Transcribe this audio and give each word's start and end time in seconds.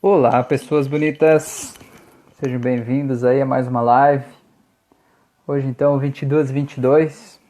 Olá, 0.00 0.44
pessoas 0.44 0.86
bonitas. 0.86 1.74
Sejam 2.34 2.60
bem-vindos 2.60 3.24
aí 3.24 3.42
a 3.42 3.44
mais 3.44 3.66
uma 3.66 3.80
live. 3.80 4.24
Hoje 5.44 5.66
então, 5.66 5.98
22 5.98 6.52
22 6.52 7.40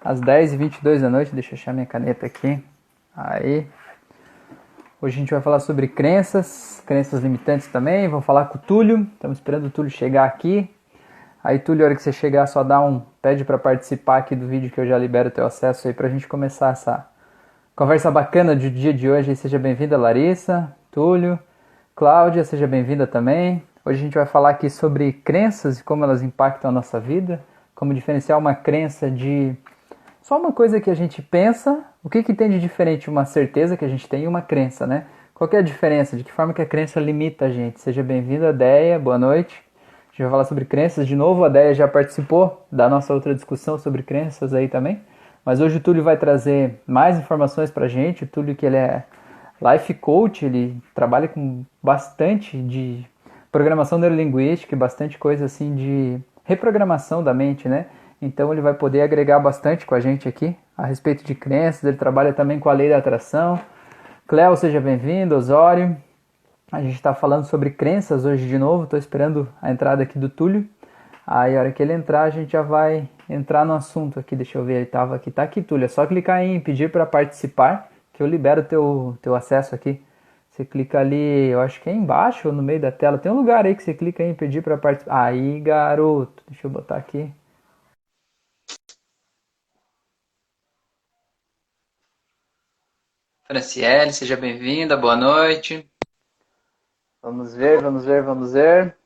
às 0.00 0.20
10 0.20 0.52
e 0.52 0.56
22 0.56 1.02
da 1.02 1.10
noite. 1.10 1.34
Deixa 1.34 1.54
eu 1.54 1.58
achar 1.58 1.74
minha 1.74 1.84
caneta 1.84 2.24
aqui. 2.24 2.62
Aí. 3.16 3.66
Hoje 5.02 5.16
a 5.16 5.18
gente 5.18 5.32
vai 5.32 5.40
falar 5.40 5.58
sobre 5.58 5.88
crenças, 5.88 6.84
crenças 6.86 7.20
limitantes 7.20 7.66
também. 7.66 8.06
Vou 8.06 8.20
falar 8.20 8.44
com 8.44 8.58
o 8.58 8.60
Túlio. 8.60 9.04
Estamos 9.14 9.38
esperando 9.38 9.66
o 9.66 9.70
Túlio 9.70 9.90
chegar 9.90 10.24
aqui. 10.24 10.72
Aí, 11.42 11.58
Túlio, 11.58 11.82
a 11.82 11.86
hora 11.86 11.96
que 11.96 12.02
você 12.02 12.12
chegar, 12.12 12.46
só 12.46 12.62
dá 12.62 12.80
um 12.80 13.02
pede 13.20 13.44
para 13.44 13.58
participar 13.58 14.18
aqui 14.18 14.36
do 14.36 14.46
vídeo 14.46 14.70
que 14.70 14.80
eu 14.80 14.86
já 14.86 14.96
libero 14.96 15.30
o 15.30 15.32
teu 15.32 15.44
acesso 15.44 15.88
aí 15.88 15.94
para 15.94 16.06
a 16.06 16.10
gente 16.10 16.28
começar 16.28 16.70
essa 16.70 17.08
conversa 17.74 18.08
bacana 18.08 18.54
do 18.54 18.70
dia 18.70 18.94
de 18.94 19.10
hoje. 19.10 19.34
Seja 19.34 19.58
bem-vinda, 19.58 19.98
Larissa, 19.98 20.72
Túlio. 20.92 21.36
Cláudia, 21.96 22.44
seja 22.44 22.66
bem-vinda 22.66 23.06
também. 23.06 23.62
Hoje 23.82 24.00
a 24.00 24.02
gente 24.02 24.14
vai 24.16 24.26
falar 24.26 24.50
aqui 24.50 24.68
sobre 24.68 25.14
crenças 25.14 25.78
e 25.78 25.82
como 25.82 26.04
elas 26.04 26.22
impactam 26.22 26.68
a 26.68 26.72
nossa 26.72 27.00
vida, 27.00 27.42
como 27.74 27.94
diferenciar 27.94 28.38
uma 28.38 28.54
crença 28.54 29.10
de 29.10 29.56
só 30.20 30.38
uma 30.38 30.52
coisa 30.52 30.78
que 30.78 30.90
a 30.90 30.94
gente 30.94 31.22
pensa, 31.22 31.86
o 32.04 32.10
que, 32.10 32.22
que 32.22 32.34
tem 32.34 32.50
de 32.50 32.60
diferente 32.60 33.08
uma 33.08 33.24
certeza 33.24 33.78
que 33.78 33.84
a 33.86 33.88
gente 33.88 34.06
tem 34.06 34.24
e 34.24 34.28
uma 34.28 34.42
crença, 34.42 34.86
né? 34.86 35.06
Qual 35.32 35.48
é 35.50 35.56
a 35.56 35.62
diferença? 35.62 36.18
De 36.18 36.22
que 36.22 36.30
forma 36.30 36.52
que 36.52 36.60
a 36.60 36.66
crença 36.66 37.00
limita 37.00 37.46
a 37.46 37.50
gente? 37.50 37.80
Seja 37.80 38.02
bem-vinda, 38.02 38.52
Deia, 38.52 38.98
boa 38.98 39.16
noite. 39.16 39.64
A 39.78 40.10
gente 40.10 40.20
vai 40.20 40.30
falar 40.30 40.44
sobre 40.44 40.66
crenças 40.66 41.06
de 41.06 41.16
novo, 41.16 41.44
a 41.44 41.48
Deia 41.48 41.72
já 41.72 41.88
participou 41.88 42.66
da 42.70 42.90
nossa 42.90 43.14
outra 43.14 43.34
discussão 43.34 43.78
sobre 43.78 44.02
crenças 44.02 44.52
aí 44.52 44.68
também. 44.68 45.00
Mas 45.42 45.62
hoje 45.62 45.78
o 45.78 45.80
Túlio 45.80 46.04
vai 46.04 46.18
trazer 46.18 46.78
mais 46.86 47.18
informações 47.18 47.70
pra 47.70 47.88
gente, 47.88 48.24
o 48.24 48.26
Túlio 48.26 48.54
que 48.54 48.66
ele 48.66 48.76
é 48.76 49.04
Life 49.60 49.94
Coach, 49.94 50.44
ele 50.44 50.80
trabalha 50.94 51.28
com 51.28 51.64
bastante 51.82 52.60
de 52.60 53.06
programação 53.50 53.98
neurolinguística 53.98 54.74
e 54.74 54.78
bastante 54.78 55.18
coisa 55.18 55.46
assim 55.46 55.74
de 55.74 56.20
reprogramação 56.44 57.22
da 57.22 57.32
mente, 57.32 57.68
né? 57.68 57.86
Então 58.20 58.52
ele 58.52 58.60
vai 58.60 58.74
poder 58.74 59.02
agregar 59.02 59.38
bastante 59.38 59.86
com 59.86 59.94
a 59.94 60.00
gente 60.00 60.28
aqui 60.28 60.56
a 60.76 60.84
respeito 60.84 61.24
de 61.24 61.34
crenças, 61.34 61.84
ele 61.84 61.96
trabalha 61.96 62.32
também 62.32 62.58
com 62.58 62.68
a 62.68 62.72
lei 62.72 62.90
da 62.90 62.98
atração. 62.98 63.58
Cléo, 64.26 64.56
seja 64.56 64.80
bem-vindo, 64.80 65.34
Osório. 65.34 65.96
A 66.70 66.82
gente 66.82 66.94
está 66.94 67.14
falando 67.14 67.44
sobre 67.44 67.70
crenças 67.70 68.24
hoje 68.26 68.46
de 68.46 68.58
novo, 68.58 68.84
estou 68.84 68.98
esperando 68.98 69.48
a 69.62 69.70
entrada 69.70 70.02
aqui 70.02 70.18
do 70.18 70.28
Túlio. 70.28 70.68
Aí 71.26 71.56
a 71.56 71.60
hora 71.60 71.72
que 71.72 71.82
ele 71.82 71.92
entrar, 71.92 72.22
a 72.22 72.30
gente 72.30 72.52
já 72.52 72.62
vai 72.62 73.08
entrar 73.28 73.64
no 73.64 73.72
assunto 73.72 74.20
aqui. 74.20 74.36
Deixa 74.36 74.58
eu 74.58 74.64
ver, 74.64 74.74
ele 74.74 74.82
estava 74.82 75.16
aqui. 75.16 75.30
Tá 75.30 75.42
aqui, 75.42 75.62
Túlio. 75.62 75.86
É 75.86 75.88
só 75.88 76.06
clicar 76.06 76.42
em 76.42 76.60
pedir 76.60 76.90
para 76.90 77.06
participar 77.06 77.88
que 78.16 78.22
eu 78.22 78.26
libero 78.26 78.64
teu 78.64 79.16
teu 79.22 79.34
acesso 79.34 79.74
aqui. 79.74 80.02
Você 80.50 80.64
clica 80.64 80.98
ali, 81.00 81.48
eu 81.50 81.60
acho 81.60 81.80
que 81.82 81.90
é 81.90 81.92
embaixo 81.92 82.48
ou 82.48 82.54
no 82.54 82.62
meio 82.62 82.80
da 82.80 82.90
tela. 82.90 83.18
Tem 83.18 83.30
um 83.30 83.36
lugar 83.36 83.66
aí 83.66 83.74
que 83.76 83.82
você 83.82 83.92
clica 83.94 84.22
em 84.22 84.34
pedir 84.34 84.62
para 84.62 84.78
participar. 84.78 85.24
Aí, 85.26 85.60
garoto, 85.60 86.42
deixa 86.48 86.66
eu 86.66 86.70
botar 86.70 86.96
aqui. 86.96 87.30
Franciele, 93.46 94.12
seja 94.12 94.36
bem-vinda, 94.36 94.96
boa 94.96 95.16
noite. 95.16 95.88
Vamos 97.20 97.54
ver, 97.54 97.82
vamos 97.82 98.04
ver, 98.06 98.22
vamos 98.22 98.52
ver. 98.54 98.96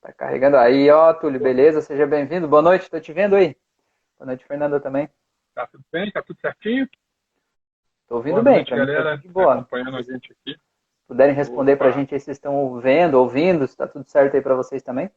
Tá 0.00 0.12
carregando 0.12 0.56
aí, 0.56 0.90
ó, 0.90 1.12
Túlio, 1.12 1.40
beleza? 1.40 1.80
Seja 1.80 2.06
bem-vindo, 2.06 2.48
boa 2.48 2.62
noite, 2.62 2.90
tô 2.90 2.98
te 2.98 3.12
vendo 3.12 3.36
aí. 3.36 3.56
Boa 4.18 4.26
noite, 4.26 4.44
Fernanda 4.46 4.80
também. 4.80 5.08
Tá 5.54 5.66
tudo 5.66 5.84
bem? 5.92 6.10
Tá 6.10 6.22
tudo 6.22 6.40
certinho? 6.40 6.88
Tô 8.12 8.16
ouvindo 8.16 8.42
boa 8.42 8.44
bem, 8.44 8.54
noite, 8.56 8.68
tá 8.68 8.76
galera. 8.76 9.16
Tá 9.16 9.28
boa. 9.30 9.54
acompanhando 9.54 9.96
a 9.96 10.02
gente 10.02 10.32
aqui. 10.32 10.54
Puderem 11.08 11.34
responder 11.34 11.76
para 11.76 11.88
a 11.88 11.92
gente 11.92 12.12
aí 12.12 12.20
se 12.20 12.30
estão 12.30 12.78
vendo, 12.78 13.14
ouvindo, 13.14 13.66
se 13.66 13.72
está 13.72 13.88
tudo 13.88 14.04
certo 14.06 14.34
aí 14.34 14.42
para 14.42 14.54
vocês 14.54 14.82
também. 14.82 15.10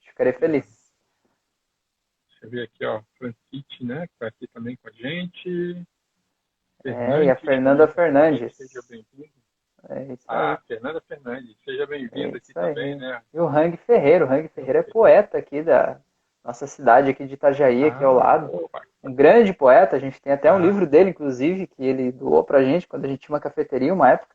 Ficarei 0.00 0.32
feliz. 0.32 0.94
Deixa 2.28 2.46
eu 2.46 2.50
ver 2.50 2.62
aqui, 2.62 2.84
ó, 2.84 3.02
Francite, 3.18 3.84
né, 3.84 4.06
que 4.06 4.12
está 4.12 4.28
aqui 4.28 4.46
também 4.46 4.76
com 4.76 4.88
a 4.88 4.92
gente. 4.92 5.84
é, 6.84 7.24
e 7.24 7.30
a 7.30 7.34
Fernanda 7.34 7.88
Fernandes. 7.88 8.56
Seja 8.56 8.80
bem-vindo. 8.88 9.32
É 9.88 10.16
ah. 10.28 10.62
Fernanda 10.68 11.00
Fernandes, 11.00 11.56
seja 11.64 11.84
bem-vinda 11.84 12.36
é 12.36 12.38
aqui 12.38 12.52
aí. 12.54 12.54
também, 12.54 12.94
né? 12.94 13.22
E 13.34 13.40
o 13.40 13.48
Hang 13.48 13.76
Ferreira, 13.76 14.24
o 14.24 14.28
Hang 14.30 14.46
Ferreira 14.50 14.78
é 14.78 14.82
poeta 14.84 15.36
aqui 15.36 15.64
da 15.64 16.00
nossa 16.44 16.66
cidade 16.66 17.10
aqui 17.10 17.26
de 17.26 17.34
Itajaí, 17.34 17.84
ah, 17.84 17.88
aqui 17.88 18.04
ao 18.04 18.14
lado. 18.14 18.70
Um 19.02 19.12
grande 19.12 19.52
poeta, 19.52 19.96
a 19.96 19.98
gente 19.98 20.20
tem 20.20 20.32
até 20.32 20.52
um 20.52 20.56
ah. 20.56 20.60
livro 20.60 20.86
dele, 20.86 21.10
inclusive, 21.10 21.66
que 21.66 21.84
ele 21.84 22.10
doou 22.12 22.42
pra 22.42 22.62
gente 22.62 22.88
quando 22.88 23.04
a 23.04 23.08
gente 23.08 23.20
tinha 23.20 23.34
uma 23.34 23.40
cafeteria 23.40 23.94
uma 23.94 24.10
época. 24.10 24.34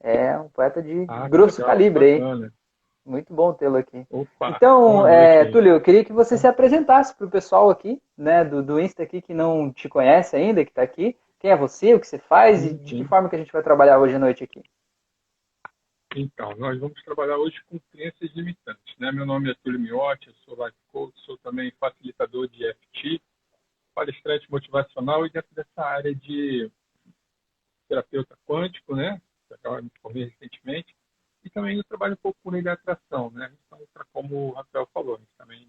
É 0.00 0.38
um 0.38 0.48
poeta 0.48 0.82
de 0.82 1.04
ah, 1.08 1.28
grosso 1.28 1.60
legal, 1.60 1.70
calibre 1.70 2.04
aí. 2.04 2.50
Muito 3.04 3.32
bom 3.32 3.52
tê-lo 3.52 3.76
aqui. 3.76 4.04
Opa, 4.10 4.50
então, 4.50 5.06
é, 5.06 5.44
Túlio, 5.44 5.74
eu 5.74 5.80
queria 5.80 6.04
que 6.04 6.12
você 6.12 6.36
se 6.36 6.46
apresentasse 6.46 7.14
para 7.14 7.26
o 7.26 7.30
pessoal 7.30 7.70
aqui, 7.70 8.02
né, 8.18 8.44
do, 8.44 8.62
do 8.62 8.80
Insta 8.80 9.04
aqui 9.04 9.22
que 9.22 9.32
não 9.32 9.72
te 9.72 9.88
conhece 9.88 10.34
ainda, 10.34 10.64
que 10.64 10.72
está 10.72 10.82
aqui. 10.82 11.16
Quem 11.38 11.50
é 11.50 11.56
você, 11.56 11.94
o 11.94 12.00
que 12.00 12.06
você 12.06 12.18
faz 12.18 12.64
e 12.64 12.74
de 12.74 12.96
que 12.96 13.02
uhum. 13.02 13.08
forma 13.08 13.28
que 13.28 13.36
a 13.36 13.38
gente 13.38 13.52
vai 13.52 13.62
trabalhar 13.62 13.98
hoje 13.98 14.16
à 14.16 14.18
noite 14.18 14.42
aqui? 14.42 14.62
Então, 16.18 16.56
nós 16.56 16.80
vamos 16.80 16.98
trabalhar 17.04 17.36
hoje 17.36 17.62
com 17.66 17.78
crenças 17.92 18.34
limitantes. 18.34 18.96
Né? 18.98 19.12
Meu 19.12 19.26
nome 19.26 19.50
é 19.50 19.54
Túlio 19.62 19.78
Miotti, 19.78 20.28
eu 20.28 20.34
sou 20.46 20.64
life 20.64 20.78
coach, 20.90 21.14
sou 21.26 21.36
também 21.36 21.70
facilitador 21.72 22.48
de 22.48 22.64
EFT, 22.64 23.22
palestrante 23.94 24.50
motivacional 24.50 25.26
e 25.26 25.30
dentro 25.30 25.54
dessa 25.54 25.82
área 25.82 26.14
de 26.14 26.72
terapeuta 27.86 28.34
quântico, 28.46 28.96
né? 28.96 29.20
Acaba 29.52 29.82
me 29.82 29.90
formei 30.00 30.24
recentemente. 30.24 30.96
E 31.44 31.50
também 31.50 31.76
eu 31.76 31.84
trabalho 31.84 32.14
um 32.14 32.22
pouco 32.22 32.38
com 32.42 32.50
lei 32.50 32.62
da 32.62 32.72
atração, 32.72 33.30
né? 33.32 33.54
Então, 33.66 33.78
como 34.10 34.48
o 34.48 34.52
Rafael 34.52 34.88
falou, 34.94 35.16
a 35.16 35.18
gente 35.18 35.36
também 35.36 35.68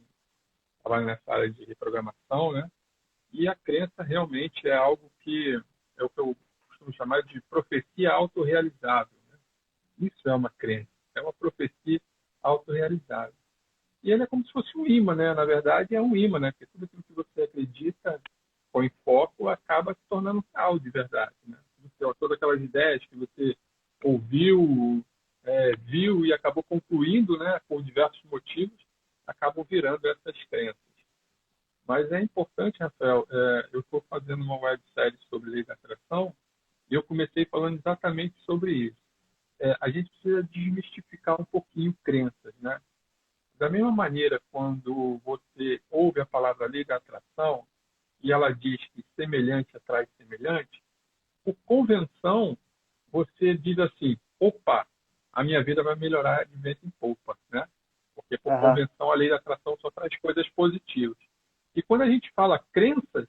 trabalha 0.81 1.07
nessa 1.07 1.29
área 1.29 1.51
de 1.51 1.65
reprogramação, 1.65 2.53
né? 2.53 2.71
E 3.33 3.49
a 3.49 3.55
crença 3.55 4.01
realmente 4.01 4.65
é 4.65 4.73
algo 4.73 5.11
que 5.19 5.61
é 5.97 6.03
o 6.05 6.09
que 6.09 6.21
eu 6.21 6.37
costumo 6.69 6.93
chamar 6.93 7.21
de 7.23 7.41
profecia 7.49 8.13
autorrealizável. 8.13 9.16
Isso 9.99 10.29
é 10.29 10.35
uma 10.35 10.49
crença, 10.49 10.89
é 11.15 11.21
uma 11.21 11.33
profecia 11.33 11.99
autorrealizável. 12.41 13.33
E 14.03 14.11
ele 14.11 14.23
é 14.23 14.27
como 14.27 14.45
se 14.45 14.51
fosse 14.51 14.77
um 14.77 14.85
imã, 14.85 15.15
né? 15.15 15.33
Na 15.33 15.43
verdade, 15.43 15.95
é 15.95 16.01
um 16.01 16.15
imã, 16.15 16.39
né? 16.39 16.51
Porque 16.51 16.67
tudo 16.67 16.85
aquilo 16.85 17.03
que 17.03 17.13
você 17.13 17.41
acredita, 17.41 18.21
põe 18.71 18.89
foco, 19.03 19.49
acaba 19.49 19.93
se 19.93 19.99
tornando 20.07 20.43
real 20.55 20.79
de 20.79 20.89
verdade, 20.89 21.35
né? 21.45 21.57
Todas 22.19 22.37
aquelas 22.37 22.61
ideias 22.61 23.03
que 23.05 23.15
você 23.15 23.57
ouviu, 24.03 25.03
é, 25.43 25.75
viu 25.77 26.25
e 26.25 26.33
acabou 26.33 26.63
concluindo, 26.63 27.37
né? 27.37 27.59
Por 27.67 27.81
diversos 27.81 28.21
motivos, 28.25 28.77
acabam 29.25 29.65
virando 29.67 30.07
essas 30.07 30.43
crenças. 30.45 30.77
Mas 31.87 32.11
é 32.11 32.21
importante, 32.21 32.79
Rafael, 32.79 33.25
é, 33.31 33.69
eu 33.71 33.79
estou 33.79 34.01
fazendo 34.09 34.43
uma 34.43 34.59
websérie 34.59 35.17
sobre 35.29 35.49
lei 35.49 35.63
da 35.63 35.73
atração 35.73 36.35
e 36.89 36.95
eu 36.95 37.03
comecei 37.03 37.45
falando 37.45 37.79
exatamente 37.79 38.37
sobre 38.41 38.71
isso. 38.73 39.06
É, 39.59 39.75
a 39.81 39.89
gente 39.89 40.09
precisa 40.09 40.43
desmistificar 40.43 41.39
um 41.39 41.45
pouquinho 41.45 41.95
crenças, 42.03 42.53
né? 42.59 42.79
Da 43.57 43.69
mesma 43.69 43.91
maneira, 43.91 44.39
quando 44.51 45.19
você 45.25 45.81
ouve 45.89 46.21
a 46.21 46.25
palavra 46.25 46.67
lei 46.67 46.85
da 46.85 46.97
atração 46.97 47.65
e 48.21 48.31
ela 48.31 48.53
diz 48.53 48.77
que 48.93 49.03
semelhante 49.15 49.75
atrai 49.75 50.07
semelhante, 50.17 50.83
por 51.43 51.55
convenção, 51.65 52.57
você 53.11 53.55
diz 53.57 53.79
assim: 53.79 54.17
opa, 54.39 54.85
a 55.31 55.43
minha 55.43 55.63
vida 55.63 55.81
vai 55.81 55.95
melhorar 55.95 56.45
de 56.45 56.57
vez 56.57 56.77
em 56.83 56.89
poupa, 56.99 57.37
né? 57.51 57.67
Porque 58.13 58.37
por 58.37 58.53
uhum. 58.53 58.61
convenção 58.61 59.11
a 59.11 59.15
lei 59.15 59.29
da 59.29 59.37
atração 59.37 59.77
só 59.79 59.89
traz 59.91 60.15
coisas 60.19 60.47
positivas. 60.49 61.17
E 61.75 61.81
quando 61.81 62.01
a 62.01 62.09
gente 62.09 62.31
fala 62.33 62.63
crenças, 62.71 63.27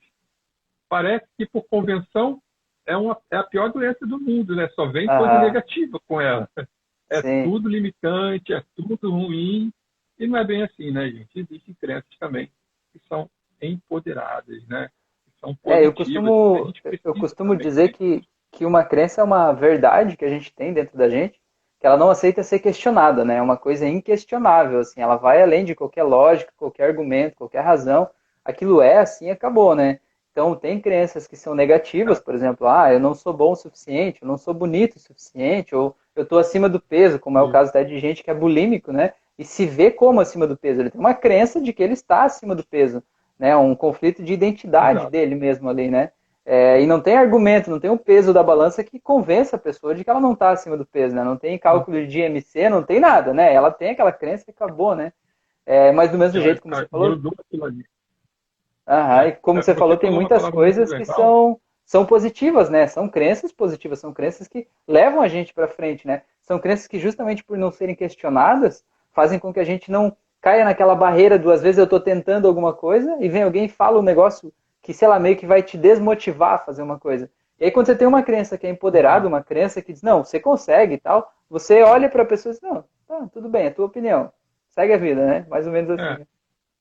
parece 0.88 1.26
que 1.36 1.46
por 1.46 1.62
convenção 1.68 2.42
é, 2.88 2.96
uma, 2.96 3.16
é 3.30 3.36
a 3.36 3.44
pior 3.44 3.70
doença 3.70 4.06
do 4.06 4.18
mundo, 4.18 4.56
né? 4.56 4.68
Só 4.74 4.86
vem 4.86 5.06
coisa 5.06 5.38
negativa 5.40 6.00
com 6.08 6.20
ela. 6.20 6.48
É 7.10 7.22
Sim. 7.22 7.44
tudo 7.44 7.70
limitante, 7.70 8.52
é 8.52 8.62
tudo 8.76 9.10
ruim. 9.10 9.72
E 10.18 10.26
não 10.26 10.36
é 10.38 10.44
bem 10.44 10.62
assim, 10.62 10.90
né, 10.90 11.08
gente? 11.08 11.40
Existem 11.40 11.74
crenças 11.80 12.14
também 12.20 12.52
que 12.92 13.00
são 13.08 13.30
empoderadas, 13.62 14.62
né? 14.68 14.90
Que 15.24 15.40
são 15.40 15.56
é, 15.64 15.86
eu 15.86 15.94
costumo, 15.94 16.70
eu 17.02 17.14
costumo 17.14 17.56
dizer 17.56 17.92
que, 17.92 18.20
que 18.52 18.66
uma 18.66 18.84
crença 18.84 19.22
é 19.22 19.24
uma 19.24 19.52
verdade 19.52 20.18
que 20.18 20.24
a 20.26 20.28
gente 20.28 20.54
tem 20.54 20.74
dentro 20.74 20.98
da 20.98 21.08
gente, 21.08 21.40
que 21.80 21.86
ela 21.86 21.96
não 21.96 22.10
aceita 22.10 22.42
ser 22.42 22.58
questionada, 22.58 23.24
né? 23.24 23.36
É 23.36 23.42
uma 23.42 23.56
coisa 23.56 23.88
inquestionável, 23.88 24.80
assim. 24.80 25.00
Ela 25.00 25.16
vai 25.16 25.42
além 25.42 25.64
de 25.64 25.74
qualquer 25.74 26.02
lógica, 26.02 26.52
qualquer 26.58 26.90
argumento, 26.90 27.36
qualquer 27.36 27.62
razão. 27.62 28.10
Aquilo 28.44 28.82
é 28.82 28.98
assim, 28.98 29.30
acabou, 29.30 29.74
né? 29.74 29.98
Então, 30.38 30.54
tem 30.54 30.80
crenças 30.80 31.26
que 31.26 31.36
são 31.36 31.52
negativas, 31.52 32.20
por 32.20 32.32
exemplo, 32.32 32.68
ah, 32.68 32.92
eu 32.92 33.00
não 33.00 33.12
sou 33.12 33.32
bom 33.32 33.50
o 33.50 33.56
suficiente, 33.56 34.22
eu 34.22 34.28
não 34.28 34.38
sou 34.38 34.54
bonito 34.54 34.94
o 34.94 35.00
suficiente, 35.00 35.74
ou 35.74 35.96
eu 36.14 36.22
estou 36.22 36.38
acima 36.38 36.68
do 36.68 36.78
peso, 36.78 37.18
como 37.18 37.36
é 37.38 37.42
o 37.42 37.50
caso 37.50 37.70
até 37.70 37.82
de 37.82 37.98
gente 37.98 38.22
que 38.22 38.30
é 38.30 38.34
bulímico, 38.34 38.92
né? 38.92 39.14
e 39.38 39.44
se 39.44 39.64
vê 39.66 39.90
como 39.90 40.20
acima 40.20 40.46
do 40.46 40.56
peso. 40.56 40.80
Ele 40.80 40.90
tem 40.90 41.00
uma 41.00 41.14
crença 41.14 41.60
de 41.60 41.72
que 41.72 41.82
ele 41.82 41.92
está 41.92 42.24
acima 42.24 42.54
do 42.54 42.66
peso, 42.66 43.02
né? 43.38 43.56
Um 43.56 43.74
conflito 43.74 44.22
de 44.22 44.32
identidade 44.32 44.98
Exato. 44.98 45.12
dele 45.12 45.34
mesmo 45.36 45.68
ali, 45.68 45.88
né? 45.88 46.10
É, 46.44 46.80
e 46.80 46.86
não 46.86 47.00
tem 47.00 47.16
argumento, 47.16 47.70
não 47.70 47.78
tem 47.78 47.90
o 47.90 47.98
peso 47.98 48.32
da 48.32 48.42
balança 48.42 48.82
que 48.82 48.98
convença 48.98 49.56
a 49.56 49.58
pessoa 49.58 49.94
de 49.94 50.02
que 50.02 50.10
ela 50.10 50.20
não 50.20 50.32
está 50.32 50.50
acima 50.50 50.76
do 50.76 50.84
peso, 50.84 51.14
né? 51.14 51.22
Não 51.22 51.36
tem 51.36 51.58
cálculo 51.58 52.04
de 52.06 52.20
IMC, 52.20 52.68
não 52.68 52.82
tem 52.82 52.98
nada, 52.98 53.32
né? 53.32 53.52
Ela 53.52 53.70
tem 53.70 53.90
aquela 53.90 54.10
crença 54.10 54.44
que 54.44 54.50
acabou, 54.50 54.94
né? 54.94 55.12
É, 55.64 55.92
mas 55.92 56.10
do 56.10 56.18
mesmo 56.18 56.40
jeito, 56.40 56.62
como 56.62 56.74
você 56.74 56.88
falou. 56.88 57.16
Aham, 58.88 59.26
e 59.26 59.32
como 59.32 59.62
você 59.62 59.74
falou, 59.74 59.98
tem 59.98 60.10
muitas 60.10 60.48
coisas 60.48 60.90
que 60.90 61.04
são, 61.04 61.60
são 61.84 62.06
positivas, 62.06 62.70
né? 62.70 62.86
São 62.86 63.06
crenças 63.06 63.52
positivas, 63.52 63.98
são 63.98 64.14
crenças 64.14 64.48
que 64.48 64.66
levam 64.86 65.20
a 65.20 65.28
gente 65.28 65.52
para 65.52 65.68
frente, 65.68 66.06
né? 66.06 66.22
São 66.40 66.58
crenças 66.58 66.86
que 66.86 66.98
justamente 66.98 67.44
por 67.44 67.58
não 67.58 67.70
serem 67.70 67.94
questionadas, 67.94 68.82
fazem 69.12 69.38
com 69.38 69.52
que 69.52 69.60
a 69.60 69.64
gente 69.64 69.90
não 69.90 70.16
caia 70.40 70.64
naquela 70.64 70.94
barreira 70.94 71.38
do 71.38 71.50
às 71.50 71.60
vezes 71.60 71.76
eu 71.76 71.84
estou 71.84 72.00
tentando 72.00 72.48
alguma 72.48 72.72
coisa 72.72 73.16
e 73.20 73.28
vem 73.28 73.42
alguém 73.42 73.66
e 73.66 73.68
fala 73.68 73.98
um 73.98 74.02
negócio 74.02 74.50
que, 74.80 74.94
sei 74.94 75.06
lá, 75.06 75.20
meio 75.20 75.36
que 75.36 75.46
vai 75.46 75.62
te 75.62 75.76
desmotivar 75.76 76.54
a 76.54 76.58
fazer 76.58 76.82
uma 76.82 76.98
coisa. 76.98 77.30
E 77.60 77.66
aí, 77.66 77.70
quando 77.70 77.86
você 77.86 77.96
tem 77.96 78.08
uma 78.08 78.22
crença 78.22 78.56
que 78.56 78.66
é 78.66 78.70
empoderada, 78.70 79.28
uma 79.28 79.42
crença 79.42 79.82
que 79.82 79.92
diz, 79.92 80.00
não, 80.00 80.24
você 80.24 80.40
consegue 80.40 80.94
e 80.94 80.98
tal, 80.98 81.30
você 81.50 81.82
olha 81.82 82.08
para 82.08 82.22
a 82.22 82.26
pessoa 82.26 82.52
e 82.52 82.54
diz, 82.54 82.62
não, 82.62 82.84
tá, 83.06 83.28
tudo 83.32 83.50
bem, 83.50 83.64
é 83.64 83.68
a 83.68 83.74
tua 83.74 83.84
opinião. 83.84 84.32
Segue 84.70 84.94
a 84.94 84.96
vida, 84.96 85.26
né? 85.26 85.46
Mais 85.50 85.66
ou 85.66 85.72
menos 85.72 85.90
assim. 85.90 86.22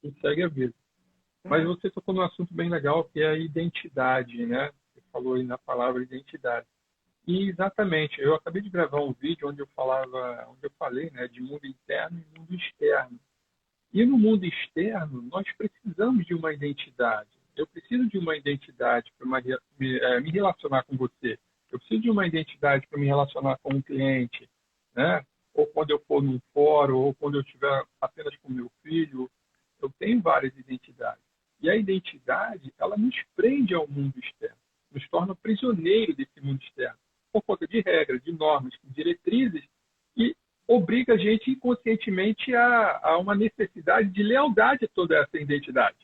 É, 0.06 0.12
segue 0.21 0.44
a 0.44 0.48
vida. 0.48 0.74
Mas 1.50 1.66
você 1.66 1.90
tocou 1.90 2.14
num 2.14 2.22
assunto 2.22 2.54
bem 2.54 2.70
legal, 2.70 3.06
que 3.06 3.22
é 3.22 3.28
a 3.28 3.38
identidade, 3.38 4.46
né? 4.46 4.72
Você 4.94 5.02
falou 5.12 5.36
aí 5.36 5.44
na 5.44 5.58
palavra 5.58 6.04
identidade. 6.04 6.66
E 7.26 7.50
exatamente, 7.50 8.22
eu 8.22 8.36
acabei 8.36 8.62
de 8.62 8.70
gravar 8.70 9.02
um 9.02 9.14
vídeo 9.14 9.50
onde 9.50 9.62
eu 9.62 9.68
falava, 9.76 10.48
onde 10.50 10.64
eu 10.64 10.72
falei, 10.80 11.10
né, 11.12 11.28
de 11.28 11.42
mundo 11.42 11.66
interno 11.66 12.18
e 12.20 12.40
mundo 12.40 12.56
externo. 12.56 13.20
E 13.94 14.06
no 14.06 14.18
mundo 14.18 14.46
externo, 14.46 15.22
nós 15.24 15.46
precisamos 15.58 16.26
de 16.26 16.34
uma 16.34 16.54
identidade 16.54 17.38
eu 17.58 17.68
preciso 17.68 18.08
de 18.08 18.18
uma 18.18 18.38
identidade 18.38 19.12
para 19.18 19.28
me, 19.80 20.00
é, 20.00 20.20
me, 20.20 20.30
relacionar 20.30 20.84
com 20.84 20.96
você. 20.96 21.38
Eu 21.72 21.80
preciso 21.80 22.02
de 22.02 22.10
uma 22.10 22.26
identidade 22.26 22.88
para 22.88 23.00
me 23.00 23.08
relacionar 23.08 23.58
com 23.58 23.74
um 23.74 23.82
cliente, 23.82 24.48
né? 24.96 25.26
Ou 25.54 25.66
quando 25.68 25.90
eu 25.90 26.00
for 26.08 26.22
num 26.22 26.40
fórum, 26.54 26.98
ou 26.98 27.16
quando 27.16 27.36
eu 27.36 27.42
estiver 27.42 27.84
apenas 28.00 28.36
com 28.38 28.52
meu 28.52 28.72
filho. 28.84 29.30
Eu 29.82 29.92
tenho 30.00 30.22
várias 30.22 30.56
identidades. 30.56 31.24
E 31.62 31.69
a 31.69 31.75
identidade, 31.75 32.74
ela 32.77 32.95
nos 32.98 33.15
prende 33.36 33.74
ao 33.74 33.88
mundo 33.88 34.18
externo, 34.19 34.57
nos 34.92 35.07
torna 35.09 35.36
prisioneiro 35.36 36.15
desse 36.15 36.39
mundo 36.42 36.62
externo, 36.62 36.98
por 37.31 37.42
conta 37.42 37.68
de 37.68 37.81
regras, 37.81 38.24
de 38.24 38.31
normas, 38.31 38.74
de 38.83 38.94
diretrizes, 38.94 39.63
e 40.15 40.36
obriga 40.68 41.13
a 41.13 41.18
gente 41.18 41.50
inconscientemente 41.50 42.54
a, 42.54 43.00
a 43.01 43.18
uma 43.18 43.33
necessidade 43.36 44.09
de 44.09 44.21
lealdade 44.21 44.86
a 44.86 44.89
toda 44.89 45.18
essa 45.18 45.38
identidade. 45.38 45.98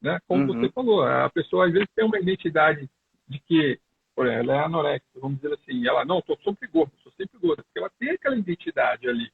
Né? 0.00 0.20
Como 0.26 0.52
uhum. 0.52 0.60
você 0.60 0.72
falou, 0.72 1.02
a 1.02 1.28
pessoa 1.30 1.66
às 1.66 1.72
vezes 1.72 1.88
tem 1.94 2.04
uma 2.04 2.18
identidade 2.18 2.88
de 3.26 3.38
que, 3.40 3.78
por 4.14 4.26
exemplo, 4.26 4.52
ela 4.52 4.62
é 4.62 4.64
anorexica, 4.64 5.20
vamos 5.20 5.40
dizer 5.40 5.54
assim, 5.54 5.86
ela, 5.86 6.04
não, 6.04 6.20
estou 6.20 6.38
sempre 6.44 6.68
gorda, 6.68 6.92
estou 6.96 7.12
sempre 7.12 7.38
gorda, 7.38 7.62
porque 7.62 7.78
ela 7.78 7.90
tem 7.98 8.10
aquela 8.10 8.36
identidade 8.36 9.08
ali. 9.08 9.30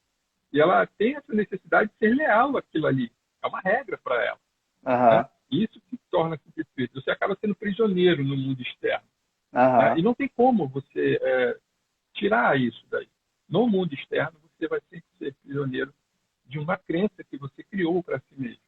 E 0.52 0.60
ela 0.60 0.86
tem 0.86 1.16
essa 1.16 1.34
necessidade 1.34 1.90
de 1.90 1.98
ser 1.98 2.14
leal 2.14 2.56
àquilo 2.56 2.86
ali. 2.86 3.10
É 3.42 3.46
uma 3.46 3.60
regra 3.60 3.98
para 3.98 4.24
ela. 4.24 4.38
Uhum. 4.86 5.18
Né? 5.18 5.28
Isso 5.62 5.80
que 5.88 5.98
torna 6.10 6.38
perfeito. 6.54 7.00
Você 7.00 7.10
acaba 7.10 7.36
sendo 7.40 7.54
prisioneiro 7.54 8.24
no 8.24 8.36
mundo 8.36 8.60
externo. 8.62 9.06
Uhum. 9.52 9.78
Né? 9.78 9.98
E 9.98 10.02
não 10.02 10.14
tem 10.14 10.28
como 10.28 10.68
você 10.68 11.18
é, 11.22 11.56
tirar 12.12 12.58
isso 12.58 12.84
daí. 12.90 13.08
No 13.48 13.68
mundo 13.68 13.92
externo, 13.94 14.38
você 14.42 14.66
vai 14.66 14.80
sempre 14.90 15.06
ser 15.18 15.34
prisioneiro 15.42 15.92
de 16.46 16.58
uma 16.58 16.76
crença 16.76 17.22
que 17.28 17.36
você 17.36 17.62
criou 17.62 18.02
para 18.02 18.18
si 18.18 18.34
mesmo. 18.36 18.62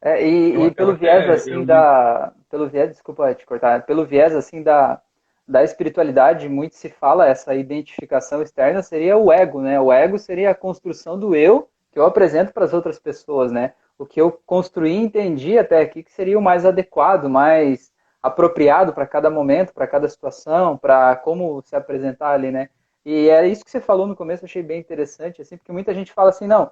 É, 0.00 0.26
e, 0.26 0.66
e 0.66 0.70
pelo 0.72 0.96
viés 0.96 1.30
assim 1.30 1.52
eu... 1.52 1.64
da, 1.64 2.32
pelo 2.50 2.68
viés, 2.68 2.90
desculpa 2.90 3.32
te 3.34 3.46
cortar, 3.46 3.86
pelo 3.86 4.04
viés 4.04 4.34
assim 4.34 4.60
da, 4.60 5.00
da 5.46 5.62
espiritualidade, 5.62 6.48
muito 6.48 6.74
se 6.74 6.90
fala 6.90 7.28
essa 7.28 7.54
identificação 7.54 8.42
externa 8.42 8.82
seria 8.82 9.16
o 9.16 9.32
ego, 9.32 9.60
né? 9.60 9.78
O 9.80 9.92
ego 9.92 10.18
seria 10.18 10.50
a 10.50 10.54
construção 10.56 11.18
do 11.18 11.36
eu 11.36 11.68
que 11.92 11.98
eu 11.98 12.06
apresento 12.06 12.52
para 12.52 12.64
as 12.64 12.72
outras 12.72 12.98
pessoas, 12.98 13.52
né? 13.52 13.74
O 14.02 14.06
que 14.06 14.20
eu 14.20 14.32
construí 14.44 14.92
e 14.92 15.04
entendi 15.04 15.56
até 15.56 15.80
aqui 15.80 16.02
que 16.02 16.10
seria 16.10 16.36
o 16.36 16.42
mais 16.42 16.66
adequado, 16.66 17.30
mais 17.30 17.92
apropriado 18.20 18.92
para 18.92 19.06
cada 19.06 19.30
momento, 19.30 19.72
para 19.72 19.86
cada 19.86 20.08
situação, 20.08 20.76
para 20.76 21.14
como 21.16 21.62
se 21.62 21.76
apresentar 21.76 22.32
ali, 22.32 22.50
né? 22.50 22.68
E 23.04 23.28
é 23.28 23.46
isso 23.46 23.64
que 23.64 23.70
você 23.70 23.80
falou 23.80 24.06
no 24.06 24.16
começo, 24.16 24.42
eu 24.42 24.46
achei 24.46 24.62
bem 24.62 24.80
interessante, 24.80 25.40
assim, 25.40 25.56
porque 25.56 25.72
muita 25.72 25.94
gente 25.94 26.12
fala 26.12 26.30
assim, 26.30 26.46
não, 26.48 26.70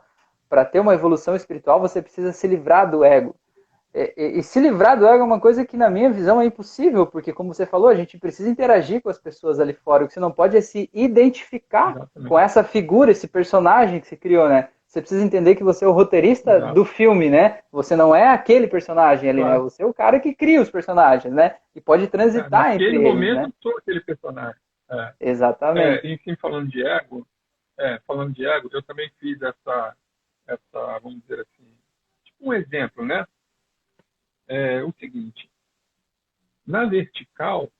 para 0.48 0.64
ter 0.64 0.80
uma 0.80 0.94
evolução 0.94 1.36
espiritual, 1.36 1.80
você 1.80 2.02
precisa 2.02 2.32
se 2.32 2.48
livrar 2.48 2.90
do 2.90 3.04
ego. 3.04 3.36
E, 3.94 4.12
e, 4.16 4.38
e, 4.38 4.42
se 4.42 4.58
livrar 4.58 4.98
do 4.98 5.06
ego 5.06 5.22
é 5.22 5.24
uma 5.24 5.40
coisa 5.40 5.64
que, 5.64 5.76
na 5.76 5.88
minha 5.88 6.10
visão, 6.10 6.40
é 6.40 6.44
impossível, 6.44 7.06
porque, 7.06 7.32
como 7.32 7.54
você 7.54 7.64
falou, 7.64 7.88
a 7.88 7.94
gente 7.94 8.18
precisa 8.18 8.48
interagir 8.48 9.02
com 9.02 9.08
as 9.08 9.18
pessoas 9.18 9.58
ali 9.60 9.72
fora. 9.72 10.04
O 10.04 10.08
que 10.08 10.14
você 10.14 10.20
não 10.20 10.30
pode 10.32 10.56
é 10.56 10.60
se 10.60 10.90
identificar 10.92 11.96
Exatamente. 11.96 12.28
com 12.28 12.38
essa 12.38 12.64
figura, 12.64 13.10
esse 13.12 13.26
personagem 13.28 14.00
que 14.00 14.06
você 14.06 14.16
criou, 14.16 14.48
né? 14.48 14.68
Você 14.90 15.00
precisa 15.00 15.24
entender 15.24 15.54
que 15.54 15.62
você 15.62 15.84
é 15.84 15.88
o 15.88 15.92
roteirista 15.92 16.72
do 16.74 16.84
filme, 16.84 17.30
né? 17.30 17.60
Você 17.70 17.94
não 17.94 18.12
é 18.12 18.26
aquele 18.26 18.66
personagem 18.66 19.30
ali, 19.30 19.38
né? 19.38 19.46
claro. 19.46 19.62
né? 19.62 19.70
Você 19.70 19.84
é 19.84 19.86
o 19.86 19.94
cara 19.94 20.18
que 20.18 20.34
cria 20.34 20.60
os 20.60 20.68
personagens, 20.68 21.32
né? 21.32 21.58
E 21.76 21.80
pode 21.80 22.08
transitar 22.08 22.72
é, 22.72 22.74
entre 22.74 22.86
eles. 22.86 22.98
Naquele 22.98 23.14
momento, 23.14 23.46
né? 23.46 23.52
sou 23.62 23.78
aquele 23.78 24.00
personagem. 24.00 24.60
É. 24.90 25.14
Exatamente. 25.20 26.04
É, 26.04 26.12
enfim, 26.12 26.34
falando 26.34 26.68
de 26.68 26.84
ego, 26.84 27.24
é, 27.78 28.00
falando 28.04 28.34
de 28.34 28.44
ego, 28.44 28.68
eu 28.72 28.82
também 28.82 29.08
fiz 29.20 29.40
essa 29.40 29.94
essa, 30.44 30.98
vamos 30.98 31.20
dizer 31.22 31.38
assim, 31.40 31.72
tipo 32.24 32.48
um 32.50 32.52
exemplo, 32.52 33.06
né? 33.06 33.24
É 34.48 34.82
o 34.82 34.92
seguinte: 34.98 35.48
na 36.66 36.84
vertical, 36.84 37.70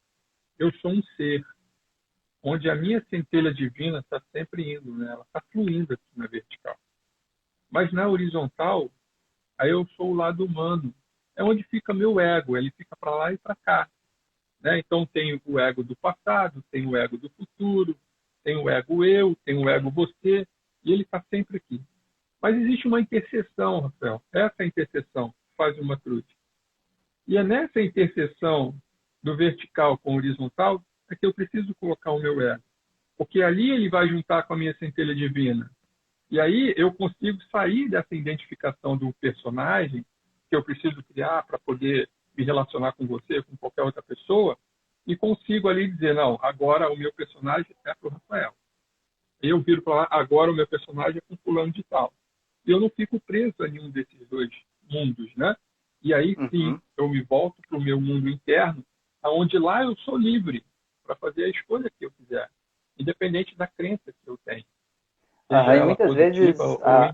eu 0.56 0.72
sou 0.74 0.92
um 0.92 1.02
ser, 1.16 1.44
onde 2.40 2.70
a 2.70 2.76
minha 2.76 3.04
centelha 3.10 3.52
divina 3.52 3.98
está 3.98 4.22
sempre 4.30 4.74
indo, 4.74 4.96
né? 4.96 5.10
Ela 5.10 5.22
está 5.22 5.42
fluindo 5.50 5.94
aqui 5.94 6.04
na 6.14 6.28
vertical. 6.28 6.78
Mas 7.70 7.92
na 7.92 8.08
horizontal, 8.08 8.90
aí 9.58 9.70
eu 9.70 9.86
sou 9.96 10.10
o 10.10 10.14
lado 10.14 10.44
humano. 10.44 10.92
É 11.36 11.44
onde 11.44 11.62
fica 11.64 11.94
meu 11.94 12.18
ego, 12.18 12.56
ele 12.56 12.70
fica 12.72 12.96
para 12.96 13.14
lá 13.14 13.32
e 13.32 13.38
para 13.38 13.54
cá. 13.54 13.88
Né? 14.60 14.78
Então 14.78 15.06
tem 15.06 15.40
o 15.46 15.58
ego 15.58 15.82
do 15.82 15.96
passado, 15.96 16.62
tem 16.70 16.86
o 16.86 16.96
ego 16.96 17.16
do 17.16 17.30
futuro, 17.30 17.96
tem 18.42 18.56
o 18.56 18.68
ego 18.68 19.04
eu, 19.04 19.36
tem 19.44 19.56
o 19.56 19.68
ego 19.68 19.90
você, 19.90 20.46
e 20.84 20.92
ele 20.92 21.02
está 21.02 21.22
sempre 21.30 21.58
aqui. 21.58 21.80
Mas 22.42 22.56
existe 22.56 22.88
uma 22.88 23.00
interseção, 23.00 23.80
Rafael. 23.80 24.22
Essa 24.32 24.64
interseção 24.64 25.32
faz 25.56 25.78
uma 25.78 25.98
cruz. 25.98 26.24
E 27.26 27.36
é 27.36 27.44
nessa 27.44 27.80
interseção 27.80 28.74
do 29.22 29.36
vertical 29.36 29.98
com 29.98 30.14
o 30.14 30.16
horizontal 30.16 30.82
é 31.10 31.14
que 31.14 31.26
eu 31.26 31.34
preciso 31.34 31.74
colocar 31.74 32.12
o 32.12 32.20
meu 32.20 32.40
ego. 32.40 32.62
Porque 33.16 33.42
ali 33.42 33.70
ele 33.70 33.90
vai 33.90 34.08
juntar 34.08 34.44
com 34.44 34.54
a 34.54 34.56
minha 34.56 34.74
centelha 34.78 35.14
divina. 35.14 35.70
E 36.30 36.40
aí 36.40 36.74
eu 36.76 36.92
consigo 36.92 37.38
sair 37.50 37.88
dessa 37.88 38.14
identificação 38.14 38.96
do 38.96 39.12
personagem 39.14 40.04
que 40.48 40.56
eu 40.56 40.62
preciso 40.62 41.02
criar 41.04 41.44
para 41.44 41.58
poder 41.58 42.08
me 42.36 42.44
relacionar 42.44 42.92
com 42.92 43.06
você, 43.06 43.42
com 43.42 43.56
qualquer 43.56 43.82
outra 43.82 44.02
pessoa, 44.02 44.56
e 45.06 45.16
consigo 45.16 45.68
ali 45.68 45.90
dizer, 45.90 46.14
não, 46.14 46.38
agora 46.42 46.90
o 46.90 46.96
meu 46.96 47.12
personagem 47.12 47.74
é 47.84 47.94
para 47.94 48.08
o 48.08 48.12
Rafael. 48.12 48.54
Eu 49.42 49.60
viro 49.60 49.82
para 49.82 49.94
lá, 49.94 50.08
agora 50.10 50.50
o 50.50 50.54
meu 50.54 50.66
personagem 50.66 51.18
é 51.18 51.20
com 51.28 51.36
fulano 51.42 51.72
de 51.72 51.82
tal 51.84 52.12
eu 52.66 52.80
não 52.80 52.90
fico 52.90 53.20
preso 53.20 53.62
a 53.62 53.68
nenhum 53.68 53.90
desses 53.90 54.28
dois 54.28 54.50
mundos, 54.88 55.34
né? 55.36 55.54
E 56.02 56.14
aí 56.14 56.34
sim, 56.50 56.68
uhum. 56.68 56.80
eu 56.96 57.08
me 57.08 57.22
volto 57.22 57.60
para 57.68 57.78
o 57.78 57.82
meu 57.82 58.00
mundo 58.00 58.28
interno, 58.28 58.84
aonde 59.22 59.58
lá 59.58 59.82
eu 59.82 59.96
sou 59.98 60.16
livre 60.16 60.64
para 61.04 61.14
fazer 61.16 61.44
a 61.44 61.48
escolha 61.48 61.90
que 61.90 62.04
eu 62.04 62.10
quiser, 62.12 62.48
independente 62.98 63.54
da 63.56 63.66
crença 63.66 64.12
que 64.12 64.30
eu 64.30 64.38
tenho. 64.44 64.64
Ah, 65.50 65.76
e 65.76 65.84
muitas 65.84 66.14
vezes 66.14 66.60
a... 66.82 67.12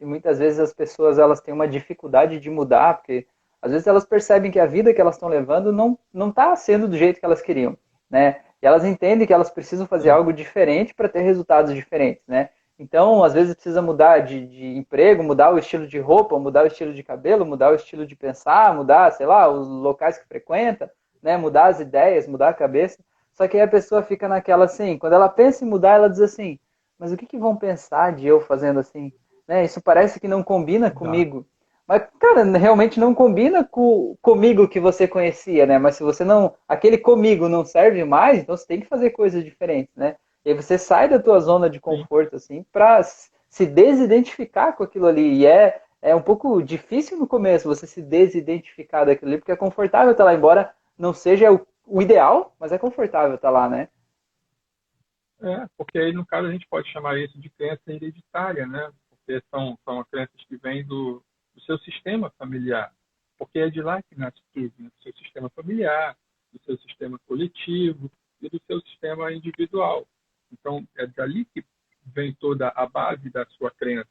e 0.00 0.04
muitas 0.04 0.38
vezes 0.38 0.60
as 0.60 0.72
pessoas 0.72 1.18
elas 1.18 1.40
têm 1.40 1.52
uma 1.52 1.66
dificuldade 1.66 2.38
de 2.38 2.48
mudar, 2.48 2.98
porque 2.98 3.26
às 3.60 3.72
vezes 3.72 3.86
elas 3.86 4.04
percebem 4.04 4.50
que 4.50 4.60
a 4.60 4.66
vida 4.66 4.94
que 4.94 5.00
elas 5.00 5.16
estão 5.16 5.28
levando 5.28 5.72
não 5.72 5.98
não 6.12 6.28
está 6.28 6.54
sendo 6.54 6.86
do 6.86 6.96
jeito 6.96 7.18
que 7.18 7.26
elas 7.26 7.42
queriam, 7.42 7.76
né? 8.08 8.40
E 8.62 8.66
elas 8.66 8.84
entendem 8.84 9.26
que 9.26 9.32
elas 9.32 9.50
precisam 9.50 9.86
fazer 9.88 10.10
algo 10.10 10.32
diferente 10.32 10.94
para 10.94 11.08
ter 11.08 11.20
resultados 11.20 11.74
diferentes, 11.74 12.22
né? 12.28 12.50
Então, 12.78 13.22
às 13.22 13.34
vezes 13.34 13.54
precisa 13.54 13.82
mudar 13.82 14.20
de, 14.20 14.46
de, 14.46 14.76
emprego, 14.76 15.22
mudar 15.22 15.52
o 15.52 15.58
estilo 15.58 15.86
de 15.86 15.98
roupa, 15.98 16.38
mudar 16.38 16.64
o 16.64 16.66
estilo 16.66 16.94
de 16.94 17.02
cabelo, 17.02 17.44
mudar 17.44 17.70
o 17.70 17.74
estilo 17.74 18.06
de 18.06 18.16
pensar, 18.16 18.74
mudar, 18.74 19.12
sei 19.12 19.26
lá, 19.26 19.48
os 19.48 19.68
locais 19.68 20.18
que 20.18 20.26
frequenta, 20.26 20.92
né? 21.22 21.36
Mudar 21.36 21.66
as 21.66 21.80
ideias, 21.80 22.26
mudar 22.26 22.48
a 22.48 22.54
cabeça. 22.54 22.98
Só 23.34 23.48
que 23.48 23.56
aí 23.56 23.62
a 23.62 23.68
pessoa 23.68 24.02
fica 24.02 24.28
naquela 24.28 24.64
assim, 24.64 24.98
quando 24.98 25.14
ela 25.14 25.28
pensa 25.28 25.64
em 25.64 25.68
mudar, 25.68 25.94
ela 25.94 26.08
diz 26.08 26.20
assim, 26.20 26.58
mas 27.02 27.10
o 27.10 27.16
que, 27.16 27.26
que 27.26 27.36
vão 27.36 27.56
pensar 27.56 28.12
de 28.12 28.28
eu 28.28 28.40
fazendo 28.40 28.78
assim? 28.78 29.12
Né? 29.48 29.64
Isso 29.64 29.82
parece 29.82 30.20
que 30.20 30.28
não 30.28 30.40
combina 30.40 30.88
comigo. 30.88 31.44
Mas, 31.84 32.04
cara, 32.20 32.44
realmente 32.56 33.00
não 33.00 33.12
combina 33.12 33.64
com 33.64 34.16
comigo 34.22 34.68
que 34.68 34.78
você 34.78 35.08
conhecia, 35.08 35.66
né? 35.66 35.80
Mas 35.80 35.96
se 35.96 36.04
você 36.04 36.24
não. 36.24 36.54
Aquele 36.68 36.96
comigo 36.96 37.48
não 37.48 37.64
serve 37.64 38.04
mais, 38.04 38.38
então 38.38 38.56
você 38.56 38.64
tem 38.64 38.80
que 38.80 38.86
fazer 38.86 39.10
coisas 39.10 39.42
diferentes, 39.42 39.92
né? 39.96 40.14
E 40.44 40.50
aí 40.50 40.54
você 40.54 40.78
sai 40.78 41.08
da 41.08 41.18
tua 41.18 41.40
zona 41.40 41.68
de 41.68 41.80
conforto, 41.80 42.36
assim, 42.36 42.64
para 42.72 43.02
se 43.02 43.66
desidentificar 43.66 44.76
com 44.76 44.84
aquilo 44.84 45.08
ali. 45.08 45.40
E 45.40 45.44
é, 45.44 45.80
é 46.00 46.14
um 46.14 46.22
pouco 46.22 46.62
difícil 46.62 47.18
no 47.18 47.26
começo 47.26 47.66
você 47.66 47.84
se 47.84 48.00
desidentificar 48.00 49.04
daquilo 49.04 49.32
ali, 49.32 49.38
porque 49.38 49.50
é 49.50 49.56
confortável 49.56 50.12
estar 50.12 50.22
lá, 50.22 50.34
embora 50.34 50.72
não 50.96 51.12
seja 51.12 51.50
o, 51.50 51.66
o 51.84 52.00
ideal, 52.00 52.54
mas 52.60 52.70
é 52.70 52.78
confortável 52.78 53.34
estar 53.34 53.48
tá 53.48 53.52
lá, 53.52 53.68
né? 53.68 53.88
É, 55.42 55.66
porque 55.76 55.98
aí, 55.98 56.12
no 56.12 56.24
caso, 56.24 56.46
a 56.46 56.52
gente 56.52 56.68
pode 56.68 56.88
chamar 56.92 57.18
isso 57.18 57.36
de 57.40 57.50
crença 57.50 57.82
hereditária, 57.88 58.64
né? 58.64 58.92
Porque 59.10 59.42
são, 59.50 59.76
são 59.84 60.04
crenças 60.04 60.40
que 60.44 60.56
vêm 60.56 60.84
do, 60.84 61.20
do 61.52 61.60
seu 61.62 61.76
sistema 61.78 62.30
familiar. 62.38 62.94
Porque 63.36 63.58
é 63.58 63.68
de 63.68 63.82
lá 63.82 64.00
que 64.02 64.16
nasce 64.16 64.40
tudo, 64.54 64.72
né? 64.78 64.88
do 64.88 65.02
seu 65.02 65.12
sistema 65.14 65.50
familiar, 65.50 66.16
do 66.52 66.62
seu 66.64 66.78
sistema 66.78 67.18
coletivo 67.26 68.08
e 68.40 68.48
do 68.48 68.60
seu 68.68 68.80
sistema 68.82 69.32
individual. 69.32 70.06
Então, 70.52 70.86
é 70.96 71.08
dali 71.08 71.44
que 71.46 71.64
vem 72.06 72.32
toda 72.34 72.68
a 72.68 72.86
base 72.86 73.28
da 73.30 73.44
sua 73.46 73.70
crença, 73.72 74.10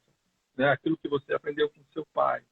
né? 0.54 0.68
Aquilo 0.68 0.98
que 0.98 1.08
você 1.08 1.32
aprendeu 1.32 1.70
com 1.70 1.82
seu 1.94 2.04
pai. 2.12 2.42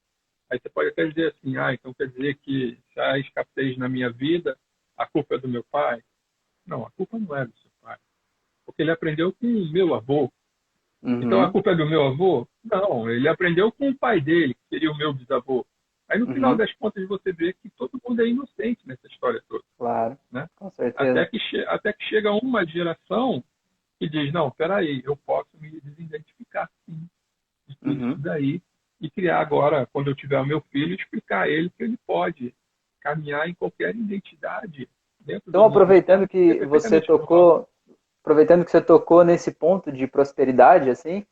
Aí 0.50 0.58
você 0.58 0.70
pode 0.70 0.88
até 0.88 1.06
dizer 1.06 1.34
assim, 1.34 1.56
ah, 1.58 1.74
então 1.74 1.92
quer 1.92 2.08
dizer 2.08 2.36
que 2.38 2.78
se 2.92 3.00
há 3.00 3.18
escassez 3.18 3.76
na 3.76 3.90
minha 3.90 4.10
vida, 4.10 4.58
a 4.96 5.06
culpa 5.06 5.34
é 5.34 5.38
do 5.38 5.48
meu 5.48 5.64
pai? 5.64 6.02
Não, 6.66 6.86
a 6.86 6.90
culpa 6.92 7.18
não 7.18 7.36
é 7.36 7.46
do 7.46 7.56
seu 7.58 7.69
porque 8.70 8.82
ele 8.82 8.90
aprendeu 8.90 9.32
com 9.32 9.46
o 9.46 9.72
meu 9.72 9.94
avô. 9.94 10.30
Uhum. 11.02 11.22
Então 11.22 11.42
a 11.42 11.50
culpa 11.50 11.70
é 11.70 11.74
do 11.74 11.88
meu 11.88 12.04
avô? 12.04 12.46
Não, 12.64 13.10
ele 13.10 13.28
aprendeu 13.28 13.72
com 13.72 13.88
o 13.88 13.96
pai 13.96 14.20
dele, 14.20 14.54
que 14.54 14.68
seria 14.68 14.90
o 14.90 14.96
meu 14.96 15.12
bisavô. 15.12 15.66
Aí 16.08 16.18
no 16.18 16.26
uhum. 16.26 16.34
final 16.34 16.56
das 16.56 16.72
contas 16.74 17.06
você 17.06 17.32
vê 17.32 17.52
que 17.52 17.70
todo 17.70 18.00
mundo 18.06 18.20
é 18.20 18.26
inocente 18.26 18.86
nessa 18.86 19.06
história 19.06 19.42
toda. 19.48 19.62
Claro, 19.78 20.18
né? 20.30 20.48
com 20.56 20.70
certeza. 20.70 21.10
Até 21.10 21.26
que, 21.26 21.38
até 21.68 21.92
que 21.92 22.04
chega 22.04 22.32
uma 22.32 22.66
geração 22.66 23.42
que 23.98 24.08
diz, 24.08 24.32
não, 24.32 24.50
peraí, 24.50 25.02
eu 25.04 25.16
posso 25.16 25.48
me 25.60 25.80
desidentificar 25.80 26.68
sim 26.84 27.08
de 27.68 27.76
tudo 27.78 28.02
uhum. 28.02 28.10
isso 28.10 28.20
daí 28.20 28.62
e 29.00 29.10
criar 29.10 29.40
agora, 29.40 29.86
quando 29.92 30.08
eu 30.08 30.14
tiver 30.14 30.38
o 30.38 30.46
meu 30.46 30.60
filho, 30.70 30.94
explicar 30.94 31.42
a 31.42 31.48
ele 31.48 31.70
que 31.70 31.82
ele 31.82 31.98
pode 32.06 32.54
caminhar 33.00 33.48
em 33.48 33.54
qualquer 33.54 33.94
identidade. 33.94 34.88
então, 35.26 35.64
aproveitando 35.64 36.28
que 36.28 36.64
você 36.66 37.00
tocou, 37.00 37.66
aproveitando 38.22 38.64
que 38.64 38.70
você 38.70 38.80
tocou 38.80 39.24
nesse 39.24 39.50
ponto 39.50 39.90
de 39.90 40.06
prosperidade, 40.06 40.90
assim, 40.90 41.24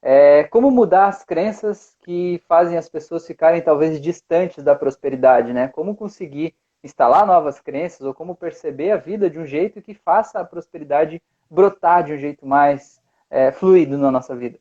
é, 0.00 0.44
como 0.44 0.70
mudar 0.70 1.08
as 1.08 1.24
crenças 1.24 1.96
que 2.04 2.40
fazem 2.46 2.78
as 2.78 2.88
pessoas 2.88 3.26
ficarem 3.26 3.60
talvez 3.60 4.00
distantes 4.00 4.62
da 4.62 4.74
prosperidade, 4.74 5.52
né? 5.52 5.68
Como 5.68 5.96
conseguir 5.96 6.54
instalar 6.82 7.26
novas 7.26 7.60
crenças 7.60 8.06
ou 8.06 8.14
como 8.14 8.36
perceber 8.36 8.92
a 8.92 8.96
vida 8.96 9.28
de 9.28 9.38
um 9.38 9.46
jeito 9.46 9.82
que 9.82 9.94
faça 9.94 10.38
a 10.38 10.44
prosperidade 10.44 11.20
brotar 11.50 12.04
de 12.04 12.12
um 12.12 12.18
jeito 12.18 12.46
mais 12.46 13.02
é, 13.28 13.50
fluido 13.50 13.98
na 13.98 14.10
nossa 14.10 14.36
vida? 14.36 14.58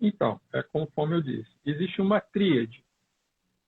Então, 0.00 0.40
é 0.54 0.62
conforme 0.62 1.16
eu 1.16 1.22
disse, 1.22 1.50
existe 1.66 2.00
uma 2.00 2.20
tríade. 2.20 2.82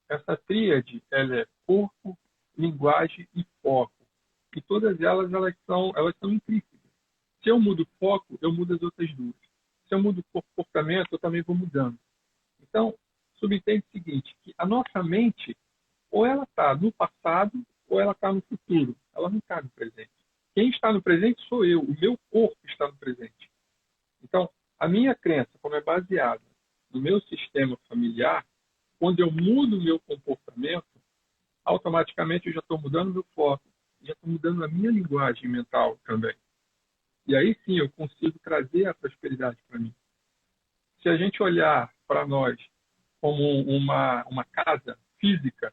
Essa 0.09 0.37
tríade, 0.37 1.03
ela 1.11 1.41
é 1.41 1.47
corpo, 1.67 2.17
linguagem 2.57 3.29
e 3.35 3.45
foco 3.63 4.02
e 4.55 4.61
todas 4.61 5.01
elas 5.01 5.33
elas 5.33 5.55
são 5.67 5.93
elas 5.97 6.15
são 6.19 6.31
intrínsecas. 6.31 6.81
Se 7.43 7.51
eu 7.51 7.59
mudo 7.61 7.83
o 7.83 7.99
foco, 7.99 8.39
eu 8.41 8.53
mudo 8.53 8.75
as 8.75 8.83
outras 8.83 9.13
duas. 9.15 9.35
Se 9.89 9.95
eu 9.95 10.03
mudo 10.03 10.21
o 10.21 10.43
comportamento, 10.43 11.09
eu 11.13 11.19
também 11.19 11.43
vou 11.43 11.57
mudando. 11.57 11.99
Então, 12.63 12.95
subentende 13.35 13.85
o 13.89 13.93
seguinte, 13.93 14.37
que 14.43 14.55
a 14.57 14.65
nossa 14.65 15.03
mente, 15.03 15.57
ou 16.11 16.25
ela 16.25 16.45
está 16.45 16.75
no 16.75 16.93
passado, 16.93 17.61
ou 17.89 18.01
ela 18.01 18.13
está 18.13 18.33
no 18.33 18.41
futuro. 18.43 18.97
Ela 19.15 19.29
não 19.29 19.39
está 19.39 19.61
no 19.61 19.69
presente. 19.71 20.11
Quem 20.55 20.71
está 20.71 20.93
no 20.93 21.03
presente 21.03 21.43
sou 21.49 21.65
eu. 21.65 21.81
O 21.81 22.01
meu 22.01 22.19
corpo 22.31 22.57
está 22.65 22.87
no 22.87 22.97
presente. 22.97 23.51
Então, 24.23 24.49
a 24.79 24.89
minha 24.89 25.15
crença, 25.15 25.51
como 25.61 25.75
é 25.75 25.81
baseada 25.81 26.43
no 26.91 27.01
meu 27.01 27.21
sistema 27.23 27.77
familiar, 27.89 28.47
quando 28.99 29.21
eu 29.21 29.31
mudo 29.31 29.79
o 29.79 29.83
meu 29.83 29.99
comportamento, 30.01 30.87
automaticamente 31.65 32.47
eu 32.47 32.53
já 32.53 32.61
estou 32.61 32.79
mudando 32.79 33.13
meu 33.13 33.25
foco, 33.35 33.63
já 34.03 34.13
estou 34.13 34.31
mudando 34.31 34.65
a 34.65 34.69
minha 34.69 34.91
linguagem 34.91 35.49
mental 35.49 35.99
também. 36.05 36.35
E 37.27 37.37
aí 37.37 37.57
sim 37.65 37.79
eu 37.79 37.89
consigo 37.91 38.39
trazer 38.41 38.87
a 38.87 38.95
prosperidade 38.95 39.59
para 39.69 39.79
mim. 39.79 39.95
Se 41.01 41.09
a 41.09 41.17
gente 41.17 41.43
olhar 41.43 41.93
para 42.07 42.27
nós 42.27 42.59
como 43.21 43.61
uma, 43.63 44.25
uma 44.25 44.45
casa 44.45 44.99
física, 45.19 45.73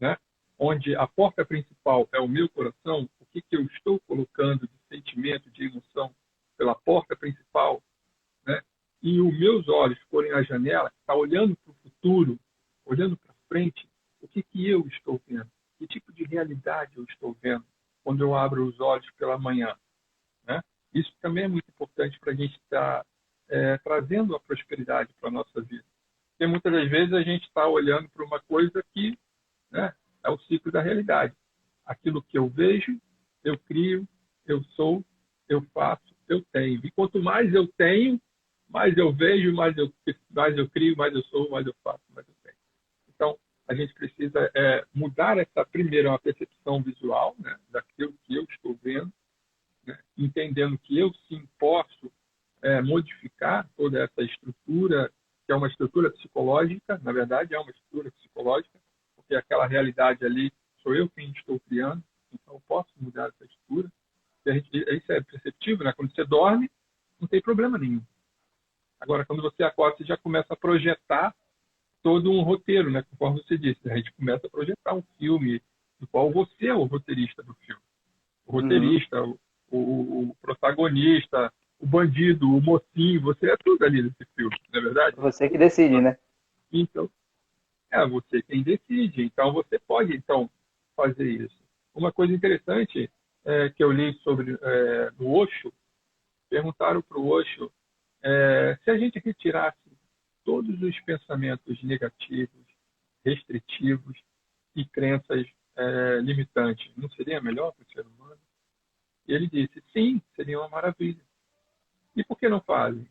né, 0.00 0.16
onde 0.58 0.96
a 0.96 1.06
porta 1.06 1.44
principal 1.44 2.08
é 2.12 2.18
o 2.18 2.28
meu 2.28 2.48
coração, 2.48 3.08
o 3.20 3.26
que, 3.26 3.42
que 3.42 3.56
eu 3.56 3.64
estou 3.66 4.00
colocando 4.00 4.66
de 4.66 4.78
sentimento, 4.88 5.50
de 5.50 5.64
emoção 5.64 6.14
pela 6.56 6.74
porta 6.74 7.14
principal, 7.14 7.82
né, 8.46 8.62
e 9.02 9.20
os 9.20 9.38
meus 9.38 9.68
olhos 9.68 9.98
forem 10.10 10.32
a 10.32 10.42
janela, 10.42 10.90
está 11.00 11.14
olhando 11.14 11.56
para 11.56 11.72
o 11.72 11.76
futuro, 11.82 12.38
olhando 12.84 13.16
para 13.16 13.34
frente, 13.48 13.88
o 14.20 14.28
que, 14.28 14.42
que 14.42 14.68
eu 14.68 14.86
estou 14.88 15.20
vendo? 15.26 15.50
Que 15.82 15.86
tipo 15.88 16.12
de 16.12 16.24
realidade 16.24 16.96
eu 16.96 17.04
estou 17.04 17.36
vendo 17.42 17.64
quando 18.04 18.22
eu 18.22 18.34
abro 18.34 18.64
os 18.64 18.78
olhos 18.80 19.08
pela 19.12 19.36
manhã. 19.36 19.76
Né? 20.44 20.60
Isso 20.94 21.12
também 21.20 21.44
é 21.44 21.48
muito 21.48 21.68
importante 21.68 22.18
para 22.20 22.32
a 22.32 22.36
gente 22.36 22.54
estar 22.58 23.02
tá, 23.02 23.06
é, 23.48 23.78
trazendo 23.78 24.36
a 24.36 24.40
prosperidade 24.40 25.12
para 25.20 25.28
a 25.28 25.32
nossa 25.32 25.60
vida. 25.60 25.84
Porque 26.30 26.46
muitas 26.46 26.72
das 26.72 26.88
vezes 26.88 27.12
a 27.12 27.22
gente 27.22 27.44
está 27.44 27.66
olhando 27.66 28.08
para 28.10 28.24
uma 28.24 28.40
coisa 28.40 28.84
que 28.92 29.18
né, 29.70 29.92
é 30.24 30.30
o 30.30 30.38
ciclo 30.40 30.70
da 30.70 30.80
realidade. 30.80 31.34
Aquilo 31.84 32.22
que 32.22 32.38
eu 32.38 32.48
vejo, 32.48 33.00
eu 33.42 33.58
crio, 33.58 34.06
eu 34.46 34.62
sou, 34.76 35.04
eu 35.48 35.62
faço, 35.74 36.14
eu 36.28 36.44
tenho. 36.52 36.80
E 36.84 36.90
quanto 36.92 37.20
mais 37.20 37.52
eu 37.52 37.66
tenho, 37.66 38.20
mais 38.68 38.96
eu 38.96 39.12
vejo, 39.12 39.52
mais 39.52 39.76
eu, 39.76 39.92
mais 40.30 40.56
eu 40.56 40.68
crio, 40.70 40.96
mais 40.96 41.12
eu 41.12 41.22
sou, 41.24 41.50
mais 41.50 41.66
eu 41.66 41.74
faço, 41.82 42.02
mais 42.10 42.26
eu 42.26 42.34
tenho. 42.42 42.56
Então, 43.08 43.38
a 43.72 43.74
gente 43.74 43.94
precisa 43.94 44.50
é, 44.54 44.84
mudar 44.94 45.38
essa 45.38 45.64
primeira 45.64 46.10
uma 46.10 46.18
percepção 46.18 46.82
visual 46.82 47.34
né, 47.38 47.56
daquilo 47.70 48.14
que 48.24 48.36
eu 48.36 48.44
estou 48.44 48.78
vendo, 48.82 49.10
né, 49.86 49.98
entendendo 50.16 50.78
que 50.78 50.98
eu 50.98 51.12
sim 51.26 51.48
posso 51.58 52.12
é, 52.60 52.82
modificar 52.82 53.68
toda 53.76 54.02
essa 54.04 54.22
estrutura, 54.22 55.10
que 55.46 55.52
é 55.52 55.56
uma 55.56 55.68
estrutura 55.68 56.10
psicológica, 56.10 57.00
na 57.02 57.12
verdade 57.12 57.54
é 57.54 57.58
uma 57.58 57.70
estrutura 57.70 58.10
psicológica, 58.12 58.78
porque 59.16 59.34
aquela 59.34 59.66
realidade 59.66 60.24
ali 60.24 60.52
sou 60.82 60.94
eu 60.94 61.08
quem 61.10 61.30
estou 61.30 61.58
criando, 61.60 62.02
então 62.32 62.54
eu 62.54 62.62
posso 62.68 62.90
mudar 63.00 63.28
essa 63.28 63.44
estrutura. 63.44 63.90
Gente, 64.46 64.68
isso 64.72 65.12
é 65.12 65.22
perceptível, 65.22 65.84
né? 65.84 65.92
Quando 65.92 66.12
você 66.12 66.24
dorme, 66.24 66.70
não 67.20 67.28
tem 67.28 67.40
problema 67.40 67.78
nenhum. 67.78 68.02
Agora, 69.00 69.24
quando 69.24 69.40
você 69.40 69.62
acorda, 69.62 69.96
você 69.96 70.04
já 70.04 70.16
começa 70.16 70.52
a 70.52 70.56
projetar 70.56 71.34
todo 72.02 72.30
um 72.30 72.42
roteiro, 72.42 72.90
né? 72.90 73.02
Conforme 73.10 73.42
você 73.42 73.56
disse, 73.56 73.80
a 73.90 73.96
gente 73.96 74.12
começa 74.12 74.46
a 74.46 74.50
projetar 74.50 74.94
um 74.94 75.02
filme 75.18 75.62
do 76.00 76.06
qual 76.08 76.30
você 76.30 76.66
é 76.66 76.74
o 76.74 76.84
roteirista 76.84 77.42
do 77.42 77.54
filme. 77.54 77.82
O 78.46 78.52
roteirista, 78.52 79.22
uhum. 79.22 79.38
o, 79.70 79.78
o, 79.78 80.30
o, 80.30 80.36
protagonista, 80.42 81.52
o 81.78 81.86
bandido, 81.86 82.48
o 82.48 82.60
mocinho, 82.60 83.20
você 83.20 83.50
é 83.50 83.56
tudo 83.56 83.84
ali 83.84 84.02
nesse 84.02 84.26
filme, 84.34 84.56
não 84.72 84.80
é 84.80 84.82
verdade? 84.82 85.16
Você 85.16 85.48
que 85.48 85.56
decide, 85.56 86.00
né? 86.00 86.18
Então, 86.72 87.08
é 87.90 88.06
você 88.06 88.42
quem 88.42 88.62
decide. 88.62 89.22
Então, 89.22 89.52
você 89.52 89.78
pode, 89.78 90.14
então, 90.16 90.50
fazer 90.96 91.28
isso. 91.28 91.62
Uma 91.94 92.10
coisa 92.10 92.32
interessante 92.32 93.10
é, 93.44 93.70
que 93.70 93.84
eu 93.84 93.92
li 93.92 94.14
sobre 94.22 94.58
é, 94.60 95.10
no 95.18 95.32
Osho, 95.34 95.72
perguntaram 96.48 97.02
para 97.02 97.18
o 97.18 97.28
Osho 97.28 97.70
é, 98.22 98.78
se 98.82 98.90
a 98.90 98.96
gente 98.96 99.18
retirasse 99.18 99.78
todos 100.44 100.80
os 100.82 101.00
pensamentos 101.00 101.82
negativos, 101.82 102.66
restritivos 103.24 104.18
e 104.74 104.84
crenças 104.84 105.46
é, 105.76 106.18
limitantes. 106.22 106.90
Não 106.96 107.08
seria 107.10 107.40
melhor 107.40 107.72
para 107.72 107.84
o 107.84 107.92
ser 107.92 108.06
humano? 108.06 108.40
E 109.26 109.34
ele 109.34 109.46
disse: 109.46 109.82
sim, 109.92 110.20
seria 110.34 110.58
uma 110.58 110.68
maravilha. 110.68 111.22
E 112.16 112.24
por 112.24 112.38
que 112.38 112.48
não 112.48 112.60
fazem? 112.60 113.06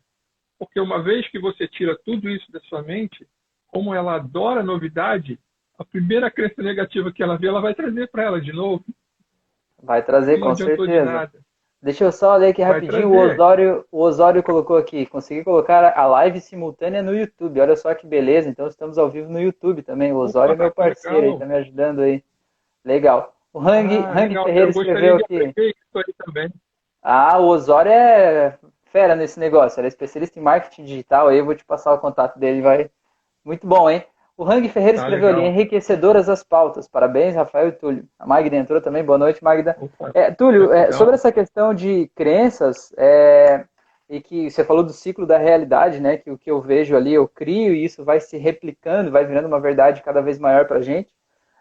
Porque 0.58 0.78
uma 0.78 1.02
vez 1.02 1.28
que 1.28 1.38
você 1.38 1.66
tira 1.66 1.98
tudo 2.04 2.28
isso 2.28 2.50
da 2.52 2.60
sua 2.60 2.82
mente, 2.82 3.26
como 3.66 3.94
ela 3.94 4.14
adora 4.14 4.62
novidade, 4.62 5.38
a 5.78 5.84
primeira 5.84 6.30
crença 6.30 6.62
negativa 6.62 7.12
que 7.12 7.22
ela 7.22 7.36
vê, 7.36 7.48
ela 7.48 7.60
vai 7.60 7.74
trazer 7.74 8.08
para 8.08 8.22
ela 8.22 8.40
de 8.40 8.52
novo. 8.52 8.84
Vai 9.82 10.04
trazer, 10.04 10.38
com 10.38 10.54
certeza. 10.54 11.32
Deixa 11.82 12.04
eu 12.04 12.12
só 12.12 12.36
ler 12.36 12.50
aqui 12.50 12.62
rapidinho. 12.62 13.10
O 13.10 13.18
Osório, 13.18 13.84
o 13.90 14.00
Osório 14.00 14.40
colocou 14.40 14.76
aqui. 14.76 15.04
Consegui 15.04 15.42
colocar 15.42 15.98
a 15.98 16.06
live 16.06 16.40
simultânea 16.40 17.02
no 17.02 17.12
YouTube. 17.12 17.60
Olha 17.60 17.74
só 17.74 17.92
que 17.92 18.06
beleza. 18.06 18.48
Então 18.48 18.68
estamos 18.68 18.98
ao 18.98 19.10
vivo 19.10 19.28
no 19.28 19.40
YouTube 19.40 19.82
também. 19.82 20.12
O 20.12 20.18
Osório 20.18 20.54
Opa, 20.54 20.62
é 20.62 20.66
meu 20.66 20.72
parceiro 20.72 21.32
aí, 21.32 21.38
tá 21.40 21.44
me 21.44 21.56
ajudando 21.56 22.02
aí. 22.02 22.22
Legal. 22.84 23.34
O 23.52 23.58
Hang, 23.58 23.96
ah, 23.96 24.12
Hang 24.12 24.44
Ferreira 24.44 24.70
escreveu 24.70 25.16
aqui. 25.16 25.54
Ah, 27.02 27.38
o 27.40 27.48
Osório 27.48 27.90
é 27.90 28.56
fera 28.84 29.16
nesse 29.16 29.40
negócio. 29.40 29.80
Ele 29.80 29.88
é 29.88 29.88
especialista 29.88 30.38
em 30.38 30.42
marketing 30.42 30.84
digital. 30.84 31.28
Aí 31.28 31.38
eu 31.38 31.44
vou 31.44 31.56
te 31.56 31.64
passar 31.64 31.92
o 31.92 31.98
contato 31.98 32.38
dele. 32.38 32.62
Vai. 32.62 32.90
Muito 33.44 33.66
bom, 33.66 33.90
hein? 33.90 34.04
O 34.36 34.44
Hang 34.44 34.66
Ferreira 34.68 34.98
ah, 34.98 35.02
escreveu 35.02 35.28
ali, 35.28 35.46
enriquecedoras 35.46 36.28
as 36.28 36.42
pautas. 36.42 36.88
Parabéns, 36.88 37.34
Rafael 37.34 37.68
e 37.68 37.72
Túlio. 37.72 38.08
A 38.18 38.26
Magda 38.26 38.56
entrou 38.56 38.80
também. 38.80 39.04
Boa 39.04 39.18
noite, 39.18 39.44
Magda. 39.44 39.76
É, 40.14 40.30
Túlio, 40.30 40.72
é, 40.72 40.90
sobre 40.92 41.14
essa 41.14 41.30
questão 41.30 41.74
de 41.74 42.10
crenças, 42.14 42.92
é, 42.96 43.64
e 44.08 44.20
que 44.20 44.50
você 44.50 44.64
falou 44.64 44.82
do 44.82 44.92
ciclo 44.92 45.26
da 45.26 45.38
realidade, 45.38 46.00
né? 46.00 46.16
Que 46.16 46.30
o 46.30 46.38
que 46.38 46.50
eu 46.50 46.60
vejo 46.60 46.96
ali, 46.96 47.14
eu 47.14 47.28
crio 47.28 47.74
e 47.74 47.84
isso 47.84 48.04
vai 48.04 48.20
se 48.20 48.36
replicando, 48.36 49.10
vai 49.10 49.24
virando 49.24 49.48
uma 49.48 49.60
verdade 49.60 50.02
cada 50.02 50.20
vez 50.20 50.38
maior 50.38 50.66
para 50.66 50.78
a 50.78 50.82
gente. 50.82 51.12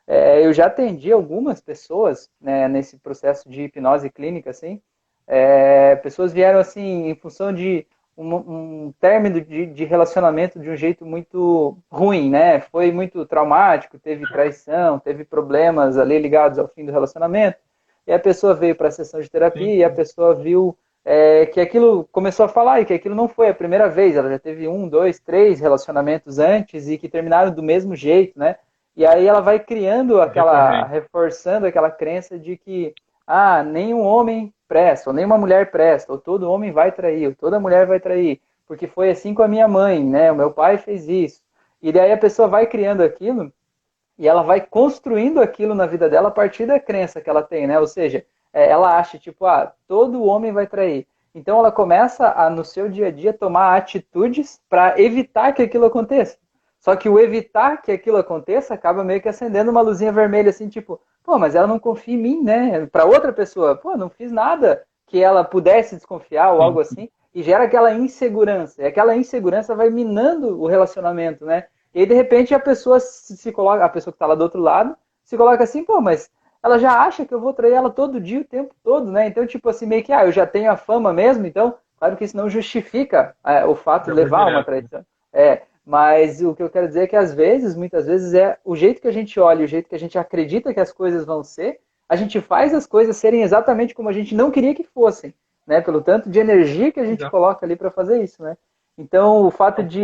é, 0.07 0.45
eu 0.45 0.53
já 0.53 0.65
atendi 0.65 1.11
algumas 1.11 1.61
pessoas 1.61 2.29
né, 2.39 2.67
nesse 2.67 2.97
processo 2.99 3.49
de 3.49 3.63
hipnose 3.63 4.09
clínica, 4.09 4.49
assim. 4.49 4.81
É, 5.27 5.95
pessoas 5.97 6.33
vieram 6.33 6.59
assim 6.59 7.09
em 7.09 7.15
função 7.15 7.53
de 7.53 7.87
um, 8.17 8.35
um 8.35 8.93
término 8.99 9.41
de, 9.41 9.65
de, 9.65 9.85
relacionamento 9.85 10.59
de 10.59 10.69
um 10.69 10.75
jeito 10.75 11.05
muito 11.05 11.77
ruim, 11.89 12.29
né? 12.29 12.59
Foi 12.59 12.91
muito 12.91 13.25
traumático, 13.25 13.97
teve 13.97 14.27
traição, 14.27 14.99
teve 14.99 15.23
problemas 15.23 15.97
ali 15.97 16.19
ligados 16.19 16.59
ao 16.59 16.67
fim 16.67 16.85
do 16.85 16.91
relacionamento. 16.91 17.57
E 18.05 18.13
a 18.13 18.19
pessoa 18.19 18.53
veio 18.53 18.75
para 18.75 18.89
a 18.89 18.91
sessão 18.91 19.21
de 19.21 19.29
terapia 19.29 19.65
Sim. 19.65 19.77
e 19.77 19.83
a 19.83 19.89
pessoa 19.89 20.35
viu 20.35 20.77
é, 21.05 21.45
que 21.45 21.59
aquilo 21.59 22.07
começou 22.11 22.45
a 22.45 22.49
falar 22.49 22.81
e 22.81 22.85
que 22.85 22.93
aquilo 22.93 23.15
não 23.15 23.27
foi 23.27 23.49
a 23.49 23.53
primeira 23.53 23.87
vez. 23.87 24.15
Ela 24.15 24.29
já 24.29 24.39
teve 24.39 24.67
um, 24.67 24.87
dois, 24.87 25.19
três 25.19 25.59
relacionamentos 25.59 26.39
antes 26.39 26.87
e 26.87 26.97
que 26.97 27.09
terminaram 27.09 27.51
do 27.51 27.63
mesmo 27.63 27.95
jeito, 27.95 28.37
né? 28.37 28.57
E 28.95 29.05
aí 29.05 29.25
ela 29.25 29.39
vai 29.39 29.59
criando 29.59 30.19
aquela, 30.19 30.85
reforçando 30.85 31.65
aquela 31.65 31.89
crença 31.89 32.37
de 32.37 32.57
que 32.57 32.93
ah, 33.25 33.63
nenhum 33.63 34.01
homem 34.01 34.53
presta, 34.71 35.09
ou 35.09 35.13
nenhuma 35.13 35.37
mulher 35.37 35.69
presta, 35.69 36.13
ou 36.13 36.17
todo 36.17 36.49
homem 36.49 36.71
vai 36.71 36.93
trair, 36.93 37.27
ou 37.27 37.35
toda 37.35 37.59
mulher 37.59 37.85
vai 37.85 37.99
trair, 37.99 38.39
porque 38.65 38.87
foi 38.87 39.09
assim 39.09 39.33
com 39.33 39.43
a 39.43 39.47
minha 39.47 39.67
mãe, 39.67 40.01
né? 40.01 40.31
O 40.31 40.35
meu 40.35 40.49
pai 40.49 40.77
fez 40.77 41.09
isso. 41.09 41.41
E 41.81 41.91
daí 41.91 42.09
a 42.09 42.17
pessoa 42.17 42.47
vai 42.47 42.65
criando 42.65 43.01
aquilo 43.01 43.51
e 44.17 44.29
ela 44.29 44.43
vai 44.43 44.61
construindo 44.61 45.41
aquilo 45.41 45.75
na 45.75 45.85
vida 45.85 46.07
dela 46.07 46.29
a 46.29 46.31
partir 46.31 46.65
da 46.65 46.79
crença 46.79 47.19
que 47.19 47.29
ela 47.29 47.43
tem, 47.43 47.67
né? 47.67 47.77
Ou 47.81 47.85
seja, 47.85 48.25
é, 48.53 48.69
ela 48.69 48.97
acha 48.97 49.17
tipo, 49.17 49.45
ah, 49.45 49.73
todo 49.89 50.23
homem 50.23 50.53
vai 50.53 50.65
trair. 50.65 51.05
Então 51.35 51.59
ela 51.59 51.71
começa 51.71 52.31
a 52.31 52.49
no 52.49 52.63
seu 52.63 52.87
dia 52.87 53.07
a 53.07 53.11
dia 53.11 53.33
tomar 53.33 53.75
atitudes 53.75 54.61
para 54.69 54.97
evitar 55.01 55.51
que 55.51 55.63
aquilo 55.63 55.87
aconteça. 55.87 56.37
Só 56.81 56.95
que 56.95 57.07
o 57.07 57.19
evitar 57.19 57.81
que 57.81 57.91
aquilo 57.91 58.17
aconteça 58.17 58.73
acaba 58.73 59.03
meio 59.03 59.21
que 59.21 59.29
acendendo 59.29 59.69
uma 59.69 59.81
luzinha 59.81 60.11
vermelha, 60.11 60.50
assim, 60.50 60.67
tipo, 60.67 61.00
pô, 61.23 61.38
mas 61.38 61.53
ela 61.53 61.67
não 61.67 61.77
confia 61.77 62.15
em 62.15 62.17
mim, 62.17 62.41
né? 62.41 62.88
Para 62.88 63.05
outra 63.05 63.31
pessoa, 63.31 63.75
pô, 63.75 63.95
não 63.95 64.09
fiz 64.09 64.31
nada 64.31 64.83
que 65.05 65.23
ela 65.23 65.43
pudesse 65.43 65.95
desconfiar 65.95 66.51
ou 66.51 66.61
algo 66.61 66.79
assim, 66.79 67.07
e 67.35 67.43
gera 67.43 67.65
aquela 67.65 67.93
insegurança. 67.93 68.81
E 68.81 68.85
aquela 68.85 69.15
insegurança 69.15 69.75
vai 69.75 69.91
minando 69.91 70.59
o 70.59 70.65
relacionamento, 70.65 71.45
né? 71.45 71.65
E 71.93 72.00
aí, 72.00 72.05
de 72.05 72.15
repente, 72.15 72.55
a 72.55 72.59
pessoa 72.59 73.00
se 73.00 73.51
coloca, 73.51 73.85
a 73.85 73.89
pessoa 73.89 74.11
que 74.11 74.15
está 74.15 74.25
lá 74.25 74.33
do 74.33 74.41
outro 74.43 74.59
lado, 74.59 74.97
se 75.23 75.38
coloca 75.38 75.63
assim, 75.63 75.83
pô, 75.83 76.01
mas 76.01 76.31
ela 76.63 76.79
já 76.79 77.00
acha 77.03 77.25
que 77.25 77.33
eu 77.33 77.39
vou 77.39 77.53
trair 77.53 77.73
ela 77.73 77.91
todo 77.91 78.19
dia, 78.19 78.41
o 78.41 78.45
tempo 78.45 78.73
todo, 78.83 79.11
né? 79.11 79.27
Então, 79.27 79.45
tipo 79.45 79.69
assim, 79.69 79.85
meio 79.85 80.03
que, 80.03 80.11
ah, 80.11 80.25
eu 80.25 80.31
já 80.31 80.47
tenho 80.47 80.71
a 80.71 80.77
fama 80.77 81.13
mesmo, 81.13 81.45
então, 81.45 81.75
claro 82.00 82.17
que 82.17 82.23
isso 82.23 82.38
não 82.38 82.50
justifica 82.50 83.35
é, 83.43 83.65
o 83.65 83.75
fato 83.75 84.05
de 84.05 84.13
levar 84.13 84.47
uma 84.47 84.63
traição. 84.63 85.05
É, 85.31 85.63
mas 85.85 86.41
o 86.41 86.53
que 86.53 86.61
eu 86.61 86.69
quero 86.69 86.88
dizer 86.88 87.03
é 87.03 87.07
que 87.07 87.15
às 87.15 87.33
vezes, 87.33 87.75
muitas 87.75 88.05
vezes, 88.05 88.33
é 88.33 88.57
o 88.63 88.75
jeito 88.75 89.01
que 89.01 89.07
a 89.07 89.11
gente 89.11 89.39
olha, 89.39 89.65
o 89.65 89.67
jeito 89.67 89.89
que 89.89 89.95
a 89.95 90.00
gente 90.00 90.17
acredita 90.17 90.73
que 90.73 90.79
as 90.79 90.91
coisas 90.91 91.25
vão 91.25 91.43
ser, 91.43 91.79
a 92.07 92.15
gente 92.15 92.39
faz 92.41 92.73
as 92.73 92.85
coisas 92.85 93.17
serem 93.17 93.41
exatamente 93.41 93.93
como 93.95 94.09
a 94.09 94.13
gente 94.13 94.35
não 94.35 94.51
queria 94.51 94.75
que 94.75 94.83
fossem, 94.83 95.33
né? 95.65 95.81
Pelo 95.81 96.01
tanto 96.01 96.29
de 96.29 96.39
energia 96.39 96.91
que 96.91 97.00
a 97.00 97.05
gente 97.05 97.21
Exato. 97.21 97.31
coloca 97.31 97.65
ali 97.65 97.75
para 97.75 97.89
fazer 97.89 98.21
isso, 98.21 98.43
né? 98.43 98.57
Então, 98.97 99.45
o 99.45 99.51
fato 99.51 99.81
é 99.81 99.83
de 99.83 100.03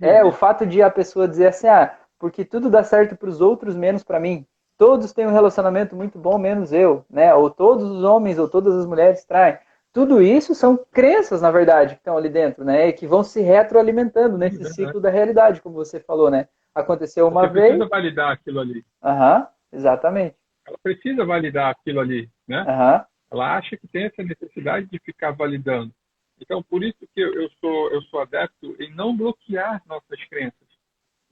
é 0.00 0.24
o 0.24 0.32
fato 0.32 0.64
de 0.64 0.80
a 0.80 0.88
pessoa 0.88 1.28
dizer 1.28 1.48
assim, 1.48 1.66
ah, 1.66 1.94
porque 2.18 2.44
tudo 2.44 2.70
dá 2.70 2.82
certo 2.82 3.16
para 3.16 3.28
os 3.28 3.40
outros 3.40 3.74
menos 3.74 4.02
para 4.02 4.20
mim. 4.20 4.46
Todos 4.78 5.12
têm 5.12 5.26
um 5.26 5.32
relacionamento 5.32 5.94
muito 5.94 6.18
bom 6.18 6.38
menos 6.38 6.72
eu, 6.72 7.04
né? 7.10 7.34
Ou 7.34 7.50
todos 7.50 7.84
os 7.84 8.02
homens 8.02 8.38
ou 8.38 8.48
todas 8.48 8.74
as 8.74 8.86
mulheres 8.86 9.24
traem. 9.24 9.58
Tudo 9.94 10.20
isso 10.20 10.56
são 10.56 10.76
crenças, 10.76 11.40
na 11.40 11.52
verdade, 11.52 11.94
que 11.94 12.00
estão 12.00 12.16
ali 12.16 12.28
dentro, 12.28 12.64
né? 12.64 12.88
E 12.88 12.92
que 12.92 13.06
vão 13.06 13.22
se 13.22 13.40
retroalimentando 13.40 14.36
nesse 14.36 14.60
é 14.60 14.64
ciclo 14.64 15.00
da 15.00 15.08
realidade, 15.08 15.62
como 15.62 15.76
você 15.76 16.00
falou, 16.00 16.28
né? 16.28 16.48
Aconteceu 16.74 17.28
uma 17.28 17.42
você 17.42 17.52
vez. 17.52 17.66
precisa 17.68 17.88
validar 17.88 18.32
aquilo 18.32 18.58
ali. 18.58 18.84
Aham, 19.00 19.38
uhum, 19.38 19.46
exatamente. 19.72 20.36
Ela 20.66 20.76
precisa 20.82 21.24
validar 21.24 21.70
aquilo 21.70 22.00
ali, 22.00 22.28
né? 22.48 22.62
Uhum. 22.62 23.04
Ela 23.30 23.56
acha 23.56 23.76
que 23.76 23.86
tem 23.86 24.06
essa 24.06 24.24
necessidade 24.24 24.88
de 24.88 24.98
ficar 24.98 25.30
validando. 25.30 25.94
Então, 26.40 26.60
por 26.60 26.82
isso 26.82 26.98
que 27.14 27.20
eu 27.20 27.48
sou, 27.60 27.92
eu 27.92 28.02
sou 28.02 28.20
adepto 28.20 28.74
em 28.80 28.92
não 28.96 29.16
bloquear 29.16 29.80
nossas 29.86 30.20
crenças, 30.28 30.68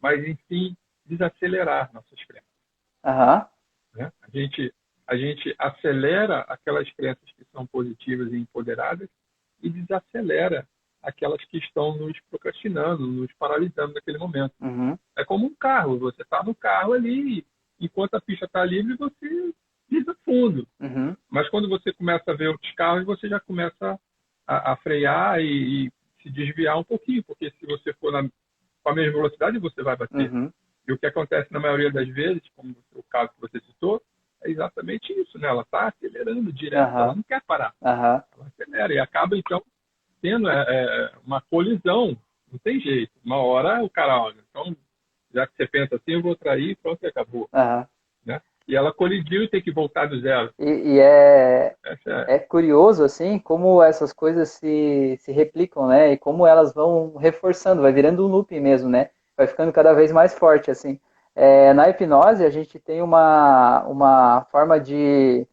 mas 0.01 0.25
em 0.25 0.39
sim 0.47 0.77
desacelerar 1.05 1.93
nossas 1.93 2.25
crenças. 2.27 2.49
Uhum. 3.05 3.45
Né? 3.97 4.13
A 4.23 4.31
gente 4.31 4.73
a 5.07 5.17
gente 5.17 5.55
acelera 5.59 6.41
aquelas 6.49 6.91
crenças 6.93 7.31
que 7.33 7.45
são 7.53 7.67
positivas 7.67 8.33
e 8.33 8.37
empoderadas 8.37 9.09
e 9.63 9.69
desacelera 9.69 10.67
aquelas 11.03 11.45
que 11.47 11.59
estão 11.59 11.97
nos 11.97 12.19
procrastinando, 12.31 13.07
nos 13.07 13.33
paralisando 13.35 13.95
naquele 13.95 14.19
momento. 14.19 14.55
Uhum. 14.61 14.97
É 15.17 15.25
como 15.25 15.47
um 15.47 15.55
carro, 15.55 15.99
você 15.99 16.23
está 16.23 16.43
no 16.43 16.55
carro 16.55 16.93
ali, 16.93 17.45
enquanto 17.81 18.15
a 18.15 18.21
pista 18.21 18.47
está 18.47 18.65
livre, 18.65 18.97
você 18.97 19.53
pisa 19.89 20.17
fundo. 20.25 20.67
Uhum. 20.81 21.17
Mas 21.29 21.49
quando 21.51 21.69
você 21.69 21.93
começa 21.93 22.31
a 22.31 22.35
ver 22.35 22.49
outros 22.49 22.73
carros, 22.73 23.05
você 23.05 23.29
já 23.29 23.41
começa 23.41 23.99
a, 24.47 24.73
a 24.73 24.77
frear 24.77 25.41
e, 25.41 25.87
e, 25.87 25.93
se 26.23 26.31
desviar 26.31 26.79
um 26.79 26.85
pouquinho, 26.85 27.23
porque 27.25 27.51
se 27.51 27.67
você 27.67 27.93
for 27.95 28.13
na, 28.13 28.23
com 28.23 28.91
a 28.91 28.95
mesma 28.95 29.13
velocidade, 29.13 29.59
você 29.59 29.83
vai 29.83 29.97
bater. 29.97 30.33
Uhum. 30.33 30.53
E 30.87 30.93
o 30.93 30.99
que 30.99 31.07
acontece 31.07 31.53
na 31.53 31.59
maioria 31.59 31.91
das 31.91 32.09
vezes, 32.09 32.43
como 32.55 32.77
o 32.95 33.03
caso 33.03 33.33
que 33.35 33.41
você 33.41 33.61
citou, 33.61 34.01
é 34.45 34.51
exatamente 34.51 35.13
isso, 35.13 35.39
né? 35.39 35.49
Ela 35.49 35.63
está 35.63 35.89
acelerando 35.89 36.53
direto, 36.53 36.93
uhum. 36.93 36.99
ela 36.99 37.15
não 37.15 37.23
quer 37.23 37.43
parar. 37.43 37.75
Uhum. 37.81 37.91
Ela 37.91 38.47
acelera 38.47 38.93
e 38.93 38.99
acaba, 38.99 39.37
então, 39.37 39.63
tendo 40.21 40.49
é, 40.49 40.65
é, 40.69 41.13
uma 41.27 41.41
colisão. 41.41 42.17
Não 42.51 42.59
tem 42.59 42.79
jeito. 42.81 43.13
Uma 43.25 43.39
hora 43.39 43.83
o 43.83 43.89
cara, 43.89 44.21
olha, 44.21 44.37
então, 44.51 44.77
já 45.33 45.47
que 45.47 45.57
você 45.57 45.67
pensa 45.67 45.97
assim, 45.97 46.13
eu 46.13 46.23
vou 46.23 46.37
trair, 46.37 46.77
pronto, 46.77 47.03
e 47.03 47.07
acabou. 47.07 47.49
Uhum. 47.53 47.87
Né? 48.27 48.41
E 48.69 48.77
ela 48.77 48.93
colidiu 48.93 49.43
e 49.43 49.49
tem 49.49 49.63
que 49.63 49.73
voltar 49.73 50.07
do 50.07 50.21
zero. 50.21 50.53
E, 50.59 50.71
e 50.71 51.01
é, 51.01 51.75
é, 51.85 52.35
é... 52.35 52.39
curioso, 52.39 53.05
assim, 53.05 53.39
como 53.39 53.83
essas 53.83 54.13
coisas 54.13 54.51
se, 54.51 55.17
se 55.19 55.33
replicam, 55.33 55.89
né? 55.89 56.13
E 56.13 56.19
como 56.19 56.47
elas 56.47 56.73
vão 56.73 57.17
reforçando, 57.17 57.83
vai 57.83 57.93
virando 57.93 58.25
um 58.25 58.31
looping 58.31 58.61
mesmo, 58.61 58.89
né? 58.89 59.11
Vai 59.37 59.47
ficando 59.47 59.73
cada 59.73 59.93
vez 59.95 60.13
mais 60.13 60.35
forte, 60.35 60.71
assim. 60.71 61.01
É, 61.35 61.73
na 61.73 61.89
hipnose, 61.89 62.45
a 62.45 62.51
gente 62.51 62.79
tem 62.79 63.01
uma, 63.01 63.83
uma 63.85 64.47
forma 64.51 64.79
de, 64.79 65.47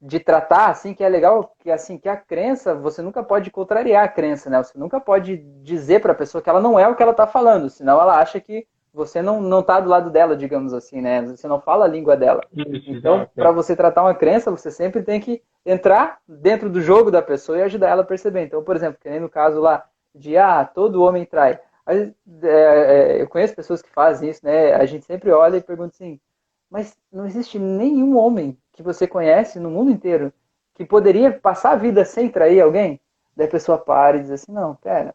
de 0.00 0.18
tratar, 0.18 0.70
assim, 0.70 0.94
que 0.94 1.04
é 1.04 1.08
legal, 1.08 1.54
que 1.58 1.70
assim, 1.70 1.96
que 1.96 2.08
a 2.08 2.16
crença, 2.16 2.74
você 2.74 3.00
nunca 3.02 3.22
pode 3.22 3.50
contrariar 3.50 4.04
a 4.04 4.08
crença, 4.08 4.50
né? 4.50 4.62
Você 4.62 4.76
nunca 4.78 5.00
pode 5.00 5.36
dizer 5.62 6.00
para 6.00 6.12
a 6.12 6.16
pessoa 6.16 6.42
que 6.42 6.50
ela 6.50 6.60
não 6.60 6.78
é 6.78 6.88
o 6.88 6.96
que 6.96 7.02
ela 7.02 7.12
está 7.12 7.26
falando, 7.26 7.70
senão 7.70 8.00
ela 8.00 8.18
acha 8.18 8.40
que 8.40 8.66
você 8.96 9.20
não 9.20 9.42
não 9.42 9.60
está 9.60 9.78
do 9.78 9.90
lado 9.90 10.08
dela, 10.10 10.34
digamos 10.34 10.72
assim, 10.72 11.02
né? 11.02 11.20
Você 11.22 11.46
não 11.46 11.60
fala 11.60 11.84
a 11.84 11.88
língua 11.88 12.16
dela. 12.16 12.40
Isso, 12.54 12.90
então, 12.90 13.28
para 13.34 13.52
você 13.52 13.76
tratar 13.76 14.02
uma 14.02 14.14
crença, 14.14 14.50
você 14.50 14.70
sempre 14.70 15.02
tem 15.02 15.20
que 15.20 15.42
entrar 15.66 16.18
dentro 16.26 16.70
do 16.70 16.80
jogo 16.80 17.10
da 17.10 17.20
pessoa 17.20 17.58
e 17.58 17.62
ajudar 17.62 17.90
ela 17.90 18.02
a 18.02 18.06
perceber. 18.06 18.42
Então, 18.44 18.64
por 18.64 18.74
exemplo, 18.74 18.98
que 19.00 19.10
nem 19.10 19.20
no 19.20 19.28
caso 19.28 19.60
lá 19.60 19.84
de 20.14 20.36
ah, 20.38 20.64
todo 20.64 21.02
homem 21.02 21.26
trai. 21.26 21.60
É, 21.86 22.12
é, 22.42 23.22
eu 23.22 23.28
conheço 23.28 23.54
pessoas 23.54 23.80
que 23.80 23.90
fazem 23.90 24.30
isso, 24.30 24.44
né? 24.44 24.74
A 24.74 24.84
gente 24.86 25.04
sempre 25.04 25.30
olha 25.30 25.56
e 25.56 25.62
pergunta 25.62 25.94
assim, 25.94 26.20
mas 26.70 26.96
não 27.12 27.26
existe 27.26 27.58
nenhum 27.58 28.16
homem 28.16 28.58
que 28.72 28.82
você 28.82 29.06
conhece 29.06 29.60
no 29.60 29.70
mundo 29.70 29.90
inteiro 29.90 30.32
que 30.74 30.84
poderia 30.84 31.32
passar 31.32 31.72
a 31.72 31.76
vida 31.76 32.04
sem 32.04 32.28
trair 32.28 32.60
alguém? 32.60 33.00
Daí 33.36 33.46
a 33.46 33.50
pessoa 33.50 33.78
para 33.78 34.16
e 34.16 34.20
diz 34.20 34.30
assim, 34.30 34.52
não, 34.52 34.74
pera, 34.74 35.14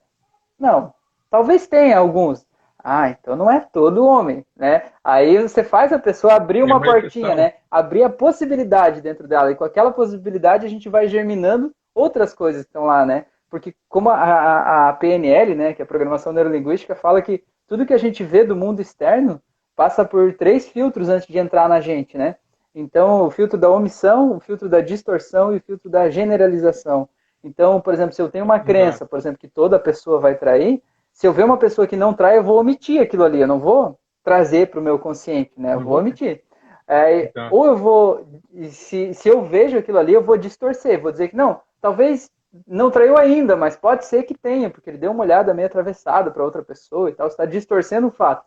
não, 0.58 0.94
talvez 1.30 1.68
tenha 1.68 1.98
alguns. 1.98 2.46
Ah, 2.84 3.10
então 3.10 3.36
não 3.36 3.50
é 3.50 3.60
todo 3.60 4.06
homem, 4.06 4.44
né? 4.56 4.86
Aí 5.04 5.40
você 5.40 5.64
faz 5.64 5.94
a 5.94 6.00
pessoa 6.00 6.34
abrir 6.34 6.64
uma 6.64 6.82
portinha, 6.82 7.36
né? 7.36 7.54
Abrir 7.70 8.04
a 8.04 8.10
possibilidade 8.10 9.02
dentro 9.02 9.28
dela. 9.28 9.52
E 9.52 9.56
com 9.56 9.64
aquela 9.64 9.92
possibilidade 9.92 10.66
a 10.66 10.70
gente 10.70 10.90
vai 10.90 11.08
germinando 11.08 11.72
outras 11.94 12.34
coisas 12.34 12.64
que 12.64 12.70
estão 12.70 12.86
lá, 12.86 13.06
né? 13.06 13.26
Porque 13.52 13.76
como 13.90 14.10
a, 14.10 14.16
a, 14.16 14.90
a, 14.90 14.94
PNL, 14.94 15.54
né, 15.54 15.74
que 15.74 15.82
é 15.82 15.84
a 15.84 15.88
Programação 15.88 16.32
Neurolinguística, 16.32 16.96
fala 16.96 17.22
que 17.22 17.44
tudo 17.68 17.86
que 17.86 17.94
a 17.94 17.98
gente 17.98 18.24
vê 18.24 18.46
do 18.46 18.56
mundo 18.56 18.82
externo 18.82 19.42
passa 19.76 20.06
por 20.06 20.34
três 20.34 20.70
filtros 20.70 21.10
antes 21.10 21.28
de 21.28 21.38
entrar 21.38 21.68
na 21.68 21.82
gente, 21.82 22.18
né? 22.18 22.38
Então, 22.74 23.28
o 23.28 23.30
filtro 23.30 23.58
da 23.58 23.70
omissão, 23.70 24.38
o 24.38 24.40
filtro 24.40 24.70
da 24.70 24.80
distorção 24.80 25.54
e 25.54 25.58
o 25.58 25.62
filtro 25.62 25.90
da 25.90 26.10
generalização. 26.10 27.10
Então, 27.44 27.82
por 27.82 27.94
exemplo, 27.94 28.14
se 28.14 28.22
eu 28.22 28.30
tenho 28.30 28.46
uma 28.46 28.60
crença, 28.60 29.06
por 29.06 29.20
exemplo, 29.20 29.38
que 29.38 29.48
toda 29.50 29.78
pessoa 29.78 30.20
vai 30.20 30.36
trair, 30.36 30.82
se 31.12 31.28
eu 31.28 31.34
ver 31.34 31.44
uma 31.44 31.58
pessoa 31.58 31.86
que 31.86 31.98
não 31.98 32.14
trai, 32.14 32.38
eu 32.38 32.44
vou 32.44 32.58
omitir 32.58 33.02
aquilo 33.02 33.26
ali, 33.26 33.42
eu 33.42 33.48
não 33.48 33.60
vou 33.60 34.00
trazer 34.24 34.68
para 34.68 34.80
o 34.80 34.84
meu 34.84 34.98
consciente, 34.98 35.52
né? 35.58 35.74
Eu 35.74 35.82
vou 35.82 35.98
omitir. 35.98 36.42
É, 36.88 37.32
ou 37.52 37.66
eu 37.66 37.76
vou, 37.76 38.26
se, 38.70 39.14
se 39.14 39.28
eu 39.28 39.44
vejo 39.44 39.78
aquilo 39.78 39.98
ali, 39.98 40.14
eu 40.14 40.24
vou 40.24 40.38
distorcer, 40.38 41.02
vou 41.02 41.12
dizer 41.12 41.30
que 41.30 41.36
não, 41.36 41.60
talvez 41.82 42.30
não 42.68 42.92
traiu 42.92 43.18
ainda, 43.18 43.56
mas 43.56 43.76
pode 43.76 44.06
ser 44.06 44.24
que 44.24 44.38
tenha, 44.38 44.70
porque 44.70 44.90
ele 44.90 44.98
deu 44.98 45.12
uma 45.12 45.24
olhada 45.24 45.54
meio 45.54 45.68
atravessada 45.68 46.32
para 46.32 46.44
outra 46.44 46.64
pessoa 46.64 47.10
e 47.10 47.14
tal, 47.14 47.28
está 47.28 47.46
distorcendo 47.46 48.08
o 48.08 48.12
fato. 48.12 48.46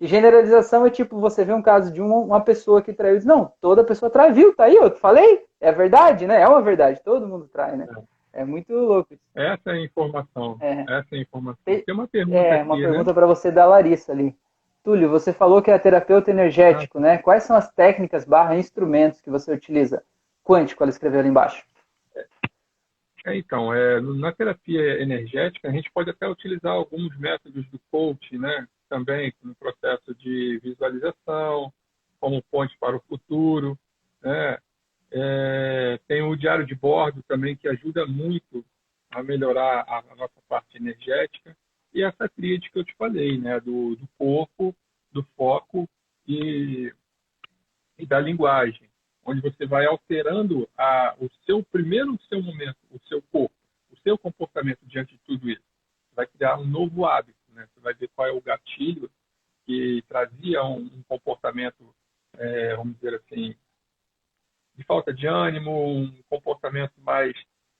E 0.00 0.06
generalização 0.06 0.84
é 0.84 0.90
tipo, 0.90 1.20
você 1.20 1.44
vê 1.44 1.52
um 1.52 1.62
caso 1.62 1.92
de 1.92 2.02
uma, 2.02 2.16
uma 2.16 2.40
pessoa 2.40 2.82
que 2.82 2.92
traiu, 2.92 3.16
diz, 3.16 3.24
não, 3.24 3.52
toda 3.60 3.84
pessoa 3.84 4.10
trai, 4.10 4.32
viu, 4.32 4.54
tá 4.54 4.64
aí, 4.64 4.74
eu 4.74 4.90
falei, 4.96 5.44
é 5.60 5.70
verdade, 5.70 6.26
né? 6.26 6.40
É 6.40 6.48
uma 6.48 6.60
verdade, 6.60 7.00
todo 7.04 7.28
mundo 7.28 7.48
trai, 7.52 7.76
né? 7.76 7.86
É, 8.32 8.42
é 8.42 8.44
muito 8.44 8.74
louco. 8.74 9.14
Essa 9.34 9.70
é 9.70 9.72
a 9.72 9.80
informação, 9.80 10.56
é. 10.60 10.80
essa 10.82 11.08
é 11.12 11.18
a 11.18 11.20
informação. 11.20 11.62
Tem, 11.64 11.84
uma 11.88 12.08
pergunta 12.08 12.36
É, 12.36 12.62
uma 12.62 12.74
aqui, 12.74 12.82
né? 12.82 12.88
pergunta 12.88 13.10
né? 13.10 13.14
para 13.14 13.26
você 13.26 13.50
da 13.52 13.66
Larissa 13.66 14.12
ali. 14.12 14.36
Túlio, 14.82 15.08
você 15.08 15.32
falou 15.32 15.62
que 15.62 15.70
é 15.70 15.78
terapeuta 15.78 16.30
energético, 16.30 16.98
né? 16.98 17.16
Quais 17.16 17.44
são 17.44 17.56
as 17.56 17.70
técnicas 17.72 18.24
barra 18.24 18.56
instrumentos 18.56 19.20
que 19.20 19.30
você 19.30 19.52
utiliza? 19.52 20.02
Quântico, 20.44 20.82
ela 20.82 20.90
escreveu 20.90 21.20
ali 21.20 21.28
embaixo. 21.28 21.64
É, 23.24 23.34
então, 23.36 23.72
é, 23.72 24.00
na 24.00 24.32
terapia 24.32 25.00
energética, 25.00 25.68
a 25.68 25.72
gente 25.72 25.90
pode 25.92 26.10
até 26.10 26.28
utilizar 26.28 26.72
alguns 26.72 27.16
métodos 27.18 27.66
do 27.70 27.80
coach, 27.90 28.36
né? 28.36 28.68
Também 28.86 29.32
no 29.42 29.54
processo 29.54 30.14
de 30.16 30.58
visualização, 30.62 31.72
como 32.20 32.42
ponte 32.50 32.76
para 32.78 32.96
o 32.96 33.02
futuro, 33.08 33.78
né? 34.22 34.58
É, 35.10 35.98
tem 36.06 36.22
o 36.22 36.36
diário 36.36 36.66
de 36.66 36.74
bordo 36.74 37.22
também, 37.26 37.56
que 37.56 37.66
ajuda 37.66 38.06
muito 38.06 38.62
a 39.10 39.22
melhorar 39.22 39.84
a, 39.88 40.00
a 40.00 40.16
nossa 40.16 40.40
parte 40.46 40.76
energética. 40.76 41.56
E 41.94 42.02
essa 42.02 42.28
tríade 42.28 42.70
que 42.70 42.78
eu 42.78 42.84
te 42.84 42.94
falei, 42.96 43.38
né? 43.38 43.58
Do, 43.58 43.96
do 43.96 44.06
corpo, 44.18 44.76
do 45.12 45.22
foco 45.34 45.88
e, 46.28 46.92
e 47.96 48.04
da 48.04 48.20
linguagem 48.20 48.93
onde 49.24 49.40
você 49.40 49.66
vai 49.66 49.86
alterando 49.86 50.68
a, 50.76 51.14
o 51.18 51.28
seu 51.46 51.62
primeiro 51.62 52.18
seu 52.28 52.42
momento, 52.42 52.76
o 52.90 52.98
seu 53.08 53.22
corpo, 53.22 53.54
o 53.90 53.96
seu 53.98 54.18
comportamento 54.18 54.80
diante 54.82 55.12
de 55.12 55.20
tudo 55.20 55.48
isso. 55.48 55.62
Você 56.08 56.14
vai 56.14 56.26
criar 56.26 56.58
um 56.58 56.66
novo 56.66 57.06
hábito, 57.06 57.38
né? 57.48 57.66
Você 57.72 57.80
vai 57.80 57.94
ver 57.94 58.08
qual 58.14 58.28
é 58.28 58.32
o 58.32 58.40
gatilho 58.40 59.10
que 59.64 60.02
trazia 60.08 60.62
um, 60.62 60.82
um 60.82 61.02
comportamento, 61.08 61.94
é, 62.36 62.76
vamos 62.76 62.94
dizer 62.96 63.14
assim, 63.14 63.54
de 64.74 64.84
falta 64.84 65.12
de 65.12 65.26
ânimo, 65.26 65.70
um 65.86 66.22
comportamento 66.28 66.92
mais 66.98 67.34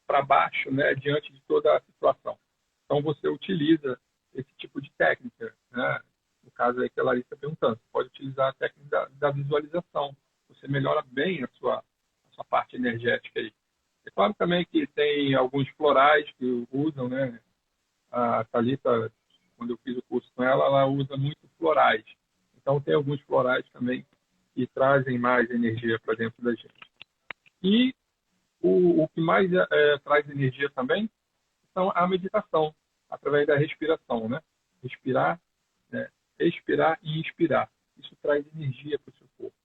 para 0.07 0.23
baixo, 0.23 0.71
né, 0.71 0.95
diante 0.95 1.33
de 1.33 1.41
toda 1.43 1.77
a 1.77 1.81
situação. 1.81 2.39
Então 2.85 3.03
você 3.03 3.29
utiliza 3.29 3.99
esse 4.35 4.53
tipo 4.57 4.81
de 4.81 4.91
técnica, 4.93 5.55
né? 5.71 6.01
No 6.43 6.51
caso 6.51 6.81
aí 6.81 6.91
que 6.91 7.01
a 7.01 7.05
Larissa 7.05 7.37
perguntando, 7.37 7.77
você 7.77 7.89
pode 7.91 8.09
utilizar 8.09 8.49
a 8.51 8.53
técnica 8.53 8.89
da, 8.91 9.09
da 9.19 9.31
visualização, 9.31 10.15
você 10.65 10.69
melhora 10.69 11.05
bem 11.07 11.45
a 11.45 11.49
sua, 11.59 11.77
a 11.77 12.35
sua 12.35 12.45
parte 12.45 12.77
energética 12.77 13.39
aí. 13.39 13.53
É 14.07 14.11
claro 14.11 14.35
também 14.35 14.65
que 14.65 14.87
tem 14.89 15.35
alguns 15.35 15.69
florais 15.71 16.31
que 16.39 16.67
usam, 16.73 17.09
né? 17.09 17.39
A 18.11 18.45
Thalita, 18.45 19.13
quando 19.57 19.71
eu 19.71 19.79
fiz 19.79 19.97
o 19.97 20.03
curso 20.03 20.31
com 20.35 20.43
ela, 20.43 20.65
ela 20.65 20.87
usa 20.87 21.17
muito 21.17 21.49
florais. 21.59 22.05
Então 22.57 22.81
tem 22.81 22.95
alguns 22.95 23.21
florais 23.23 23.69
também 23.71 24.07
que 24.55 24.67
trazem 24.69 25.19
mais 25.19 25.51
energia 25.51 25.99
para 26.01 26.15
dentro 26.15 26.43
da 26.43 26.55
gente. 26.55 26.75
E 27.63 27.95
o, 28.61 29.03
o 29.03 29.09
que 29.09 29.21
mais 29.21 29.53
é, 29.53 29.99
traz 29.99 30.29
energia 30.29 30.71
também 30.71 31.11
são 31.73 31.91
a 31.95 32.07
meditação, 32.07 32.75
através 33.11 33.47
da 33.47 33.57
respiração, 33.57 34.29
né? 34.29 34.41
Respirar, 34.83 35.41
né? 35.91 36.09
expirar 36.39 36.99
e 37.03 37.21
inspirar. 37.21 37.69
Isso 37.99 38.15
traz 38.23 38.45
energia 38.55 38.99
para 38.99 39.13
o 39.13 39.17
seu 39.17 39.27
corpo 39.39 39.64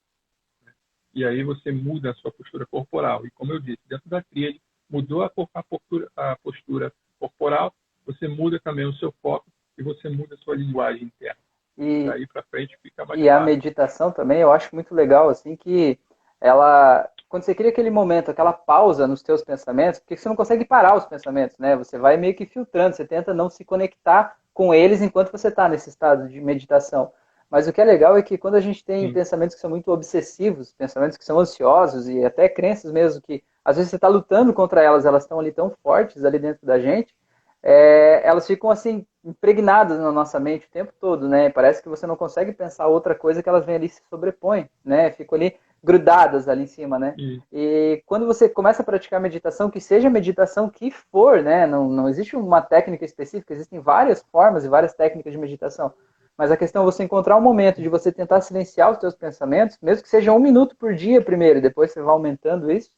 e 1.14 1.24
aí 1.24 1.42
você 1.42 1.72
muda 1.72 2.10
a 2.10 2.14
sua 2.14 2.30
postura 2.30 2.66
corporal. 2.66 3.26
E 3.26 3.30
como 3.30 3.52
eu 3.52 3.58
disse, 3.58 3.80
dentro 3.88 4.08
da 4.08 4.22
tríade, 4.22 4.60
mudou 4.88 5.22
a, 5.22 5.30
postura, 5.62 6.08
a 6.16 6.36
postura 6.36 6.92
corporal, 7.18 7.72
você 8.06 8.26
muda 8.26 8.60
também 8.60 8.86
o 8.86 8.92
seu 8.94 9.12
foco 9.22 9.46
e 9.78 9.82
você 9.82 10.08
muda 10.08 10.34
a 10.34 10.38
sua 10.38 10.56
linguagem 10.56 11.04
interna. 11.04 11.40
E 11.78 12.04
daí 12.06 12.26
para 12.26 12.42
frente 12.42 12.76
fica 12.82 13.04
mais 13.04 13.20
E 13.20 13.28
a 13.28 13.40
meditação 13.40 14.10
também, 14.12 14.40
eu 14.40 14.52
acho 14.52 14.74
muito 14.74 14.94
legal, 14.94 15.28
assim, 15.28 15.56
que 15.56 15.98
ela, 16.40 17.08
quando 17.28 17.42
você 17.42 17.54
cria 17.54 17.70
aquele 17.70 17.90
momento, 17.90 18.30
aquela 18.30 18.52
pausa 18.52 19.06
nos 19.06 19.22
teus 19.22 19.42
pensamentos, 19.42 20.00
porque 20.00 20.16
você 20.16 20.28
não 20.28 20.36
consegue 20.36 20.64
parar 20.64 20.96
os 20.96 21.06
pensamentos, 21.06 21.58
né? 21.58 21.76
Você 21.76 21.98
vai 21.98 22.16
meio 22.16 22.34
que 22.34 22.46
filtrando, 22.46 22.96
você 22.96 23.06
tenta 23.06 23.32
não 23.32 23.48
se 23.48 23.64
conectar 23.64 24.36
com 24.52 24.74
eles 24.74 25.00
enquanto 25.00 25.32
você 25.32 25.48
está 25.48 25.68
nesse 25.68 25.88
estado 25.88 26.28
de 26.28 26.40
meditação. 26.40 27.12
Mas 27.50 27.66
o 27.66 27.72
que 27.72 27.80
é 27.80 27.84
legal 27.84 28.16
é 28.16 28.22
que 28.22 28.38
quando 28.38 28.54
a 28.54 28.60
gente 28.60 28.84
tem 28.84 29.08
Sim. 29.08 29.12
pensamentos 29.12 29.56
que 29.56 29.60
são 29.60 29.68
muito 29.68 29.90
obsessivos, 29.90 30.72
pensamentos 30.72 31.18
que 31.18 31.24
são 31.24 31.38
ansiosos 31.38 32.08
e 32.08 32.24
até 32.24 32.48
crenças 32.48 32.92
mesmo 32.92 33.20
que 33.20 33.42
às 33.64 33.76
vezes 33.76 33.90
você 33.90 33.96
está 33.96 34.08
lutando 34.08 34.54
contra 34.54 34.82
elas, 34.82 35.04
elas 35.04 35.24
estão 35.24 35.40
ali 35.40 35.52
tão 35.52 35.70
fortes 35.82 36.24
ali 36.24 36.38
dentro 36.38 36.64
da 36.64 36.78
gente, 36.78 37.14
é, 37.62 38.22
elas 38.24 38.46
ficam 38.46 38.70
assim 38.70 39.04
impregnadas 39.24 39.98
na 39.98 40.10
nossa 40.10 40.40
mente 40.40 40.66
o 40.66 40.70
tempo 40.70 40.92
todo, 40.98 41.28
né? 41.28 41.50
Parece 41.50 41.82
que 41.82 41.88
você 41.88 42.06
não 42.06 42.16
consegue 42.16 42.52
pensar 42.52 42.86
outra 42.86 43.14
coisa 43.14 43.42
que 43.42 43.48
elas 43.48 43.66
vêm 43.66 43.76
ali 43.76 43.88
se 43.88 44.00
sobrepõem, 44.08 44.70
né? 44.84 45.10
Ficam 45.10 45.36
ali 45.36 45.56
grudadas 45.82 46.48
ali 46.48 46.62
em 46.62 46.66
cima, 46.66 46.98
né? 46.98 47.14
E 47.52 48.02
quando 48.06 48.26
você 48.26 48.48
começa 48.48 48.82
a 48.82 48.84
praticar 48.84 49.20
meditação, 49.20 49.70
que 49.70 49.80
seja 49.80 50.08
meditação 50.08 50.70
que 50.70 50.90
for, 50.90 51.42
né? 51.42 51.66
Não, 51.66 51.88
não 51.88 52.08
existe 52.08 52.34
uma 52.36 52.62
técnica 52.62 53.04
específica, 53.04 53.52
existem 53.52 53.80
várias 53.80 54.22
formas 54.32 54.64
e 54.64 54.68
várias 54.68 54.94
técnicas 54.94 55.32
de 55.32 55.38
meditação. 55.38 55.92
Mas 56.40 56.50
a 56.50 56.56
questão 56.56 56.80
é 56.80 56.84
você 56.86 57.04
encontrar 57.04 57.36
um 57.36 57.40
momento 57.42 57.82
de 57.82 57.88
você 57.90 58.10
tentar 58.10 58.40
silenciar 58.40 58.90
os 58.90 58.96
seus 58.96 59.14
pensamentos, 59.14 59.76
mesmo 59.82 60.02
que 60.02 60.08
seja 60.08 60.32
um 60.32 60.38
minuto 60.38 60.74
por 60.74 60.94
dia 60.94 61.20
primeiro, 61.20 61.60
depois 61.60 61.92
você 61.92 62.00
vai 62.00 62.14
aumentando 62.14 62.72
isso. 62.72 62.88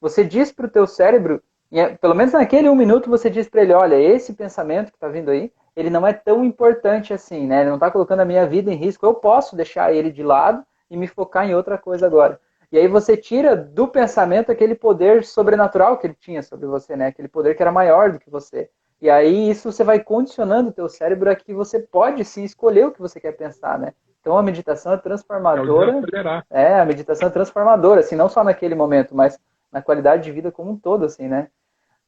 Você 0.00 0.24
diz 0.24 0.50
para 0.50 0.64
o 0.64 0.70
teu 0.70 0.86
cérebro, 0.86 1.42
é, 1.70 1.88
pelo 1.88 2.14
menos 2.14 2.32
naquele 2.32 2.70
um 2.70 2.74
minuto 2.74 3.10
você 3.10 3.28
diz 3.28 3.50
para 3.50 3.60
ele, 3.60 3.74
olha, 3.74 3.96
esse 3.96 4.32
pensamento 4.32 4.90
que 4.90 4.96
está 4.96 5.08
vindo 5.08 5.30
aí, 5.30 5.52
ele 5.76 5.90
não 5.90 6.06
é 6.06 6.14
tão 6.14 6.42
importante 6.42 7.12
assim, 7.12 7.46
né? 7.46 7.60
Ele 7.60 7.68
não 7.68 7.76
está 7.76 7.90
colocando 7.90 8.20
a 8.20 8.24
minha 8.24 8.46
vida 8.46 8.72
em 8.72 8.76
risco. 8.76 9.04
Eu 9.04 9.12
posso 9.12 9.54
deixar 9.54 9.92
ele 9.92 10.10
de 10.10 10.22
lado 10.22 10.64
e 10.90 10.96
me 10.96 11.06
focar 11.06 11.46
em 11.46 11.54
outra 11.54 11.76
coisa 11.76 12.06
agora. 12.06 12.40
E 12.72 12.78
aí 12.78 12.88
você 12.88 13.14
tira 13.14 13.54
do 13.54 13.86
pensamento 13.86 14.50
aquele 14.50 14.74
poder 14.74 15.22
sobrenatural 15.22 15.98
que 15.98 16.06
ele 16.06 16.16
tinha 16.18 16.42
sobre 16.42 16.64
você, 16.66 16.96
né? 16.96 17.08
Aquele 17.08 17.28
poder 17.28 17.56
que 17.56 17.62
era 17.62 17.70
maior 17.70 18.12
do 18.12 18.18
que 18.18 18.30
você. 18.30 18.70
E 19.00 19.10
aí 19.10 19.50
isso 19.50 19.70
você 19.70 19.84
vai 19.84 20.00
condicionando 20.00 20.70
o 20.70 20.72
teu 20.72 20.88
cérebro 20.88 21.30
a 21.30 21.36
que 21.36 21.52
você 21.52 21.80
pode 21.80 22.24
sim 22.24 22.44
escolher 22.44 22.86
o 22.86 22.92
que 22.92 23.00
você 23.00 23.20
quer 23.20 23.32
pensar, 23.32 23.78
né? 23.78 23.92
Então 24.20 24.36
a 24.36 24.42
meditação 24.42 24.92
é 24.92 24.96
transformadora. 24.96 26.02
É, 26.50 26.80
a 26.80 26.84
meditação 26.84 27.28
é 27.28 27.30
transformadora, 27.30 28.00
assim, 28.00 28.16
não 28.16 28.28
só 28.28 28.42
naquele 28.42 28.74
momento, 28.74 29.14
mas 29.14 29.38
na 29.70 29.82
qualidade 29.82 30.24
de 30.24 30.32
vida 30.32 30.50
como 30.50 30.72
um 30.72 30.78
todo, 30.78 31.04
assim, 31.04 31.28
né? 31.28 31.48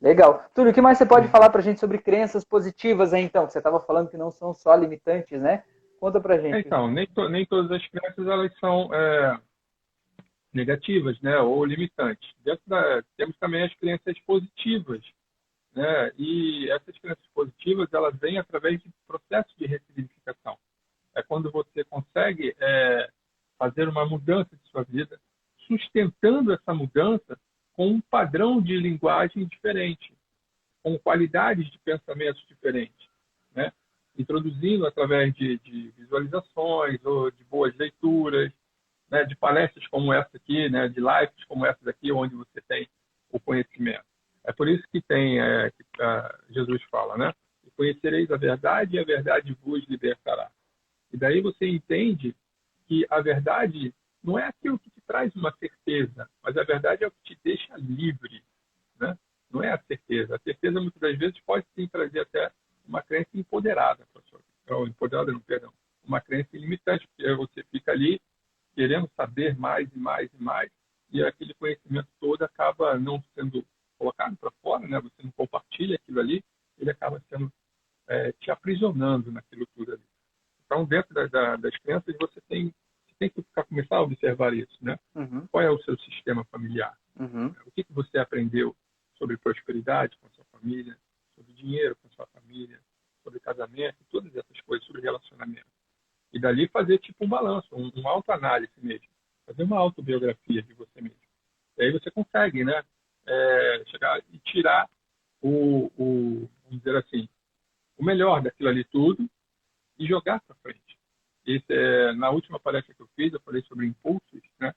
Legal. 0.00 0.44
Túlio, 0.54 0.70
o 0.70 0.74
que 0.74 0.80
mais 0.80 0.96
você 0.96 1.04
pode 1.04 1.28
falar 1.28 1.50
pra 1.50 1.60
gente 1.60 1.80
sobre 1.80 1.98
crenças 1.98 2.44
positivas 2.44 3.12
aí, 3.12 3.22
então? 3.22 3.48
Você 3.48 3.58
estava 3.58 3.80
falando 3.80 4.08
que 4.08 4.16
não 4.16 4.30
são 4.30 4.54
só 4.54 4.74
limitantes, 4.74 5.40
né? 5.40 5.62
Conta 6.00 6.20
pra 6.20 6.38
gente. 6.38 6.66
Então, 6.66 6.88
nem, 6.88 7.06
to, 7.06 7.28
nem 7.28 7.44
todas 7.44 7.70
as 7.70 7.86
crenças 7.88 8.26
elas 8.26 8.52
são 8.58 8.88
é, 8.94 9.38
negativas, 10.52 11.20
né? 11.20 11.38
Ou 11.38 11.64
limitantes. 11.64 12.28
Da, 12.66 13.02
temos 13.16 13.36
também 13.38 13.64
as 13.64 13.74
crenças 13.74 14.16
positivas, 14.26 15.00
né? 15.78 16.10
E 16.18 16.68
essas 16.72 16.98
crenças 16.98 17.24
positivas, 17.32 17.88
elas 17.92 18.18
vêm 18.18 18.36
através 18.36 18.82
de 18.82 18.90
processos 19.06 19.54
de 19.56 19.64
ressignificação. 19.64 20.58
É 21.14 21.22
quando 21.22 21.52
você 21.52 21.84
consegue 21.84 22.52
é, 22.58 23.08
fazer 23.56 23.88
uma 23.88 24.04
mudança 24.04 24.56
de 24.56 24.70
sua 24.70 24.82
vida, 24.82 25.20
sustentando 25.68 26.52
essa 26.52 26.74
mudança 26.74 27.38
com 27.74 27.90
um 27.90 28.00
padrão 28.00 28.60
de 28.60 28.76
linguagem 28.76 29.46
diferente, 29.46 30.12
com 30.82 30.98
qualidades 30.98 31.70
de 31.70 31.78
pensamentos 31.78 32.44
diferentes, 32.48 33.08
né? 33.54 33.72
introduzindo 34.16 34.84
através 34.84 35.32
de, 35.34 35.60
de, 35.60 35.90
visualizações 35.96 36.98
ou 37.04 37.30
de 37.30 37.44
boas 37.44 37.72
leituras, 37.76 38.52
né? 39.08 39.22
de 39.22 39.36
palestras 39.36 39.86
como 39.86 40.12
essa 40.12 40.36
aqui, 40.36 40.68
né? 40.68 40.88
de 40.88 40.98
lives 40.98 41.44
como 41.46 41.64
essa 41.64 41.88
aqui, 41.88 42.10
onde 42.10 42.34
você 42.34 42.60
tem 42.62 42.88
o 43.30 43.38
conhecimento. 43.38 44.17
É 44.44 44.52
por 44.52 44.68
isso 44.68 44.82
que 44.90 45.00
tem 45.02 45.40
é, 45.40 45.70
que, 45.70 45.84
Jesus 46.50 46.82
fala, 46.84 47.16
né? 47.16 47.34
Conhecereis 47.76 48.30
a 48.30 48.36
verdade 48.36 48.96
e 48.96 48.98
a 48.98 49.04
verdade 49.04 49.56
vos 49.62 49.84
libertará. 49.86 50.50
E 51.12 51.16
daí 51.16 51.40
você 51.40 51.66
entende 51.68 52.34
que 52.86 53.06
a 53.08 53.20
verdade 53.20 53.94
não 54.22 54.38
é 54.38 54.44
aquilo 54.44 54.78
que 54.78 54.90
te 54.90 55.00
traz 55.06 55.34
uma 55.36 55.54
certeza, 55.58 56.28
mas 56.42 56.56
a 56.56 56.64
verdade 56.64 57.04
é 57.04 57.06
o 57.06 57.10
que 57.10 57.34
te 57.34 57.40
deixa 57.44 57.76
livre, 57.76 58.42
né? 59.00 59.16
Não 59.50 59.62
é 59.62 59.72
a 59.72 59.78
certeza. 59.78 60.36
A 60.36 60.38
certeza 60.40 60.80
muitas 60.80 61.00
das 61.00 61.16
vezes 61.16 61.38
pode 61.40 61.66
sim 61.74 61.86
trazer 61.86 62.20
até 62.20 62.50
uma 62.86 63.02
crença 63.02 63.30
empoderada, 63.34 64.06
professor. 64.12 64.40
Ou 64.70 64.86
empoderada, 64.86 65.32
não, 65.32 65.40
perdão. 65.40 65.72
Uma 66.04 66.20
crença 66.20 66.48
ilimitante, 66.56 67.06
porque 67.08 67.32
você 67.34 67.62
fica 67.64 67.92
ali 67.92 68.20
querendo 68.74 69.10
saber 69.16 69.56
mais 69.58 69.88
e 69.92 69.98
mais 69.98 70.30
e 70.32 70.42
mais, 70.42 70.70
e 71.10 71.22
aquele 71.22 71.54
conhecimento 71.54 72.08
todo 72.20 72.42
acaba 72.42 72.98
não 72.98 73.22
sendo 73.34 73.64
colocado 73.98 74.36
para 74.36 74.50
fora, 74.62 74.86
né? 74.86 75.00
Você 75.00 75.22
não 75.22 75.30
compartilha 75.32 75.96
aquilo 75.96 76.20
ali, 76.20 76.42
ele 76.78 76.90
acaba 76.90 77.20
sendo 77.28 77.52
é, 78.06 78.32
te 78.32 78.50
aprisionando 78.50 79.32
naquilo 79.32 79.66
tudo 79.74 79.92
ali. 79.92 80.02
Então, 80.64 80.84
dentro 80.84 81.12
da, 81.12 81.26
da, 81.26 81.56
das 81.56 81.76
crenças, 81.78 82.14
você 82.18 82.40
tem, 82.42 82.74
você 83.06 83.14
tem 83.18 83.30
que 83.30 83.42
ficar, 83.42 83.64
começar 83.64 83.96
a 83.96 84.02
observar 84.02 84.54
isso, 84.54 84.76
né? 84.80 84.98
Uhum. 85.14 85.46
Qual 85.48 85.62
é 85.62 85.70
o 85.70 85.82
seu 85.82 85.98
sistema 85.98 86.44
familiar? 86.46 86.96
Uhum. 87.18 87.48
O 87.66 87.70
que, 87.72 87.82
que 87.84 87.92
você 87.92 88.18
aprendeu 88.18 88.76
sobre 89.16 89.36
prosperidade 89.36 90.16
com 90.18 90.28
a 90.28 90.30
sua 90.30 90.44
família, 90.46 90.96
sobre 91.34 91.52
dinheiro 91.54 91.96
com 91.96 92.08
a 92.08 92.10
sua 92.10 92.26
família, 92.28 92.78
sobre 93.24 93.40
casamento, 93.40 93.96
todas 94.10 94.34
essas 94.34 94.60
coisas, 94.60 94.86
sobre 94.86 95.02
relacionamento. 95.02 95.66
E 96.32 96.38
dali 96.38 96.68
fazer 96.68 96.98
tipo 96.98 97.24
um 97.24 97.28
balanço, 97.28 97.74
um, 97.74 97.90
um 97.96 98.06
autoanálise 98.06 98.72
mesmo. 98.78 99.08
Fazer 99.46 99.64
uma 99.64 99.78
autobiografia 99.78 100.62
de 100.62 100.74
você 100.74 101.00
mesmo. 101.00 101.18
E 101.78 101.82
aí 101.82 101.92
você 101.92 102.10
consegue, 102.10 102.64
né? 102.64 102.84
é, 103.28 103.77
tirar 104.52 104.88
o, 105.40 105.90
o, 105.96 106.48
vamos 106.64 106.78
dizer 106.78 106.96
assim, 106.96 107.28
o 107.96 108.04
melhor 108.04 108.42
daquilo 108.42 108.68
ali 108.68 108.84
tudo 108.84 109.28
e 109.98 110.06
jogar 110.06 110.40
para 110.40 110.56
frente. 110.56 110.98
esse, 111.46 111.72
é, 111.72 112.12
na 112.14 112.30
última 112.30 112.60
palestra 112.60 112.94
que 112.94 113.02
eu 113.02 113.08
fiz, 113.16 113.32
eu 113.32 113.40
falei 113.40 113.62
sobre 113.62 113.86
impulsos, 113.86 114.42
né? 114.60 114.72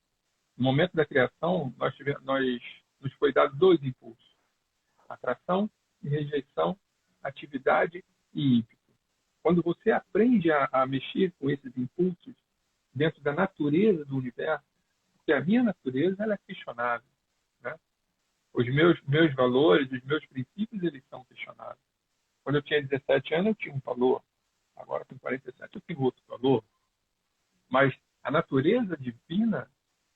No 0.57 0.65
momento 0.65 0.93
da 0.93 1.05
criação, 1.05 1.73
nós, 1.77 1.95
tivemos, 1.95 2.23
nós 2.23 2.62
nos 2.99 3.13
foi 3.13 3.31
dado 3.31 3.55
dois 3.55 3.81
impulsos: 3.84 4.36
atração 5.07 5.69
e 6.03 6.10
rejeição, 6.10 6.77
atividade 7.23 8.03
e 8.34 8.57
ímpeto. 8.57 8.81
Quando 9.41 9.62
você 9.62 9.91
aprende 9.91 10.51
a, 10.51 10.69
a 10.71 10.86
mexer 10.86 11.31
com 11.39 11.49
esses 11.49 11.75
impulsos 11.77 12.36
dentro 12.93 13.21
da 13.21 13.34
natureza 13.34 14.05
do 14.05 14.17
universo, 14.17 14.65
porque 15.13 15.34
a 15.34 15.41
minha 15.41 15.63
natureza 15.63 16.23
ela 16.23 16.34
é 16.34 16.39
questionável? 16.45 17.07
Os 18.54 18.66
meus 18.66 19.02
meus 19.04 19.34
valores, 19.34 19.92
os 19.92 20.04
meus 20.04 20.26
princípios, 20.26 20.84
eles 20.84 21.04
são 21.10 21.24
questionáveis. 21.26 21.80
Quando 22.44 22.56
eu 22.56 22.62
tinha 22.62 22.82
17 22.82 23.34
anos, 23.36 23.48
eu 23.48 23.56
tinha 23.56 23.76
um 23.76 23.80
valor. 23.80 24.22
Agora, 24.76 25.06
com 25.06 25.18
47, 25.20 25.76
eu 25.76 25.82
tenho 25.82 26.02
outro 26.02 26.22
valor. 26.28 26.64
Mas 27.70 27.96
a 28.24 28.32
natureza 28.32 28.98
divina, 28.98 29.70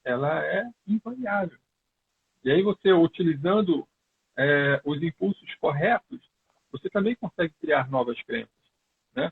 ela 0.04 0.44
é 0.46 0.70
invariável. 0.86 1.58
E 2.44 2.52
aí 2.52 2.62
você, 2.62 2.92
utilizando 2.92 3.88
é, 4.38 4.82
os 4.84 5.02
impulsos 5.02 5.56
corretos, 5.56 6.20
você 6.72 6.90
também 6.90 7.16
consegue 7.16 7.54
criar 7.60 7.90
novas 7.90 8.22
crenças, 8.24 8.52
né? 9.16 9.32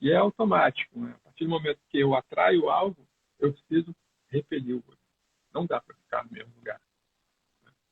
E 0.00 0.10
é 0.10 0.16
automático, 0.16 0.98
né? 0.98 1.14
A 1.16 1.18
partir 1.24 1.44
do 1.44 1.50
momento 1.50 1.80
que 1.88 1.98
eu 1.98 2.14
atraio 2.14 2.70
algo, 2.70 3.06
eu 3.38 3.52
preciso 3.52 3.94
repelir 4.28 4.74
o 4.74 4.84
outro. 4.86 4.98
Não 5.52 5.66
dá 5.66 5.80
para 5.80 5.94
ficar 5.96 6.24
no 6.24 6.30
mesmo 6.30 6.54
lugar. 6.56 6.80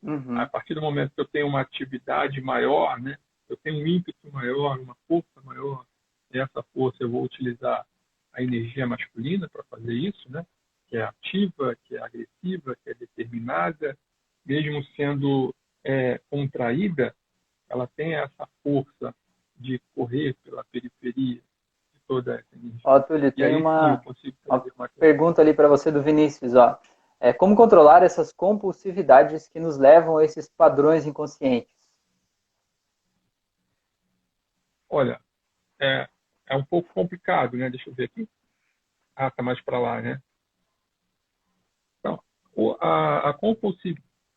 Uhum. 0.02 0.38
A 0.38 0.46
partir 0.46 0.74
do 0.74 0.80
momento 0.80 1.12
que 1.14 1.20
eu 1.20 1.26
tenho 1.26 1.46
uma 1.46 1.60
atividade 1.60 2.40
maior, 2.40 3.00
né? 3.00 3.16
Eu 3.48 3.56
tenho 3.56 3.82
um 3.82 3.86
ímpeto 3.86 4.30
maior, 4.32 4.78
uma 4.78 4.96
força 5.08 5.40
maior. 5.42 5.84
E 6.32 6.38
essa 6.38 6.62
força 6.74 6.98
eu 7.02 7.10
vou 7.10 7.22
utilizar 7.22 7.86
a 8.32 8.42
energia 8.42 8.86
masculina 8.86 9.48
para 9.48 9.64
fazer 9.64 9.94
isso, 9.94 10.30
né? 10.30 10.44
Que 10.88 10.96
é 10.96 11.02
ativa, 11.02 11.76
que 11.84 11.96
é 11.96 12.02
agressiva, 12.02 12.76
que 12.82 12.90
é 12.90 12.94
determinada, 12.94 13.96
mesmo 14.44 14.82
sendo 14.96 15.54
é, 15.84 16.20
contraída, 16.30 17.14
ela 17.68 17.88
tem 17.96 18.14
essa 18.14 18.48
força 18.62 19.14
de 19.56 19.80
correr 19.94 20.36
pela 20.44 20.64
periferia 20.64 21.36
de 21.36 22.00
toda 22.06 22.34
essa 22.34 22.54
energia. 22.54 22.80
Ó, 22.84 23.00
Túlio, 23.00 23.32
tem 23.32 23.44
aí, 23.46 23.56
uma, 23.56 24.02
uma, 24.46 24.64
uma 24.76 24.88
pergunta 24.88 25.40
ali 25.40 25.54
para 25.54 25.68
você 25.68 25.90
do 25.90 26.02
Vinícius, 26.02 26.54
ó. 26.54 26.78
É, 27.18 27.32
como 27.32 27.56
controlar 27.56 28.02
essas 28.02 28.32
compulsividades 28.32 29.48
que 29.48 29.58
nos 29.58 29.78
levam 29.78 30.18
a 30.18 30.24
esses 30.24 30.48
padrões 30.48 31.06
inconscientes? 31.06 31.74
Olha, 34.88 35.20
é, 35.80 36.08
é 36.46 36.56
um 36.56 36.64
pouco 36.64 36.92
complicado, 36.92 37.56
né? 37.56 37.70
Deixa 37.70 37.88
eu 37.88 37.94
ver 37.94 38.04
aqui. 38.04 38.28
Ah, 39.14 39.30
tá 39.30 39.42
mais 39.42 39.60
para 39.62 39.78
lá, 39.78 40.00
né? 40.02 40.20
Então, 41.98 42.22
a, 42.80 43.30
a 43.30 43.34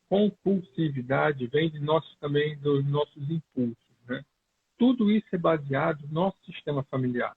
compulsividade 0.10 1.48
vem 1.48 1.70
de 1.70 1.80
nossos 1.80 2.15
também 2.18 2.58
dos 2.60 2.86
nossos 2.86 3.30
impulsos, 3.30 3.96
né? 4.08 4.24
Tudo 4.78 5.12
isso 5.12 5.28
é 5.34 5.38
baseado 5.38 6.02
no 6.08 6.13
nosso 6.13 6.38
sistema 6.46 6.82
familiar. 6.86 7.36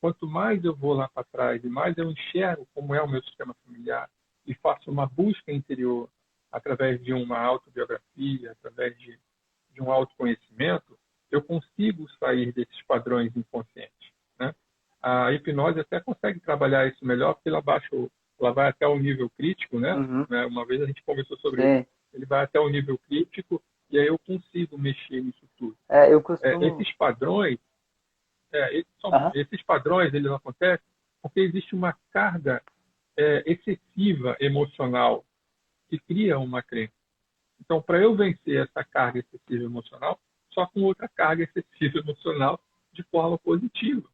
Quanto 0.00 0.28
mais 0.28 0.64
eu 0.64 0.76
vou 0.76 0.94
lá 0.94 1.08
para 1.08 1.24
trás 1.24 1.64
e 1.64 1.68
mais 1.68 1.98
eu 1.98 2.08
enxergo 2.08 2.68
como 2.72 2.94
é 2.94 3.02
o 3.02 3.08
meu 3.08 3.20
sistema 3.24 3.52
familiar 3.64 4.08
e 4.48 4.54
faço 4.54 4.90
uma 4.90 5.06
busca 5.06 5.52
interior 5.52 6.08
através 6.50 7.02
de 7.02 7.12
uma 7.12 7.38
autobiografia, 7.38 8.52
através 8.52 8.98
de, 8.98 9.18
de 9.72 9.82
um 9.82 9.92
autoconhecimento, 9.92 10.98
eu 11.30 11.42
consigo 11.42 12.08
sair 12.18 12.52
desses 12.52 12.82
padrões 12.82 13.36
inconscientes. 13.36 14.10
Né? 14.40 14.54
A 15.02 15.32
hipnose 15.32 15.80
até 15.80 16.00
consegue 16.00 16.40
trabalhar 16.40 16.88
isso 16.88 17.04
melhor 17.04 17.34
porque 17.34 17.50
ela 17.50 17.60
baixa, 17.60 17.88
ela 18.40 18.52
vai 18.52 18.68
até 18.68 18.86
o 18.86 18.98
nível 18.98 19.28
crítico, 19.30 19.78
né? 19.78 19.94
Uhum. 19.94 20.26
né? 20.28 20.46
Uma 20.46 20.64
vez 20.64 20.80
a 20.80 20.86
gente 20.86 21.02
conversou 21.04 21.36
sobre 21.38 21.62
Sim. 21.62 21.80
isso 21.80 21.98
ele 22.12 22.26
vai 22.26 22.44
até 22.44 22.58
o 22.58 22.68
nível 22.68 22.98
crítico 22.98 23.62
e 23.90 23.98
aí 23.98 24.06
eu 24.06 24.18
consigo 24.18 24.78
mexer 24.78 25.22
nisso 25.22 25.46
tudo. 25.56 25.76
É, 25.88 26.12
costumo... 26.20 26.64
É, 26.64 26.68
esses 26.68 26.92
padrões, 26.96 27.58
é, 28.52 28.78
esses, 28.78 28.92
são, 29.00 29.10
uhum. 29.10 29.30
esses, 29.34 29.62
padrões 29.62 30.12
eles 30.12 30.30
acontecem 30.30 30.84
porque 31.22 31.40
existe 31.40 31.74
uma 31.74 31.96
carga 32.10 32.62
é, 33.18 33.42
excessiva 33.44 34.36
emocional 34.38 35.24
que 35.88 35.98
cria 35.98 36.38
uma 36.38 36.62
crença. 36.62 36.92
Então, 37.60 37.82
para 37.82 37.98
eu 38.00 38.14
vencer 38.14 38.62
essa 38.62 38.84
carga 38.84 39.18
excessiva 39.18 39.64
emocional, 39.64 40.20
só 40.52 40.66
com 40.66 40.82
outra 40.82 41.08
carga 41.08 41.42
excessiva 41.42 41.98
emocional 42.06 42.60
de 42.92 43.02
forma 43.04 43.36
positiva. 43.36 44.08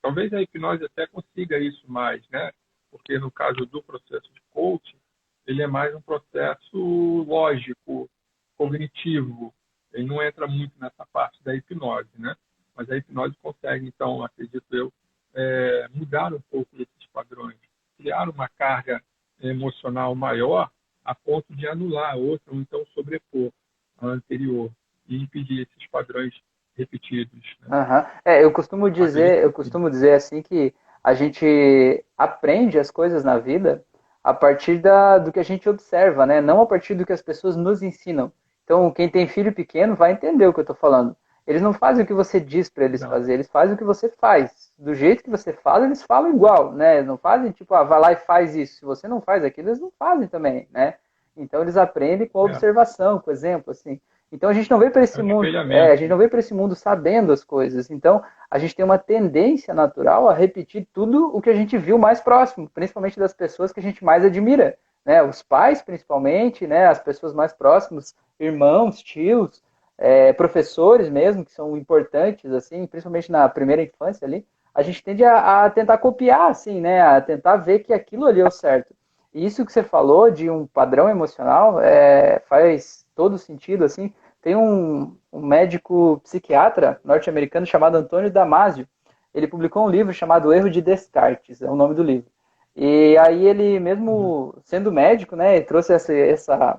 Talvez 0.00 0.32
a 0.32 0.40
hipnose 0.40 0.84
até 0.84 1.06
consiga 1.06 1.58
isso 1.58 1.84
mais, 1.90 2.26
né? 2.30 2.52
Porque 2.90 3.18
no 3.18 3.30
caso 3.30 3.66
do 3.66 3.82
processo 3.82 4.32
de 4.32 4.40
coaching, 4.50 4.98
ele 5.46 5.62
é 5.62 5.66
mais 5.66 5.94
um 5.94 6.00
processo 6.00 7.24
lógico, 7.26 8.08
cognitivo. 8.56 9.52
Ele 9.92 10.06
não 10.06 10.22
entra 10.22 10.46
muito 10.46 10.72
nessa 10.78 11.04
parte 11.06 11.42
da 11.42 11.54
hipnose, 11.54 12.08
né? 12.18 12.34
Mas 12.74 12.90
a 12.90 12.96
hipnose 12.96 13.36
consegue, 13.42 13.86
então, 13.86 14.24
acredito 14.24 14.64
eu, 14.70 14.92
é, 15.34 15.88
mudar 15.92 16.32
um 16.32 16.40
pouco 16.50 16.68
esses 16.74 17.06
padrões, 17.12 17.58
criar 17.96 18.28
uma 18.28 18.48
carga 18.48 19.02
emocional 19.40 20.14
maior 20.14 20.70
a 21.04 21.14
ponto 21.14 21.54
de 21.54 21.68
anular 21.68 22.14
a 22.14 22.16
outra 22.16 22.52
ou 22.52 22.60
então 22.60 22.84
sobrepor 22.94 23.52
a 23.98 24.06
anterior 24.06 24.70
e 25.08 25.22
impedir 25.22 25.62
esses 25.62 25.88
padrões 25.90 26.34
repetidos. 26.76 27.56
Né? 27.60 27.78
Uhum. 27.78 28.06
É, 28.24 28.44
eu 28.44 28.52
costumo 28.52 28.90
dizer, 28.90 29.42
eu 29.42 29.52
costumo 29.52 29.88
dizer 29.88 30.12
assim 30.14 30.42
que 30.42 30.74
a 31.02 31.14
gente 31.14 32.04
aprende 32.18 32.78
as 32.78 32.90
coisas 32.90 33.24
na 33.24 33.38
vida 33.38 33.84
a 34.22 34.34
partir 34.34 34.78
da, 34.78 35.18
do 35.18 35.32
que 35.32 35.38
a 35.38 35.44
gente 35.44 35.68
observa, 35.68 36.26
né? 36.26 36.40
Não 36.40 36.60
a 36.60 36.66
partir 36.66 36.94
do 36.94 37.06
que 37.06 37.12
as 37.12 37.22
pessoas 37.22 37.54
nos 37.56 37.80
ensinam. 37.80 38.32
Então, 38.64 38.90
quem 38.90 39.08
tem 39.08 39.28
filho 39.28 39.52
pequeno 39.52 39.94
vai 39.94 40.10
entender 40.10 40.44
o 40.48 40.52
que 40.52 40.58
eu 40.58 40.62
estou 40.62 40.74
falando. 40.74 41.16
Eles 41.46 41.62
não 41.62 41.72
fazem 41.72 42.02
o 42.02 42.06
que 42.06 42.12
você 42.12 42.40
diz 42.40 42.68
para 42.68 42.84
eles 42.84 43.02
não. 43.02 43.08
fazer, 43.08 43.34
eles 43.34 43.48
fazem 43.48 43.76
o 43.76 43.78
que 43.78 43.84
você 43.84 44.08
faz. 44.08 44.65
Do 44.78 44.94
jeito 44.94 45.24
que 45.24 45.30
você 45.30 45.52
fala, 45.52 45.86
eles 45.86 46.02
falam 46.02 46.30
igual, 46.30 46.72
né? 46.72 46.96
Eles 46.96 47.06
não 47.06 47.16
fazem 47.16 47.50
tipo, 47.50 47.74
ah, 47.74 47.82
vai 47.82 47.98
lá 47.98 48.12
e 48.12 48.16
faz 48.16 48.54
isso. 48.54 48.78
Se 48.78 48.84
você 48.84 49.08
não 49.08 49.20
faz 49.20 49.42
aquilo, 49.42 49.68
eles 49.68 49.80
não 49.80 49.90
fazem 49.98 50.28
também, 50.28 50.68
né? 50.70 50.94
Então 51.36 51.62
eles 51.62 51.76
aprendem 51.76 52.26
com 52.26 52.40
a 52.40 52.48
é. 52.48 52.52
observação, 52.52 53.18
com 53.18 53.30
exemplo, 53.30 53.70
assim. 53.70 54.00
Então 54.30 54.50
a 54.50 54.52
gente 54.52 54.70
não 54.70 54.78
veio 54.78 54.90
para 54.90 55.02
esse 55.02 55.20
é 55.20 55.22
mundo, 55.22 55.46
é, 55.46 55.92
a 55.92 55.96
gente 55.96 56.08
não 56.08 56.18
veio 56.18 56.28
para 56.28 56.40
esse 56.40 56.52
mundo 56.52 56.74
sabendo 56.74 57.32
as 57.32 57.44
coisas. 57.44 57.90
Então 57.90 58.22
a 58.50 58.58
gente 58.58 58.74
tem 58.74 58.84
uma 58.84 58.98
tendência 58.98 59.72
natural 59.72 60.28
a 60.28 60.34
repetir 60.34 60.86
tudo 60.92 61.34
o 61.34 61.40
que 61.40 61.50
a 61.50 61.54
gente 61.54 61.78
viu 61.78 61.96
mais 61.96 62.20
próximo, 62.20 62.68
principalmente 62.68 63.18
das 63.18 63.32
pessoas 63.32 63.72
que 63.72 63.80
a 63.80 63.82
gente 63.82 64.04
mais 64.04 64.24
admira, 64.24 64.76
né? 65.04 65.22
Os 65.22 65.42
pais, 65.42 65.80
principalmente, 65.80 66.66
né? 66.66 66.86
As 66.86 66.98
pessoas 66.98 67.32
mais 67.32 67.52
próximas, 67.52 68.14
irmãos, 68.38 69.00
tios, 69.00 69.62
é, 69.96 70.32
professores 70.32 71.08
mesmo 71.08 71.44
que 71.44 71.52
são 71.52 71.76
importantes, 71.76 72.50
assim, 72.52 72.86
principalmente 72.86 73.30
na 73.30 73.48
primeira 73.48 73.82
infância 73.82 74.26
ali. 74.26 74.44
A 74.76 74.82
gente 74.82 75.02
tende 75.02 75.24
a, 75.24 75.64
a 75.64 75.70
tentar 75.70 75.96
copiar, 75.96 76.50
assim, 76.50 76.82
né? 76.82 77.00
A 77.00 77.18
tentar 77.18 77.56
ver 77.56 77.78
que 77.78 77.94
aquilo 77.94 78.26
ali 78.26 78.42
é 78.42 78.46
o 78.46 78.50
certo. 78.50 78.94
E 79.32 79.46
isso 79.46 79.64
que 79.64 79.72
você 79.72 79.82
falou 79.82 80.30
de 80.30 80.50
um 80.50 80.66
padrão 80.66 81.08
emocional 81.08 81.80
é, 81.80 82.40
faz 82.40 83.06
todo 83.14 83.38
sentido, 83.38 83.84
assim. 83.86 84.12
Tem 84.42 84.54
um, 84.54 85.16
um 85.32 85.40
médico 85.40 86.20
psiquiatra 86.22 87.00
norte-americano 87.02 87.64
chamado 87.64 87.96
Antônio 87.96 88.30
Damasio. 88.30 88.86
Ele 89.34 89.48
publicou 89.48 89.86
um 89.86 89.90
livro 89.90 90.12
chamado 90.12 90.52
Erro 90.52 90.68
de 90.68 90.82
Descartes, 90.82 91.62
é 91.62 91.70
o 91.70 91.74
nome 91.74 91.94
do 91.94 92.02
livro. 92.02 92.30
E 92.76 93.16
aí 93.16 93.46
ele, 93.46 93.80
mesmo 93.80 94.54
sendo 94.62 94.92
médico, 94.92 95.34
né, 95.36 95.58
trouxe 95.62 95.94
essa, 95.94 96.12
essa, 96.12 96.78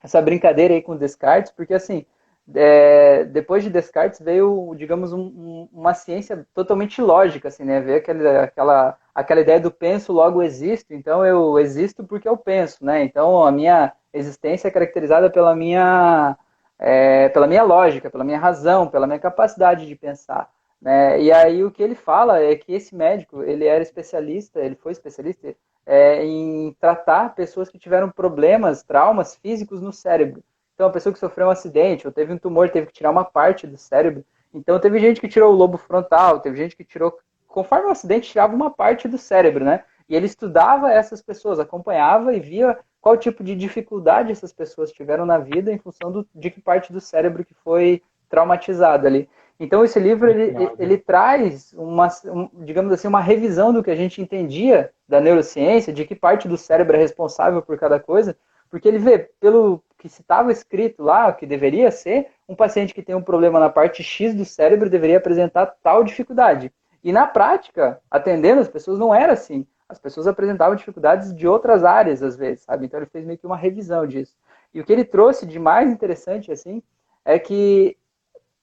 essa 0.00 0.22
brincadeira 0.22 0.74
aí 0.74 0.80
com 0.80 0.96
Descartes, 0.96 1.50
porque 1.50 1.74
assim, 1.74 2.06
é, 2.54 3.24
depois 3.24 3.64
de 3.64 3.70
Descartes 3.70 4.20
veio, 4.20 4.74
digamos, 4.76 5.12
um, 5.12 5.20
um, 5.20 5.68
uma 5.72 5.94
ciência 5.94 6.46
totalmente 6.54 7.00
lógica, 7.00 7.48
assim, 7.48 7.64
né? 7.64 7.80
Veio 7.80 7.98
aquela, 7.98 8.42
aquela, 8.44 8.98
aquela 9.14 9.40
ideia 9.40 9.60
do 9.60 9.70
penso, 9.70 10.12
logo 10.12 10.42
existo. 10.42 10.94
Então 10.94 11.24
eu 11.26 11.58
existo 11.58 12.04
porque 12.04 12.28
eu 12.28 12.36
penso, 12.36 12.84
né? 12.84 13.02
Então 13.02 13.44
a 13.44 13.50
minha 13.50 13.92
existência 14.12 14.68
é 14.68 14.70
caracterizada 14.70 15.28
pela 15.30 15.54
minha 15.56 16.36
é, 16.78 17.28
pela 17.30 17.46
minha 17.46 17.62
lógica, 17.62 18.10
pela 18.10 18.24
minha 18.24 18.38
razão, 18.38 18.86
pela 18.88 19.06
minha 19.06 19.18
capacidade 19.18 19.86
de 19.86 19.96
pensar. 19.96 20.50
Né? 20.80 21.22
E 21.22 21.32
aí 21.32 21.64
o 21.64 21.70
que 21.70 21.82
ele 21.82 21.94
fala 21.94 22.40
é 22.40 22.54
que 22.54 22.72
esse 22.72 22.94
médico, 22.94 23.42
ele 23.42 23.64
era 23.64 23.82
especialista, 23.82 24.60
ele 24.60 24.74
foi 24.76 24.92
especialista 24.92 25.54
é, 25.86 26.24
em 26.24 26.76
tratar 26.78 27.34
pessoas 27.34 27.70
que 27.70 27.78
tiveram 27.78 28.10
problemas, 28.10 28.82
traumas 28.82 29.36
físicos 29.36 29.80
no 29.80 29.92
cérebro. 29.92 30.42
Então, 30.76 30.88
a 30.88 30.90
pessoa 30.90 31.10
que 31.10 31.18
sofreu 31.18 31.46
um 31.46 31.50
acidente 31.50 32.06
ou 32.06 32.12
teve 32.12 32.34
um 32.34 32.38
tumor, 32.38 32.68
teve 32.68 32.88
que 32.88 32.92
tirar 32.92 33.10
uma 33.10 33.24
parte 33.24 33.66
do 33.66 33.78
cérebro. 33.78 34.22
Então, 34.52 34.78
teve 34.78 35.00
gente 35.00 35.22
que 35.22 35.26
tirou 35.26 35.50
o 35.52 35.56
lobo 35.56 35.78
frontal, 35.78 36.38
teve 36.40 36.54
gente 36.58 36.76
que 36.76 36.84
tirou, 36.84 37.18
conforme 37.48 37.86
o 37.86 37.90
acidente, 37.90 38.30
tirava 38.30 38.54
uma 38.54 38.70
parte 38.70 39.08
do 39.08 39.16
cérebro, 39.16 39.64
né? 39.64 39.82
E 40.06 40.14
ele 40.14 40.26
estudava 40.26 40.92
essas 40.92 41.22
pessoas, 41.22 41.58
acompanhava 41.58 42.34
e 42.34 42.40
via 42.40 42.78
qual 43.00 43.16
tipo 43.16 43.42
de 43.42 43.54
dificuldade 43.54 44.32
essas 44.32 44.52
pessoas 44.52 44.92
tiveram 44.92 45.24
na 45.24 45.38
vida 45.38 45.72
em 45.72 45.78
função 45.78 46.12
do, 46.12 46.28
de 46.34 46.50
que 46.50 46.60
parte 46.60 46.92
do 46.92 47.00
cérebro 47.00 47.44
que 47.44 47.54
foi 47.54 48.02
traumatizado 48.28 49.06
ali. 49.06 49.28
Então 49.58 49.84
esse 49.84 49.98
livro 49.98 50.28
ele, 50.28 50.42
ele, 50.42 50.70
ele 50.78 50.98
traz 50.98 51.72
uma, 51.72 52.08
um, 52.26 52.48
digamos 52.64 52.92
assim, 52.92 53.08
uma 53.08 53.20
revisão 53.20 53.72
do 53.72 53.82
que 53.82 53.90
a 53.90 53.96
gente 53.96 54.20
entendia 54.20 54.90
da 55.08 55.20
neurociência, 55.20 55.92
de 55.92 56.04
que 56.04 56.14
parte 56.14 56.46
do 56.46 56.58
cérebro 56.58 56.96
é 56.96 56.98
responsável 56.98 57.62
por 57.62 57.78
cada 57.78 57.98
coisa, 57.98 58.36
porque 58.68 58.86
ele 58.86 58.98
vê 58.98 59.18
pelo 59.40 59.82
que 60.14 60.22
estava 60.22 60.52
escrito 60.52 61.02
lá, 61.02 61.32
que 61.32 61.46
deveria 61.46 61.90
ser, 61.90 62.28
um 62.48 62.54
paciente 62.54 62.94
que 62.94 63.02
tem 63.02 63.14
um 63.14 63.22
problema 63.22 63.58
na 63.58 63.68
parte 63.68 64.02
X 64.02 64.34
do 64.34 64.44
cérebro 64.44 64.88
deveria 64.88 65.18
apresentar 65.18 65.66
tal 65.82 66.04
dificuldade. 66.04 66.72
E 67.02 67.12
na 67.12 67.26
prática, 67.26 68.00
atendendo 68.10 68.60
as 68.60 68.68
pessoas, 68.68 68.98
não 68.98 69.14
era 69.14 69.32
assim. 69.32 69.66
As 69.88 69.98
pessoas 69.98 70.26
apresentavam 70.26 70.74
dificuldades 70.74 71.34
de 71.34 71.46
outras 71.46 71.84
áreas, 71.84 72.22
às 72.22 72.36
vezes, 72.36 72.64
sabe? 72.64 72.86
Então 72.86 72.98
ele 72.98 73.06
fez 73.06 73.24
meio 73.24 73.38
que 73.38 73.46
uma 73.46 73.56
revisão 73.56 74.06
disso. 74.06 74.36
E 74.74 74.80
o 74.80 74.84
que 74.84 74.92
ele 74.92 75.04
trouxe 75.04 75.46
de 75.46 75.58
mais 75.58 75.90
interessante, 75.90 76.50
assim, 76.50 76.82
é 77.24 77.38
que 77.38 77.96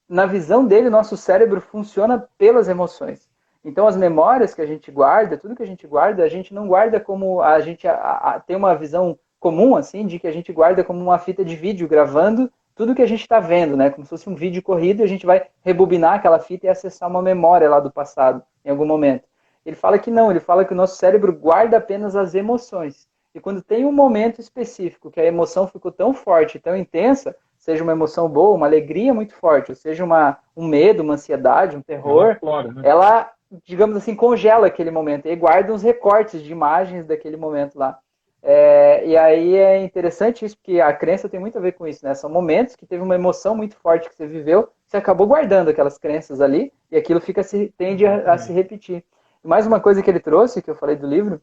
na 0.07 0.25
visão 0.25 0.65
dele, 0.65 0.89
nosso 0.89 1.15
cérebro 1.15 1.61
funciona 1.61 2.27
pelas 2.37 2.67
emoções. 2.67 3.29
Então, 3.63 3.87
as 3.87 3.95
memórias 3.95 4.53
que 4.53 4.61
a 4.61 4.65
gente 4.65 4.91
guarda, 4.91 5.37
tudo 5.37 5.55
que 5.55 5.63
a 5.63 5.67
gente 5.67 5.87
guarda, 5.87 6.23
a 6.23 6.27
gente 6.27 6.53
não 6.53 6.67
guarda 6.67 6.99
como 6.99 7.41
a 7.41 7.59
gente 7.61 7.87
a, 7.87 7.93
a, 7.93 8.39
tem 8.39 8.57
uma 8.57 8.75
visão 8.75 9.17
comum, 9.43 9.75
assim, 9.75 10.07
de 10.07 10.17
que 10.17 10.25
a 10.25 10.31
gente 10.31 10.53
guarda 10.53 10.85
como 10.85 11.01
uma 11.01 11.19
fita 11.19 11.43
de 11.43 11.53
vídeo 11.53 11.85
gravando 11.85 12.49
tudo 12.73 12.95
que 12.95 13.01
a 13.01 13.05
gente 13.05 13.19
está 13.19 13.41
vendo, 13.41 13.75
né? 13.75 13.89
Como 13.89 14.05
se 14.05 14.09
fosse 14.09 14.29
um 14.29 14.35
vídeo 14.35 14.63
corrido 14.63 15.01
e 15.01 15.03
a 15.03 15.07
gente 15.07 15.25
vai 15.25 15.47
rebobinar 15.61 16.13
aquela 16.13 16.39
fita 16.39 16.65
e 16.65 16.69
acessar 16.69 17.09
uma 17.09 17.21
memória 17.21 17.69
lá 17.69 17.81
do 17.81 17.91
passado, 17.91 18.41
em 18.63 18.69
algum 18.69 18.85
momento. 18.85 19.25
Ele 19.65 19.75
fala 19.75 19.99
que 19.99 20.09
não, 20.09 20.31
ele 20.31 20.39
fala 20.39 20.63
que 20.63 20.71
o 20.71 20.75
nosso 20.75 20.95
cérebro 20.95 21.33
guarda 21.33 21.75
apenas 21.75 22.15
as 22.15 22.33
emoções. 22.33 23.05
E 23.35 23.39
quando 23.41 23.61
tem 23.61 23.85
um 23.85 23.91
momento 23.91 24.39
específico 24.39 25.11
que 25.11 25.19
a 25.19 25.25
emoção 25.25 25.67
ficou 25.67 25.91
tão 25.91 26.13
forte, 26.13 26.57
tão 26.57 26.75
intensa, 26.75 27.35
seja 27.57 27.83
uma 27.83 27.91
emoção 27.91 28.29
boa, 28.29 28.55
uma 28.55 28.65
alegria 28.65 29.13
muito 29.13 29.35
forte, 29.35 29.71
ou 29.71 29.75
seja 29.75 30.05
uma, 30.05 30.37
um 30.55 30.65
medo, 30.65 31.03
uma 31.03 31.15
ansiedade, 31.15 31.75
um 31.75 31.81
terror, 31.81 32.37
né? 32.73 32.81
ela, 32.83 33.29
digamos 33.65 33.97
assim, 33.97 34.15
congela 34.15 34.67
aquele 34.67 34.91
momento 34.91 35.27
e 35.27 35.35
guarda 35.35 35.73
uns 35.73 35.83
recortes 35.83 36.41
de 36.41 36.51
imagens 36.51 37.05
daquele 37.05 37.35
momento 37.35 37.77
lá. 37.77 37.99
É, 38.45 39.07
e 39.07 39.15
aí 39.15 39.55
é 39.55 39.81
interessante 39.81 40.43
isso, 40.43 40.57
porque 40.57 40.81
a 40.81 40.91
crença 40.91 41.29
tem 41.29 41.39
muito 41.39 41.57
a 41.57 41.61
ver 41.61 41.71
com 41.71 41.87
isso, 41.87 42.05
né? 42.05 42.13
São 42.13 42.29
momentos 42.29 42.75
que 42.75 42.85
teve 42.85 43.01
uma 43.01 43.15
emoção 43.15 43.55
muito 43.55 43.77
forte 43.77 44.09
que 44.09 44.15
você 44.15 44.27
viveu, 44.27 44.69
você 44.85 44.97
acabou 44.97 45.25
guardando 45.25 45.69
aquelas 45.69 45.97
crenças 45.97 46.41
ali, 46.41 46.71
e 46.91 46.97
aquilo 46.97 47.21
fica 47.21 47.41
se, 47.41 47.73
tende 47.77 48.05
a, 48.05 48.33
a 48.33 48.37
se 48.37 48.51
repetir. 48.51 49.01
E 49.41 49.47
mais 49.47 49.65
uma 49.65 49.79
coisa 49.79 50.03
que 50.03 50.09
ele 50.09 50.19
trouxe, 50.19 50.61
que 50.61 50.69
eu 50.69 50.75
falei 50.75 50.97
do 50.97 51.07
livro, 51.07 51.41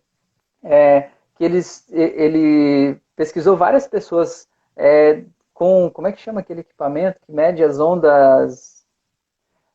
é 0.63 1.09
que 1.37 1.43
eles, 1.43 1.91
ele 1.91 3.01
pesquisou 3.17 3.57
várias 3.57 3.89
pessoas 3.89 4.47
é, 4.77 5.23
com, 5.55 5.91
como 5.91 6.07
é 6.07 6.13
que 6.13 6.21
chama 6.21 6.41
aquele 6.41 6.61
equipamento 6.61 7.19
que 7.25 7.33
mede 7.33 7.65
as 7.65 7.81
ondas, 7.81 8.85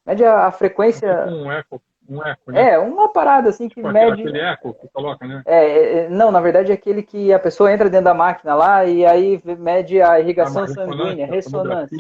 mede 0.06 0.24
a, 0.24 0.46
a 0.46 0.52
frequência... 0.52 1.24
Tipo 1.24 1.36
um 1.38 1.52
eco, 1.52 1.82
um 2.08 2.24
eco, 2.24 2.52
né? 2.52 2.72
É, 2.72 2.80
uma 2.80 3.12
parada 3.12 3.50
assim 3.50 3.68
que 3.68 3.76
tipo 3.76 3.92
mede... 3.92 4.22
Aquele 4.22 4.40
eco 4.40 4.74
que 4.74 4.88
coloca, 4.90 5.28
né? 5.28 5.42
É, 5.46 5.66
é, 5.66 5.98
é, 5.98 6.10
não, 6.10 6.32
na 6.32 6.40
verdade 6.40 6.72
é 6.72 6.76
aquele 6.76 7.02
que 7.02 7.34
a 7.34 7.40
pessoa 7.40 7.72
entra 7.72 7.90
dentro 7.90 8.06
da 8.06 8.14
máquina 8.14 8.54
lá 8.54 8.86
e 8.86 9.06
aí 9.06 9.42
mede 9.58 10.02
a 10.02 10.20
irrigação 10.20 10.64
a 10.64 10.68
sanguínea, 10.68 11.26
ressonância. 11.26 11.98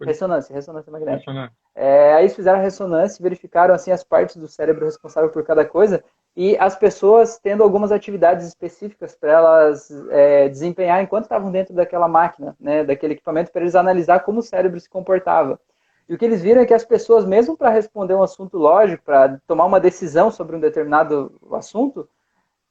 Ressonância, 0.00 0.54
ressonância 0.54 0.92
magnética. 0.92 1.30
Ressonância. 1.30 1.56
É, 1.74 2.14
aí 2.14 2.22
eles 2.22 2.36
fizeram 2.36 2.58
a 2.58 2.62
ressonância 2.62 3.20
e 3.20 3.22
verificaram 3.22 3.74
assim 3.74 3.90
as 3.90 4.04
partes 4.04 4.36
do 4.36 4.48
cérebro 4.48 4.84
responsável 4.84 5.30
por 5.30 5.44
cada 5.44 5.64
coisa 5.64 6.02
e 6.36 6.56
as 6.58 6.76
pessoas 6.76 7.38
tendo 7.38 7.62
algumas 7.62 7.92
atividades 7.92 8.46
específicas 8.46 9.14
para 9.14 9.32
elas 9.32 9.90
é, 10.10 10.48
desempenhar 10.48 11.02
enquanto 11.02 11.24
estavam 11.24 11.50
dentro 11.50 11.74
daquela 11.74 12.08
máquina, 12.08 12.56
né, 12.58 12.84
daquele 12.84 13.14
equipamento, 13.14 13.52
para 13.52 13.62
eles 13.62 13.74
analisar 13.74 14.20
como 14.20 14.40
o 14.40 14.42
cérebro 14.42 14.80
se 14.80 14.88
comportava. 14.88 15.60
E 16.08 16.14
o 16.14 16.18
que 16.18 16.24
eles 16.24 16.42
viram 16.42 16.60
é 16.60 16.66
que 16.66 16.74
as 16.74 16.84
pessoas, 16.84 17.24
mesmo 17.24 17.56
para 17.56 17.70
responder 17.70 18.14
um 18.14 18.22
assunto 18.22 18.58
lógico, 18.58 19.04
para 19.04 19.40
tomar 19.46 19.64
uma 19.64 19.80
decisão 19.80 20.30
sobre 20.30 20.56
um 20.56 20.60
determinado 20.60 21.34
assunto, 21.52 22.08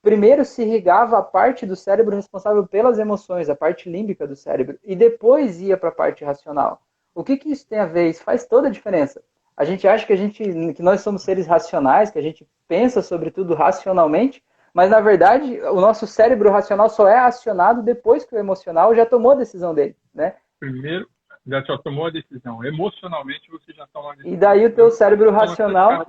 primeiro 0.02 0.44
se 0.46 0.64
irrigava 0.64 1.18
a 1.18 1.24
parte 1.24 1.66
do 1.66 1.76
cérebro 1.76 2.16
responsável 2.16 2.66
pelas 2.68 3.00
emoções, 3.00 3.50
a 3.50 3.56
parte 3.56 3.90
límbica 3.90 4.28
do 4.28 4.36
cérebro, 4.36 4.78
e 4.84 4.96
depois 4.96 5.62
ia 5.62 5.78
para 5.78 5.90
a 5.90 5.94
parte 5.94 6.24
racional. 6.24 6.82
O 7.14 7.24
que, 7.24 7.38
que 7.38 7.52
isso 7.52 7.68
tem 7.68 7.80
a 7.80 7.86
ver? 7.86 8.10
Isso 8.10 8.24
faz 8.24 8.46
toda 8.46 8.68
a 8.68 8.72
diferença 8.72 9.22
a 9.62 9.64
gente 9.64 9.88
acha 9.88 10.08
que 10.08 10.14
a 10.14 10.18
gente 10.18 10.44
que 10.74 10.82
nós 10.82 11.02
somos 11.02 11.22
seres 11.22 11.46
racionais, 11.46 12.10
que 12.10 12.18
a 12.18 12.22
gente 12.22 12.48
pensa 12.68 13.02
sobre 13.02 13.30
tudo 13.30 13.54
racionalmente, 13.54 14.44
mas 14.74 14.90
na 14.90 15.00
verdade 15.00 15.62
o 15.62 15.80
nosso 15.80 16.08
cérebro 16.08 16.50
racional 16.50 16.90
só 16.90 17.08
é 17.08 17.20
acionado 17.20 17.84
depois 17.84 18.26
que 18.26 18.34
o 18.34 18.40
emocional 18.40 18.96
já 18.96 19.06
tomou 19.06 19.34
a 19.34 19.36
decisão 19.36 19.72
dele, 19.74 19.96
né? 20.14 20.34
Primeiro 20.60 21.08
já 21.46 21.78
tomou 21.80 22.06
a 22.06 22.10
decisão. 22.10 22.64
Emocionalmente 22.64 23.50
você 23.50 23.74
já 23.74 23.88
tomou 23.88 24.12
a 24.12 24.16
decisão. 24.16 24.34
E 24.34 24.38
daí 24.38 24.66
o 24.66 24.74
teu 24.74 24.92
cérebro 24.92 25.30
então, 25.30 25.40
racional, 25.40 26.06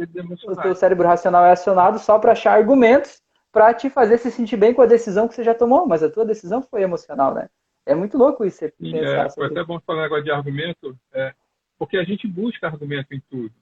o 0.47 0.57
teu 0.57 0.75
cérebro 0.75 1.07
racional 1.07 1.45
é 1.45 1.53
acionado 1.53 1.99
só 1.99 2.18
para 2.18 2.33
achar 2.33 2.55
argumentos 2.55 3.23
para 3.51 3.75
te 3.75 3.90
fazer 3.90 4.18
se 4.18 4.31
sentir 4.31 4.57
bem 4.57 4.73
com 4.73 4.81
a 4.81 4.87
decisão 4.87 5.29
que 5.29 5.35
você 5.35 5.45
já 5.45 5.55
tomou, 5.55 5.87
mas 5.87 6.03
a 6.03 6.11
tua 6.11 6.25
decisão 6.25 6.62
foi 6.62 6.83
emocional, 6.83 7.35
né? 7.35 7.51
É 7.85 7.95
muito 7.95 8.16
louco 8.16 8.45
isso. 8.45 8.59
Você 8.59 8.73
Sim, 8.81 8.97
é, 8.97 9.29
foi 9.31 9.47
até 9.47 9.62
bom 9.62 9.79
falar 9.81 10.03
negócio 10.03 10.25
de 10.25 10.31
argumento. 10.31 10.99
É, 11.12 11.35
porque 11.79 11.99
a 11.99 12.05
gente 12.05 12.27
busca 12.27 12.66
argumento 12.66 13.12
em 13.12 13.21
tudo. 13.29 13.53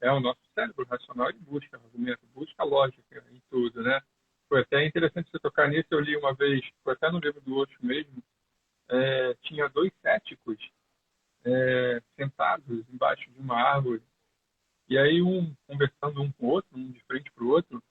É 0.00 0.10
o 0.10 0.20
nosso 0.20 0.40
cérebro 0.54 0.86
racional 0.90 1.28
ele 1.30 1.38
busca 1.40 1.76
argumento, 1.76 2.20
busca 2.34 2.64
lógica 2.64 3.24
em 3.30 3.40
tudo, 3.50 3.82
né? 3.82 4.00
Foi 4.48 4.60
até 4.60 4.84
interessante 4.84 5.30
você 5.30 5.38
tocar 5.38 5.68
nisso. 5.68 5.86
Eu 5.90 6.00
li 6.00 6.16
uma 6.16 6.34
vez, 6.34 6.62
foi 6.82 6.94
até 6.94 7.10
no 7.10 7.20
livro 7.20 7.40
do 7.40 7.54
outro 7.54 7.76
mesmo. 7.80 8.22
É, 8.90 9.34
tinha 9.42 9.68
dois 9.68 9.92
céticos 10.02 10.58
é, 11.44 12.02
sentados 12.16 12.84
embaixo 12.88 13.30
de 13.30 13.38
uma 13.40 13.56
árvore. 13.56 14.02
E 14.88 14.98
aí 14.98 15.22
um 15.22 15.54
conversando 15.66 16.20
um 16.20 16.32
com 16.32 16.46
o 16.46 16.50
outro, 16.50 16.70
um 16.76 16.90
de 16.90 17.00
frente 17.04 17.30
para 17.32 17.44
o 17.44 17.48
outro. 17.48 17.82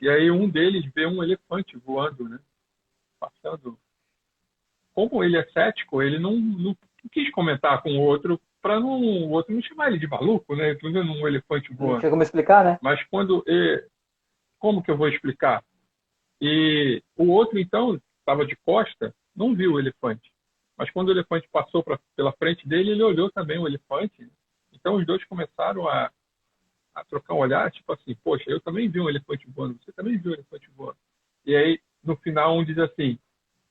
E 0.00 0.08
aí 0.08 0.30
um 0.30 0.48
deles 0.48 0.84
vê 0.94 1.06
um 1.06 1.22
elefante 1.22 1.76
voando, 1.78 2.28
né? 2.28 2.38
Passando. 3.18 3.78
Como 4.92 5.24
ele 5.24 5.36
é 5.36 5.46
cético, 5.50 6.02
ele 6.02 6.18
não, 6.18 6.36
não 6.36 6.76
quis 7.10 7.30
comentar 7.30 7.82
com 7.82 7.90
o 7.96 8.02
outro 8.02 8.40
para 8.66 8.80
não, 8.80 9.00
o 9.00 9.30
outro 9.30 9.54
não 9.54 9.62
chamar 9.62 9.88
ele 9.88 9.98
de 9.98 10.08
maluco, 10.08 10.56
né? 10.56 10.72
Estou 10.72 10.92
vendo 10.92 11.12
um 11.12 11.28
elefante 11.28 11.72
voando. 11.72 11.92
Não 11.94 12.00
tinha 12.00 12.10
como 12.10 12.22
explicar, 12.22 12.64
né? 12.64 12.78
Mas 12.82 13.02
quando. 13.04 13.44
E, 13.46 13.86
como 14.58 14.82
que 14.82 14.90
eu 14.90 14.96
vou 14.96 15.08
explicar? 15.08 15.62
E 16.40 17.02
o 17.16 17.28
outro, 17.28 17.58
então, 17.58 18.00
estava 18.18 18.44
de 18.44 18.56
costa, 18.56 19.14
não 19.34 19.54
viu 19.54 19.74
o 19.74 19.78
elefante. 19.78 20.32
Mas 20.76 20.90
quando 20.90 21.08
o 21.08 21.12
elefante 21.12 21.48
passou 21.50 21.82
pra, 21.82 21.98
pela 22.14 22.32
frente 22.32 22.66
dele, 22.68 22.90
ele 22.90 23.02
olhou 23.02 23.30
também 23.30 23.58
o 23.58 23.66
elefante. 23.66 24.30
Então 24.72 24.96
os 24.96 25.06
dois 25.06 25.24
começaram 25.24 25.88
a, 25.88 26.10
a 26.94 27.04
trocar 27.04 27.34
um 27.34 27.38
olhar, 27.38 27.70
tipo 27.70 27.92
assim, 27.92 28.14
poxa, 28.22 28.44
eu 28.48 28.60
também 28.60 28.88
vi 28.88 29.00
um 29.00 29.08
elefante 29.08 29.46
voando, 29.48 29.78
você 29.82 29.92
também 29.92 30.18
viu 30.18 30.32
um 30.32 30.34
elefante 30.34 30.68
voando. 30.76 30.98
E 31.44 31.54
aí, 31.54 31.80
no 32.02 32.16
final, 32.16 32.56
um 32.56 32.64
diz 32.64 32.78
assim, 32.78 33.18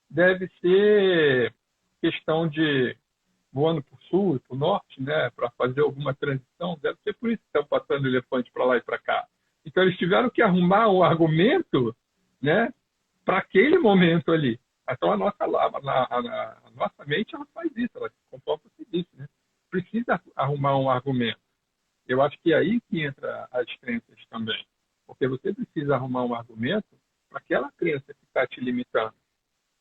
deve 0.10 0.50
ser 0.62 1.54
questão 2.02 2.48
de 2.48 2.96
voando 3.52 3.82
para 3.82 3.96
o 3.96 4.04
sul 4.04 4.36
e 4.36 4.40
para 4.40 4.56
o 4.56 4.60
norte, 4.60 5.02
né, 5.02 5.30
para 5.30 5.50
fazer 5.52 5.82
alguma 5.82 6.14
transição, 6.14 6.78
deve 6.82 7.00
ser 7.04 7.14
por 7.14 7.30
isso 7.30 7.42
que 7.42 7.58
estão 7.58 7.66
passando 7.66 8.08
elefante 8.08 8.52
para 8.52 8.66
lá 8.66 8.78
e 8.78 8.82
para 8.82 9.00
cá. 9.00 9.26
Então 9.66 9.82
eles 9.82 9.98
tiveram 9.98 10.30
que 10.30 10.42
arrumar 10.42 10.90
o 10.90 11.04
argumento, 11.04 11.96
né, 12.42 12.74
para 13.24 13.38
aquele 13.38 13.80
momento 13.80 14.32
ali. 14.32 14.60
Então 14.90 15.12
a 15.12 15.18
nossa, 15.18 15.44
a, 15.44 15.48
a, 15.48 16.20
a, 16.20 16.72
nossa 16.72 17.06
mente 17.06 17.34
ela 17.34 17.46
faz 17.48 17.72
isso, 17.76 17.98
ela 17.98 18.12
conforme 18.30 18.64
você 18.66 18.86
disse, 18.92 19.10
né? 19.16 19.28
Precisa 19.70 20.22
arrumar 20.36 20.78
um 20.78 20.90
argumento. 20.90 21.40
Eu 22.08 22.22
acho 22.22 22.38
que 22.40 22.54
é 22.54 22.58
aí 22.58 22.80
que 22.82 23.02
entra 23.02 23.48
as 23.52 23.66
crenças 23.78 24.26
também, 24.30 24.64
porque 25.08 25.28
você 25.28 25.54
precisa 25.54 25.96
arrumar 25.96 26.24
um 26.24 26.36
argumento 26.36 26.88
para 27.30 27.40
aquela 27.40 27.72
crença 27.72 28.14
que 28.14 28.24
está 28.26 28.46
te 28.46 28.62
limitando, 28.62 29.16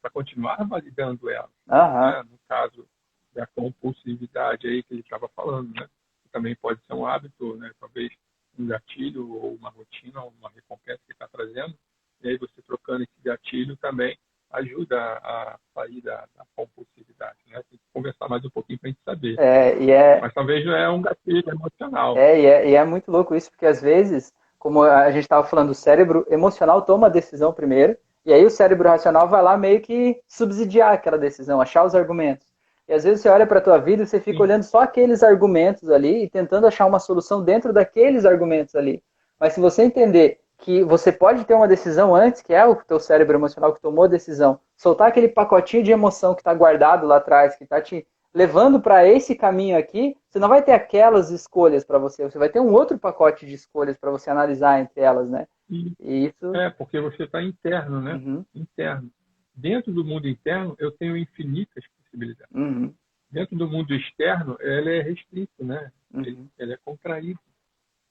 para 0.00 0.10
continuar 0.10 0.56
validando 0.66 1.28
ela. 1.28 1.50
Né? 1.66 2.22
No 2.30 2.38
caso 2.48 2.88
da 3.34 3.46
compulsividade 3.48 4.66
aí 4.66 4.82
que 4.82 4.94
ele 4.94 5.00
estava 5.02 5.28
falando, 5.28 5.72
né? 5.74 5.86
Que 6.22 6.30
também 6.30 6.56
pode 6.56 6.82
ser 6.86 6.94
um 6.94 7.06
hábito, 7.06 7.56
né? 7.56 7.70
Talvez 7.78 8.10
um 8.58 8.66
gatilho 8.66 9.30
ou 9.30 9.54
uma 9.54 9.68
rotina, 9.70 10.24
uma 10.24 10.48
recompensa 10.50 11.00
que 11.04 11.12
está 11.12 11.28
trazendo. 11.28 11.76
E 12.22 12.28
aí 12.28 12.38
você 12.38 12.62
trocando 12.62 13.02
esse 13.02 13.20
gatilho 13.22 13.76
também 13.76 14.16
ajuda 14.54 14.98
a 14.98 15.56
sair 15.74 16.00
da, 16.00 16.24
da 16.36 16.44
compulsividade, 16.56 17.38
né? 17.48 17.60
Tem 17.68 17.78
que 17.78 17.84
conversar 17.92 18.28
mais 18.28 18.44
um 18.44 18.50
pouquinho 18.50 18.78
para 18.78 18.88
a 18.88 18.90
gente 18.90 19.02
saber. 19.04 19.38
É, 19.38 19.76
e 19.78 19.90
é... 19.90 20.20
Mas 20.20 20.32
talvez 20.32 20.64
não 20.64 20.74
é 20.74 20.88
um 20.88 21.02
gatilho 21.02 21.50
emocional. 21.50 22.16
É 22.16 22.40
e, 22.40 22.46
é, 22.46 22.70
e 22.70 22.74
é 22.74 22.84
muito 22.84 23.10
louco 23.10 23.34
isso, 23.34 23.50
porque 23.50 23.66
às 23.66 23.80
vezes, 23.82 24.32
como 24.58 24.82
a 24.82 25.10
gente 25.10 25.24
estava 25.24 25.46
falando, 25.46 25.70
o 25.70 25.74
cérebro 25.74 26.26
emocional 26.30 26.82
toma 26.82 27.06
a 27.06 27.10
decisão 27.10 27.52
primeiro, 27.52 27.96
e 28.24 28.32
aí 28.32 28.44
o 28.44 28.50
cérebro 28.50 28.88
racional 28.88 29.28
vai 29.28 29.42
lá 29.42 29.56
meio 29.56 29.80
que 29.80 30.20
subsidiar 30.26 30.92
aquela 30.92 31.18
decisão, 31.18 31.60
achar 31.60 31.84
os 31.84 31.94
argumentos. 31.94 32.46
E 32.88 32.92
às 32.92 33.04
vezes 33.04 33.20
você 33.20 33.28
olha 33.28 33.46
para 33.46 33.58
a 33.58 33.62
tua 33.62 33.78
vida 33.78 34.02
e 34.02 34.06
você 34.06 34.20
fica 34.20 34.36
Sim. 34.36 34.42
olhando 34.42 34.62
só 34.62 34.80
aqueles 34.80 35.22
argumentos 35.22 35.90
ali 35.90 36.24
e 36.24 36.30
tentando 36.30 36.66
achar 36.66 36.86
uma 36.86 36.98
solução 36.98 37.42
dentro 37.42 37.72
daqueles 37.72 38.24
argumentos 38.24 38.74
ali. 38.74 39.02
Mas 39.38 39.54
se 39.54 39.60
você 39.60 39.82
entender 39.82 40.40
que 40.58 40.82
você 40.84 41.12
pode 41.12 41.44
ter 41.44 41.54
uma 41.54 41.68
decisão 41.68 42.14
antes, 42.14 42.42
que 42.42 42.52
é 42.52 42.64
o 42.64 42.76
teu 42.76 42.98
cérebro 42.98 43.36
emocional 43.36 43.72
que 43.74 43.80
tomou 43.80 44.04
a 44.04 44.08
decisão, 44.08 44.60
soltar 44.76 45.08
aquele 45.08 45.28
pacotinho 45.28 45.82
de 45.82 45.90
emoção 45.90 46.34
que 46.34 46.40
está 46.40 46.54
guardado 46.54 47.06
lá 47.06 47.16
atrás, 47.16 47.56
que 47.56 47.64
está 47.64 47.80
te 47.80 48.06
levando 48.34 48.80
para 48.80 49.06
esse 49.06 49.36
caminho 49.36 49.78
aqui, 49.78 50.16
você 50.28 50.40
não 50.40 50.48
vai 50.48 50.60
ter 50.60 50.72
aquelas 50.72 51.30
escolhas 51.30 51.84
para 51.84 51.98
você, 51.98 52.24
você 52.24 52.36
vai 52.36 52.48
ter 52.48 52.58
um 52.58 52.72
outro 52.72 52.98
pacote 52.98 53.46
de 53.46 53.54
escolhas 53.54 53.96
para 53.96 54.10
você 54.10 54.28
analisar 54.28 54.80
entre 54.80 55.00
elas, 55.00 55.30
né? 55.30 55.46
E 55.70 56.26
isso... 56.26 56.54
É, 56.56 56.68
porque 56.70 57.00
você 57.00 57.22
está 57.22 57.40
interno, 57.40 58.00
né? 58.00 58.14
Uhum. 58.14 58.44
Interno. 58.52 59.08
Dentro 59.54 59.92
do 59.92 60.04
mundo 60.04 60.28
interno, 60.28 60.74
eu 60.78 60.90
tenho 60.90 61.16
infinitas 61.16 61.84
possibilidades. 61.96 62.52
Uhum. 62.52 62.92
Dentro 63.30 63.56
do 63.56 63.68
mundo 63.68 63.94
externo, 63.94 64.56
ela 64.60 64.90
é 64.90 65.00
restrito, 65.00 65.64
né? 65.64 65.92
Uhum. 66.12 66.20
Ele, 66.20 66.46
ele, 66.58 66.72
é 66.72 66.78
contraído. 66.84 67.38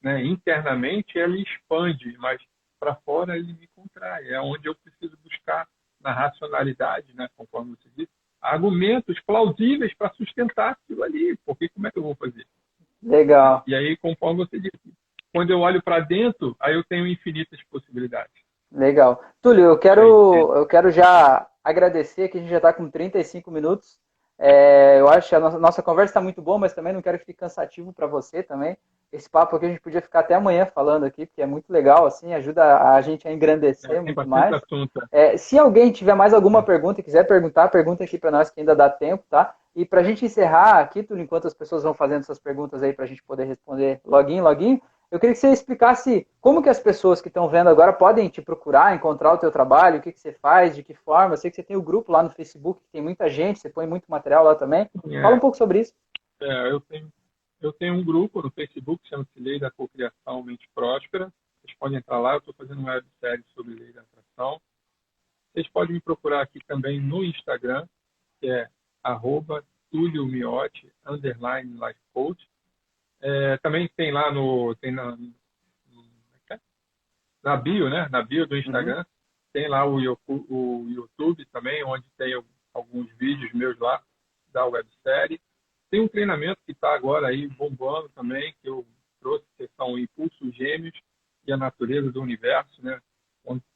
Né? 0.03 0.21
Internamente, 0.25 1.17
ela 1.17 1.37
expande, 1.37 2.15
mas 2.19 2.41
para 2.79 2.95
fora 2.95 3.37
ele 3.37 3.53
me 3.53 3.67
contrai. 3.73 4.27
É 4.27 4.41
onde 4.41 4.67
eu 4.67 4.75
preciso 4.75 5.17
buscar 5.23 5.65
na 6.01 6.11
racionalidade, 6.11 7.15
né? 7.15 7.29
Conforme 7.37 7.75
você 7.77 7.89
disse, 7.95 8.11
argumentos 8.41 9.17
plausíveis 9.21 9.93
para 9.95 10.13
sustentar 10.15 10.71
aquilo 10.71 11.03
ali. 11.03 11.37
Porque 11.45 11.69
como 11.69 11.87
é 11.87 11.91
que 11.91 11.97
eu 11.97 12.03
vou 12.03 12.15
fazer? 12.15 12.45
Legal. 13.01 13.63
E 13.65 13.73
aí, 13.73 13.95
conforme 13.97 14.45
você 14.45 14.59
disse, 14.59 14.93
quando 15.33 15.51
eu 15.51 15.61
olho 15.61 15.81
para 15.81 16.01
dentro, 16.01 16.55
aí 16.59 16.75
eu 16.75 16.83
tenho 16.83 17.07
infinitas 17.07 17.61
possibilidades. 17.71 18.33
Legal. 18.71 19.23
Túlio, 19.41 19.65
eu 19.65 19.77
quero, 19.77 20.55
eu 20.55 20.65
quero 20.67 20.91
já 20.91 21.47
agradecer 21.63 22.27
que 22.27 22.37
a 22.37 22.41
gente 22.41 22.49
já 22.49 22.57
está 22.57 22.73
com 22.73 22.89
35 22.89 23.49
minutos. 23.49 23.97
É, 24.45 24.99
eu 24.99 25.07
acho 25.07 25.29
que 25.29 25.35
a 25.35 25.39
nossa, 25.39 25.57
nossa 25.57 25.81
conversa 25.81 26.11
está 26.11 26.21
muito 26.21 26.41
boa, 26.41 26.57
mas 26.59 26.73
também 26.73 26.91
não 26.91 27.01
quero 27.01 27.17
que 27.17 27.25
fique 27.25 27.39
cansativo 27.39 27.93
para 27.93 28.05
você 28.05 28.43
também. 28.43 28.75
Esse 29.09 29.29
papo 29.29 29.55
aqui 29.55 29.65
a 29.65 29.69
gente 29.69 29.79
podia 29.79 30.01
ficar 30.01 30.19
até 30.19 30.35
amanhã 30.35 30.65
falando 30.65 31.05
aqui, 31.05 31.25
porque 31.25 31.41
é 31.41 31.45
muito 31.45 31.71
legal, 31.71 32.05
assim, 32.05 32.33
ajuda 32.33 32.91
a 32.91 33.01
gente 33.01 33.25
a 33.25 33.31
engrandecer 33.31 33.91
é, 33.91 34.01
muito 34.01 34.27
mais. 34.27 34.59
É, 35.13 35.37
se 35.37 35.57
alguém 35.57 35.93
tiver 35.93 36.13
mais 36.13 36.33
alguma 36.33 36.61
pergunta 36.61 36.99
e 36.99 37.03
quiser 37.03 37.25
perguntar, 37.25 37.69
pergunta 37.69 38.03
aqui 38.03 38.17
para 38.17 38.31
nós 38.31 38.49
que 38.49 38.59
ainda 38.59 38.75
dá 38.75 38.89
tempo, 38.89 39.23
tá? 39.29 39.55
E 39.73 39.85
para 39.85 40.01
a 40.01 40.03
gente 40.03 40.25
encerrar 40.25 40.79
aqui, 40.79 41.03
Túlio, 41.03 41.23
enquanto 41.23 41.47
as 41.47 41.53
pessoas 41.53 41.83
vão 41.83 41.93
fazendo 41.93 42.19
essas 42.19 42.37
perguntas 42.37 42.83
aí 42.83 42.91
para 42.91 43.05
a 43.05 43.07
gente 43.07 43.23
poder 43.23 43.45
responder 43.45 44.01
login, 44.03 44.41
login, 44.41 44.81
eu 45.14 45.20
queria 45.20 45.36
que 45.36 45.39
você 45.39 45.51
explicasse 45.51 46.28
como 46.41 46.64
que 46.64 46.70
as 46.70 46.80
pessoas 46.80 47.22
que 47.22 47.28
estão 47.28 47.47
vendo 47.47 47.70
agora 47.70 47.93
podem 47.93 48.28
te 48.30 48.41
procurar, 48.41 48.95
encontrar 48.95 49.32
o 49.32 49.38
teu 49.38 49.51
trabalho, 49.51 49.99
o 49.99 50.01
que, 50.01 50.11
que 50.11 50.20
você 50.20 50.34
faz, 50.34 50.76
de 50.76 50.82
que 50.82 50.95
forma. 50.95 51.36
Eu 51.36 51.38
sei 51.38 51.51
que 51.51 51.55
você 51.55 51.61
tem 51.61 51.78
o 51.78 51.82
um 51.82 51.84
grupo 51.84 52.11
lá 52.11 52.24
no 52.24 52.32
Facebook, 52.32 52.82
que 52.82 52.89
tem 52.91 52.99
muita 52.99 53.30
gente, 53.30 53.59
você 53.59 53.70
põe 53.70 53.86
muito 53.86 54.05
material 54.07 54.43
lá 54.43 54.55
também. 54.55 54.89
É. 55.11 55.22
Fala 55.22 55.36
um 55.36 55.39
pouco 55.39 55.55
sobre 55.55 55.82
isso. 55.82 55.93
É, 56.41 56.72
eu 56.72 56.82
tenho, 56.82 57.14
eu 57.61 57.72
tenho 57.72 57.93
um 57.93 58.03
grupo 58.03 58.41
no 58.41 58.49
Facebook, 58.49 59.07
chama-se 59.07 59.39
Lei 59.39 59.59
da 59.59 59.70
Cocriação 59.70 60.41
Mente 60.41 60.68
Próspera. 60.74 61.32
Vocês 61.61 61.78
podem 61.78 61.99
entrar 61.99 62.18
lá, 62.18 62.34
eu 62.34 62.39
estou 62.39 62.55
fazendo 62.55 62.80
uma 62.80 62.93
websérie 62.93 63.45
sobre 63.53 63.76
Lei 63.76 63.93
da 63.93 64.01
Atração. 64.01 64.59
Vocês 65.53 65.70
podem 65.70 65.93
me 65.93 66.01
procurar 66.01 66.41
aqui 66.41 66.59
também 66.66 66.99
no 66.99 67.24
Instagram, 67.24 67.86
que 68.41 68.49
é 68.49 68.68
arroba 69.03 69.64
Túlio 69.91 70.26
Miotti, 70.26 70.91
underline 71.05 71.72
life 71.80 71.99
coach. 72.11 72.43
É, 73.26 73.57
também 73.59 73.89
tem 73.95 74.11
lá 74.11 74.30
no. 74.32 74.76
Tem 74.76 74.91
na, 74.91 75.17
na 77.41 77.55
bio, 77.55 77.89
né? 77.89 78.07
Na 78.11 78.21
bio 78.21 78.45
do 78.45 78.57
Instagram. 78.57 78.97
Uhum. 78.97 79.05
Tem 79.53 79.69
lá 79.69 79.86
o, 79.86 79.97
o, 80.28 80.89
YouTube 80.89 81.45
também, 81.45 81.84
onde 81.86 82.05
tem 82.17 82.34
alguns 82.74 83.09
vídeos 83.17 83.53
meus 83.53 83.80
lá 83.80 84.03
da 84.51 84.65
websérie. 84.65 85.39
Tem 85.89 86.01
um 86.01 86.07
treinamento 86.07 86.59
que 86.65 86.74
está 86.74 86.93
agora 86.93 87.28
aí 87.28 87.47
bombando 87.47 88.09
também, 88.09 88.53
que 88.61 88.67
eu 88.67 88.86
trouxe, 89.21 89.45
que 89.57 89.69
são 89.78 89.97
Impulsos 89.97 90.53
Gêmeos 90.55 90.99
e 91.47 91.53
a 91.53 91.57
Natureza 91.57 92.11
do 92.11 92.21
Universo, 92.21 92.84
né? 92.84 92.99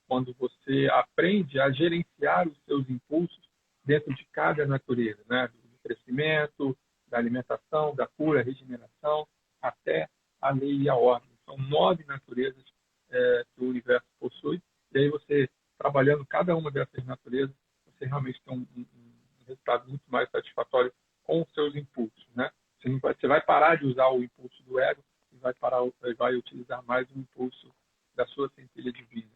Quando 0.08 0.34
você 0.39 0.88
aprende 0.91 1.60
a 1.60 1.70
gerenciar 1.70 2.48
os 2.48 2.58
seus 2.66 2.89
impulsos 2.89 3.41
dentro 3.84 4.14
de 4.16 4.26
cada 4.32 4.66
natureza, 4.66 5.22
né? 5.30 5.48
Do 5.48 5.80
crescimento, 5.84 6.78
da 7.08 7.18
alimentação, 7.18 7.95
da 7.95 8.08
cura, 8.08 8.41
regeneração 8.41 9.28
até 9.62 10.10
a 10.41 10.52
lei 10.52 10.66
e 10.84 10.89
a 10.89 10.95
ordem. 10.95 11.30
São 11.45 11.57
nove 11.57 12.03
naturezas 12.05 12.63
é, 13.09 13.45
que 13.55 13.63
o 13.63 13.69
universo 13.69 14.07
possui. 14.19 14.61
E 14.93 14.99
aí 14.99 15.09
você, 15.09 15.49
trabalhando 15.78 16.25
cada 16.25 16.55
uma 16.55 16.71
dessas 16.71 17.05
naturezas, 17.05 17.55
você 17.86 18.05
realmente 18.05 18.41
tem 18.45 18.53
um, 18.53 18.65
um, 18.75 18.82
um 18.82 19.45
resultado 19.47 19.88
muito 19.88 20.03
mais 20.07 20.30
satisfatório 20.30 20.91
com 21.23 21.41
os 21.41 21.53
seus 21.53 21.75
impulsos. 21.75 22.28
Né? 22.36 22.49
Você, 22.80 22.89
vai, 22.99 23.13
você 23.13 23.28
vai 23.28 23.41
parar 23.41 23.75
de 23.75 23.86
usar 23.86 24.07
o 24.09 24.23
impulso 24.23 24.61
do 24.63 24.80
ego 24.80 25.01
e 25.32 25.38
vai, 25.38 25.53
parar, 25.53 25.82
vai 26.17 26.36
utilizar 26.36 26.84
mais 26.84 27.09
o 27.11 27.19
impulso 27.19 27.71
da 28.15 28.25
sua 28.28 28.49
centelha 28.55 28.91
divina. 28.91 29.30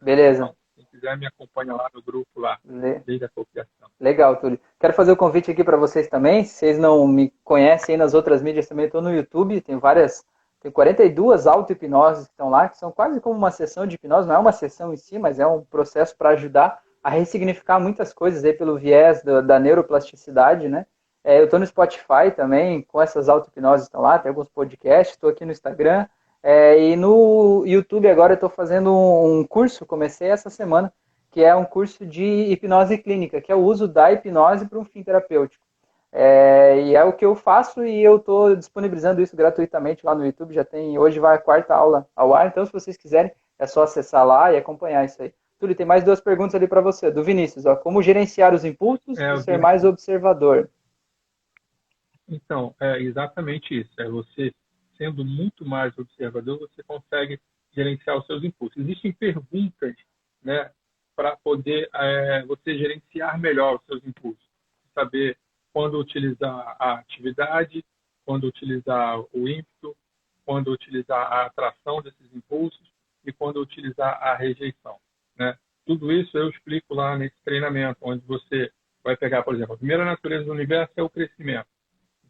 Beleza. 0.00 0.44
Então, 0.44 0.56
quem 0.78 0.84
quiser 0.86 1.18
me 1.18 1.26
acompanha 1.26 1.74
lá 1.74 1.90
no 1.92 2.00
grupo 2.00 2.40
lá, 2.40 2.58
Le... 2.64 3.00
desde 3.00 3.24
a 3.24 3.28
cocriação. 3.28 3.90
Legal, 3.98 4.36
Túlio. 4.40 4.60
Quero 4.78 4.92
fazer 4.92 5.10
o 5.10 5.14
um 5.14 5.16
convite 5.16 5.50
aqui 5.50 5.64
para 5.64 5.76
vocês 5.76 6.08
também. 6.08 6.44
Se 6.44 6.54
vocês 6.54 6.78
não 6.78 7.06
me 7.06 7.30
conhecem 7.42 7.96
nas 7.96 8.14
outras 8.14 8.42
mídias 8.42 8.68
também, 8.68 8.86
estou 8.86 9.02
no 9.02 9.12
YouTube. 9.12 9.60
Tem 9.60 9.76
várias, 9.76 10.24
tem 10.60 10.72
42 10.72 11.46
auto-hipnoses 11.46 12.26
que 12.26 12.32
estão 12.32 12.50
lá, 12.50 12.68
que 12.68 12.76
são 12.76 12.90
quase 12.90 13.20
como 13.20 13.36
uma 13.36 13.50
sessão 13.50 13.86
de 13.86 13.94
hipnose. 13.94 14.26
Não 14.26 14.34
é 14.34 14.38
uma 14.38 14.52
sessão 14.52 14.92
em 14.92 14.96
si, 14.96 15.18
mas 15.18 15.38
é 15.38 15.46
um 15.46 15.62
processo 15.62 16.16
para 16.16 16.30
ajudar 16.30 16.80
a 17.02 17.10
ressignificar 17.10 17.78
muitas 17.78 18.12
coisas 18.12 18.44
aí 18.44 18.52
pelo 18.52 18.76
viés 18.76 19.22
da, 19.22 19.40
da 19.40 19.58
neuroplasticidade, 19.58 20.68
né? 20.68 20.86
É, 21.22 21.38
eu 21.40 21.44
estou 21.44 21.58
no 21.58 21.66
Spotify 21.66 22.30
também, 22.34 22.82
com 22.82 23.00
essas 23.00 23.28
auto-hipnoses 23.28 23.86
estão 23.86 24.00
lá, 24.00 24.18
tem 24.18 24.30
alguns 24.30 24.48
podcasts, 24.48 25.14
estou 25.14 25.30
aqui 25.30 25.44
no 25.44 25.52
Instagram. 25.52 26.06
É, 26.42 26.80
e 26.80 26.96
no 26.96 27.64
YouTube 27.66 28.08
agora 28.08 28.32
eu 28.32 28.36
estou 28.36 28.48
fazendo 28.48 28.94
um 28.94 29.44
curso, 29.44 29.84
comecei 29.84 30.28
essa 30.28 30.50
semana, 30.50 30.92
que 31.30 31.42
é 31.42 31.54
um 31.54 31.64
curso 31.64 32.06
de 32.06 32.24
hipnose 32.24 32.98
clínica, 32.98 33.40
que 33.40 33.52
é 33.52 33.54
o 33.54 33.60
uso 33.60 33.86
da 33.86 34.12
hipnose 34.12 34.66
para 34.66 34.78
um 34.78 34.84
fim 34.84 35.02
terapêutico. 35.02 35.64
É, 36.10 36.80
e 36.80 36.94
é 36.94 37.04
o 37.04 37.12
que 37.12 37.24
eu 37.24 37.34
faço 37.34 37.84
e 37.84 38.02
eu 38.02 38.16
estou 38.16 38.56
disponibilizando 38.56 39.20
isso 39.20 39.36
gratuitamente 39.36 40.04
lá 40.04 40.14
no 40.14 40.24
YouTube. 40.24 40.54
Já 40.54 40.64
tem, 40.64 40.98
hoje 40.98 41.20
vai 41.20 41.36
a 41.36 41.40
quarta 41.40 41.74
aula 41.74 42.08
ao 42.16 42.34
ar, 42.34 42.46
então 42.46 42.64
se 42.64 42.72
vocês 42.72 42.96
quiserem, 42.96 43.32
é 43.58 43.66
só 43.66 43.82
acessar 43.82 44.26
lá 44.26 44.52
e 44.52 44.56
acompanhar 44.56 45.04
isso 45.04 45.22
aí. 45.22 45.32
Túlio, 45.58 45.74
tem 45.74 45.84
mais 45.84 46.04
duas 46.04 46.20
perguntas 46.20 46.54
ali 46.54 46.68
para 46.68 46.80
você, 46.80 47.10
do 47.10 47.24
Vinícius. 47.24 47.66
Ó, 47.66 47.74
como 47.74 48.00
gerenciar 48.00 48.54
os 48.54 48.64
impulsos 48.64 49.18
é, 49.18 49.34
e 49.34 49.40
ser 49.42 49.58
mais 49.58 49.84
observador? 49.84 50.70
Então, 52.28 52.74
é 52.80 53.00
exatamente 53.00 53.80
isso. 53.80 53.90
É 53.98 54.08
você 54.08 54.52
sendo 54.96 55.24
muito 55.24 55.64
mais 55.64 55.96
observador, 55.98 56.58
você 56.58 56.82
consegue 56.82 57.40
gerenciar 57.72 58.18
os 58.18 58.26
seus 58.26 58.42
impulsos. 58.44 58.76
Existem 58.76 59.12
perguntas 59.12 59.94
né, 60.42 60.70
para 61.16 61.36
poder 61.36 61.88
é, 61.94 62.44
você 62.46 62.76
gerenciar 62.76 63.38
melhor 63.38 63.76
os 63.76 63.86
seus 63.86 64.04
impulsos. 64.04 64.48
Saber 64.94 65.36
quando 65.72 65.98
utilizar 65.98 66.76
a 66.78 66.94
atividade, 66.94 67.84
quando 68.24 68.46
utilizar 68.46 69.20
o 69.32 69.48
ímpeto, 69.48 69.96
quando 70.44 70.70
utilizar 70.70 71.32
a 71.32 71.46
atração 71.46 72.00
desses 72.02 72.34
impulsos 72.34 72.92
e 73.24 73.32
quando 73.32 73.60
utilizar 73.60 74.22
a 74.22 74.34
rejeição. 74.34 74.98
Né? 75.36 75.56
Tudo 75.84 76.12
isso 76.12 76.36
eu 76.36 76.48
explico 76.48 76.94
lá 76.94 77.16
nesse 77.16 77.36
treinamento, 77.44 77.98
onde 78.02 78.24
você 78.26 78.70
vai 79.02 79.16
pegar, 79.16 79.42
por 79.42 79.54
exemplo, 79.54 79.74
a 79.74 79.78
primeira 79.78 80.04
natureza 80.04 80.44
do 80.44 80.52
universo 80.52 80.92
é 80.96 81.02
o 81.02 81.10
crescimento. 81.10 81.68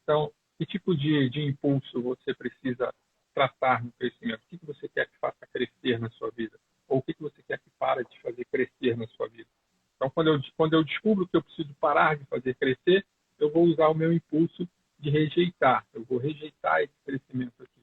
Então, 0.03 0.33
que 0.59 0.67
tipo 0.67 0.97
de, 0.97 1.29
de 1.31 1.43
impulso 1.43 2.03
você 2.03 2.35
precisa 2.35 2.93
tratar 3.35 3.85
no 3.85 3.93
crescimento? 3.93 4.41
O 4.41 4.49
que, 4.49 4.59
que 4.59 4.67
você 4.67 4.89
quer 4.89 5.07
que 5.07 5.19
faça 5.21 5.47
crescer 5.53 5.99
na 5.99 6.11
sua 6.11 6.31
vida? 6.31 6.59
Ou 6.89 6.99
o 6.99 7.03
que, 7.03 7.15
que 7.15 7.23
você 7.23 7.43
quer 7.43 7.59
que 7.59 7.71
pare 7.79 8.05
de 8.05 8.21
fazer 8.21 8.45
crescer 8.47 8.97
na 8.97 9.07
sua 9.09 9.29
vida? 9.29 9.49
Então, 9.97 10.11
quando 10.11 10.29
eu, 10.29 10.41
quando 10.57 10.75
eu 10.75 10.85
descubro 10.85 11.27
que 11.27 11.37
eu 11.37 11.43
preciso 11.43 11.75
parar 11.75 12.17
de 12.17 12.25
fazer 12.25 12.55
crescer, 12.55 13.05
eu 13.39 13.51
vou 13.51 13.65
usar 13.65 13.89
o 13.89 13.95
meu 13.95 14.13
impulso 14.13 14.69
de 14.99 15.11
rejeitar. 15.11 15.87
Eu 15.93 16.05
vou 16.05 16.19
rejeitar 16.19 16.83
esse 16.83 16.95
crescimento 17.05 17.63
aqui. 17.63 17.83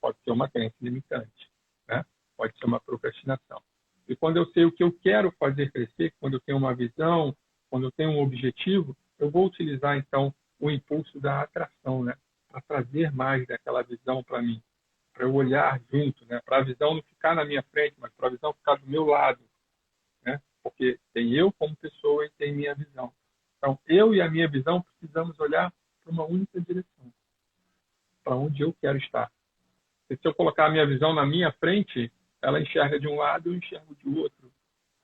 Pode 0.00 0.18
ser 0.24 0.30
uma 0.30 0.48
crença 0.48 0.74
limitante, 0.80 1.50
né? 1.88 2.04
pode 2.36 2.56
ser 2.58 2.66
uma 2.66 2.80
procrastinação. 2.80 3.62
E 4.08 4.14
quando 4.14 4.36
eu 4.36 4.46
sei 4.52 4.64
o 4.64 4.72
que 4.72 4.82
eu 4.82 4.92
quero 4.92 5.32
fazer 5.32 5.72
crescer, 5.72 6.14
quando 6.20 6.34
eu 6.34 6.40
tenho 6.40 6.58
uma 6.58 6.74
visão, 6.74 7.36
quando 7.70 7.86
eu 7.86 7.92
tenho 7.92 8.10
um 8.10 8.20
objetivo, 8.20 8.96
eu 9.18 9.30
vou 9.30 9.46
utilizar 9.46 9.96
então 9.96 10.34
o 10.60 10.70
impulso 10.70 11.20
da 11.20 11.42
atração, 11.42 12.04
né? 12.04 12.14
Para 12.48 12.60
trazer 12.62 13.12
mais 13.12 13.46
daquela 13.46 13.82
visão 13.82 14.22
para 14.22 14.40
mim, 14.40 14.62
para 15.12 15.24
eu 15.24 15.34
olhar 15.34 15.80
junto, 15.90 16.24
né? 16.26 16.40
Para 16.44 16.58
a 16.58 16.62
visão 16.62 16.94
não 16.94 17.02
ficar 17.02 17.34
na 17.34 17.44
minha 17.44 17.62
frente, 17.64 17.96
mas 17.98 18.12
para 18.14 18.28
a 18.28 18.30
visão 18.30 18.52
ficar 18.52 18.76
do 18.76 18.86
meu 18.86 19.06
lado, 19.06 19.42
né? 20.24 20.40
Porque 20.62 20.98
tem 21.12 21.34
eu 21.34 21.52
como 21.52 21.74
pessoa 21.76 22.24
e 22.24 22.30
tem 22.30 22.54
minha 22.54 22.74
visão. 22.74 23.12
Então, 23.58 23.78
eu 23.86 24.14
e 24.14 24.20
a 24.20 24.30
minha 24.30 24.48
visão 24.48 24.82
precisamos 24.82 25.38
olhar 25.40 25.72
para 26.02 26.12
uma 26.12 26.24
única 26.24 26.60
direção, 26.60 27.12
para 28.22 28.36
onde 28.36 28.62
eu 28.62 28.72
quero 28.80 28.98
estar. 28.98 29.30
E 30.08 30.16
se 30.16 30.26
eu 30.26 30.34
colocar 30.34 30.66
a 30.66 30.70
minha 30.70 30.86
visão 30.86 31.12
na 31.14 31.26
minha 31.26 31.50
frente, 31.52 32.12
ela 32.40 32.60
enxerga 32.60 32.98
de 33.00 33.08
um 33.08 33.16
lado, 33.16 33.48
eu 33.50 33.54
enxergo 33.54 33.94
de 33.96 34.08
outro. 34.08 34.52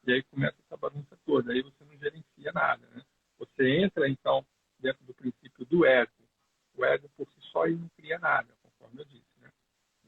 E 0.07 0.13
aí 0.13 0.23
começa 0.25 0.57
essa 0.65 0.77
bagunça 0.77 1.17
toda. 1.25 1.53
Aí 1.53 1.63
você 1.63 1.85
não 1.85 1.97
gerencia 1.99 2.53
nada, 2.53 2.87
né? 2.95 3.03
Você 3.39 3.79
entra, 3.79 4.09
então, 4.09 4.45
dentro 4.79 5.05
do 5.05 5.15
princípio 5.15 5.65
do 5.67 5.85
ego. 5.85 6.11
O 6.77 6.85
ego 6.85 7.09
por 7.17 7.27
si 7.29 7.41
só 7.53 7.67
ele 7.67 7.77
não 7.77 7.89
cria 7.97 8.19
nada, 8.19 8.49
conforme 8.63 9.01
eu 9.01 9.05
disse. 9.05 9.41
Né? 9.41 9.51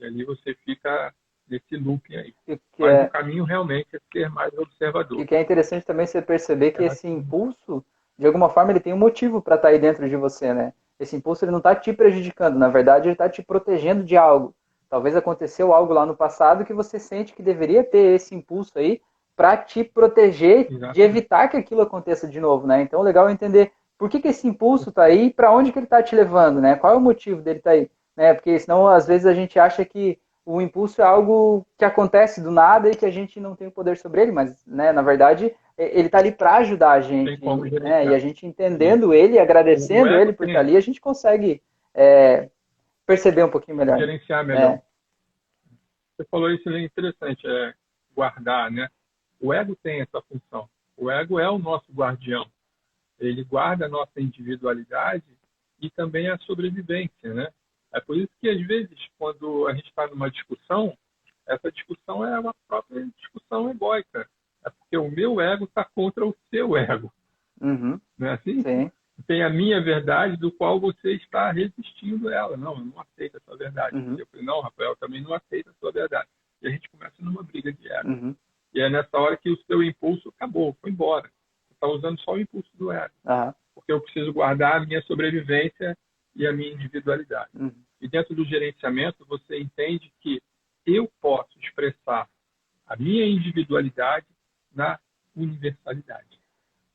E 0.01 0.05
ali 0.05 0.25
você 0.25 0.55
fica 0.65 1.15
nesse 1.49 1.77
looping 1.77 2.17
aí. 2.17 2.35
Mas 2.79 2.91
é... 2.91 3.05
o 3.05 3.11
caminho 3.11 3.45
realmente 3.45 3.95
é 3.95 4.01
ser 4.13 4.31
mais 4.31 4.53
observador. 4.57 5.21
E 5.21 5.27
que 5.27 5.35
é 5.35 5.43
interessante 5.43 5.85
também 5.85 6.07
você 6.07 6.23
perceber 6.23 6.73
que 6.73 6.83
é 6.83 6.87
esse 6.87 7.07
impulso, 7.07 7.85
de 8.19 8.27
alguma 8.27 8.49
forma, 8.49 8.73
ele 8.73 8.81
tem 8.81 8.93
um 8.93 8.99
motivo 8.99 9.43
para 9.43 9.57
estar 9.57 9.69
tá 9.69 9.75
aí 9.75 9.79
dentro 9.79 10.09
de 10.09 10.17
você, 10.17 10.53
né? 10.53 10.73
Esse 10.99 11.17
impulso 11.17 11.45
ele 11.45 11.51
não 11.51 11.59
está 11.59 11.75
te 11.75 11.93
prejudicando, 11.93 12.59
na 12.59 12.69
verdade, 12.69 13.09
ele 13.09 13.15
está 13.15 13.29
te 13.29 13.43
protegendo 13.43 14.05
de 14.05 14.17
algo. 14.17 14.55
Talvez 14.89 15.17
aconteceu 15.17 15.75
algo 15.75 15.93
lá 15.93 16.07
no 16.07 16.15
passado 16.15 16.65
que 16.65 16.73
você 16.73 16.99
sente 16.99 17.33
que 17.33 17.43
deveria 17.43 17.83
ter 17.83 18.15
esse 18.15 18.35
impulso 18.35 18.79
aí 18.79 19.01
para 19.35 19.57
te 19.57 19.83
proteger 19.83 20.69
Exatamente. 20.71 20.95
de 20.95 21.03
evitar 21.03 21.49
que 21.49 21.57
aquilo 21.57 21.83
aconteça 21.83 22.29
de 22.29 22.39
novo, 22.39 22.67
né? 22.67 22.83
Então, 22.83 23.03
legal 23.03 23.29
entender 23.29 23.73
por 23.99 24.09
que, 24.09 24.21
que 24.21 24.29
esse 24.29 24.47
impulso 24.47 24.91
está 24.91 25.05
aí, 25.05 25.33
para 25.33 25.51
onde 25.51 25.73
que 25.73 25.79
ele 25.79 25.87
está 25.87 26.03
te 26.03 26.15
levando, 26.15 26.61
né? 26.61 26.77
Qual 26.77 26.93
é 26.93 26.97
o 26.97 27.01
motivo 27.01 27.43
dele 27.43 27.59
estar 27.59 27.71
tá 27.71 27.77
aí, 27.77 27.91
né? 28.17 28.35
Porque 28.35 28.57
senão 28.59 28.87
às 28.87 29.07
vezes 29.07 29.27
a 29.27 29.35
gente 29.35 29.59
acha 29.59 29.85
que 29.85 30.19
o 30.47 30.61
impulso 30.61 31.01
é 31.01 31.05
algo 31.05 31.67
que 31.79 31.85
acontece 31.85 32.41
do 32.43 32.51
nada 32.51 32.91
e 32.91 32.97
que 32.97 33.07
a 33.07 33.11
gente 33.11 33.41
não 33.41 33.57
tem 33.57 33.67
o 33.67 33.73
poder 33.73 33.97
sobre 33.97 34.23
ele, 34.23 34.33
mas, 34.33 34.65
né, 34.67 34.93
na 34.93 35.03
verdade, 35.03 35.55
ele 35.77 36.07
está 36.07 36.19
ali 36.19 36.31
para 36.31 36.57
ajudar 36.57 36.93
a 36.93 37.01
gente, 37.01 37.43
né? 37.81 38.07
E 38.07 38.15
a 38.15 38.19
gente 38.19 38.47
entendendo 38.47 39.11
Sim. 39.11 39.15
ele, 39.15 39.39
agradecendo 39.39 40.11
ele 40.11 40.33
por 40.33 40.47
estar 40.47 40.61
tá 40.61 40.65
ali, 40.65 40.77
a 40.77 40.81
gente 40.81 41.01
consegue 41.01 41.63
é, 41.95 42.49
perceber 43.07 43.43
um 43.43 43.51
pouquinho 43.51 43.77
melhor. 43.77 43.99
Gerenciar 43.99 44.45
melhor. 44.45 44.75
É. 44.75 44.83
Você 46.17 46.29
falou 46.31 46.51
isso 46.51 46.69
é 46.69 46.81
interessante, 46.81 47.45
é 47.47 47.75
guardar, 48.15 48.71
né? 48.71 48.89
O 49.41 49.53
ego 49.53 49.77
tem 49.83 50.01
essa 50.01 50.23
função. 50.23 50.69
O 50.97 51.11
ego 51.11 51.41
é 51.41 51.51
o 51.51 51.59
nosso 51.59 51.91
guardião. 51.93 52.47
Ele 53.19 53.43
guarda 53.43 53.87
a 53.87 53.89
nossa 53.89 54.21
individualidade 54.21 55.25
e 55.81 55.91
também 55.91 56.29
a 56.29 56.39
sobrevivência, 56.39 57.35
né? 57.35 57.49
É 57.95 58.01
por 58.01 58.17
isso 58.17 58.31
que, 58.41 58.49
às 58.49 58.61
vezes, 58.67 58.99
quando 59.17 59.69
a 59.69 59.75
gente 59.75 59.87
está 59.87 60.07
numa 60.09 60.29
discussão, 60.29 60.97
essa 61.47 61.71
discussão 61.71 62.27
é 62.27 62.41
uma 62.41 62.55
própria 62.67 63.07
discussão 63.19 63.71
egóica. 63.71 64.29
É 64.67 64.71
porque 64.71 64.97
o 64.97 65.11
meu 65.11 65.41
ego 65.41 65.65
está 65.65 65.85
contra 65.85 66.27
o 66.27 66.35
seu 66.51 66.77
ego. 66.77 67.13
Uhum. 67.61 68.01
Não 68.19 68.29
é 68.29 68.33
assim? 68.33 68.63
Sim. 68.63 68.91
Tem 69.29 69.45
a 69.45 69.51
minha 69.51 69.81
verdade 69.81 70.37
do 70.37 70.51
qual 70.51 70.81
você 70.81 71.13
está 71.13 71.53
resistindo 71.53 72.29
ela. 72.31 72.57
Não, 72.57 72.79
eu 72.79 72.85
não 72.85 73.01
aceito 73.01 73.37
a 73.37 73.41
sua 73.41 73.57
verdade. 73.57 73.97
Uhum. 73.97 74.19
Eu 74.19 74.27
falei, 74.27 74.45
não, 74.45 74.61
Rafael, 74.61 74.97
também 74.97 75.21
não 75.21 75.33
aceita 75.33 75.71
a 75.71 75.75
sua 75.75 75.93
verdade. 75.93 76.29
E 76.63 76.67
a 76.67 76.71
gente 76.71 76.89
começa 76.89 77.15
numa 77.21 77.45
briga 77.45 77.73
de 77.73 77.93
ego. 77.93 78.09
Uhum. 78.09 78.37
E 78.73 78.81
é 78.81 78.91
nessa 78.91 79.17
hora 79.17 79.37
que 79.37 79.51
o 79.51 79.57
seu 79.67 79.83
impulso 79.85 80.31
acabou, 80.31 80.77
foi 80.81 80.91
embora. 80.91 81.31
Você 81.69 81.75
está 81.75 81.87
usando 81.87 82.19
só 82.21 82.33
o 82.33 82.41
impulso 82.41 82.71
do 82.75 82.91
ego. 82.91 83.15
Porque 83.73 83.93
eu 83.93 84.01
preciso 84.01 84.33
guardar 84.33 84.77
a 84.81 84.87
minha 84.87 85.03
sobrevivência 85.03 85.97
e 86.35 86.47
a 86.47 86.53
minha 86.53 86.73
individualidade. 86.73 87.51
Uhum. 87.55 87.73
E 88.01 88.09
dentro 88.09 88.35
do 88.35 88.45
gerenciamento, 88.45 89.25
você 89.27 89.59
entende 89.59 90.13
que 90.21 90.41
eu 90.87 91.11
posso 91.21 91.59
expressar 91.63 92.29
a 92.87 92.97
minha 92.97 93.27
individualidade 93.27 94.27
na 94.75 94.99
universalidade. 95.35 96.41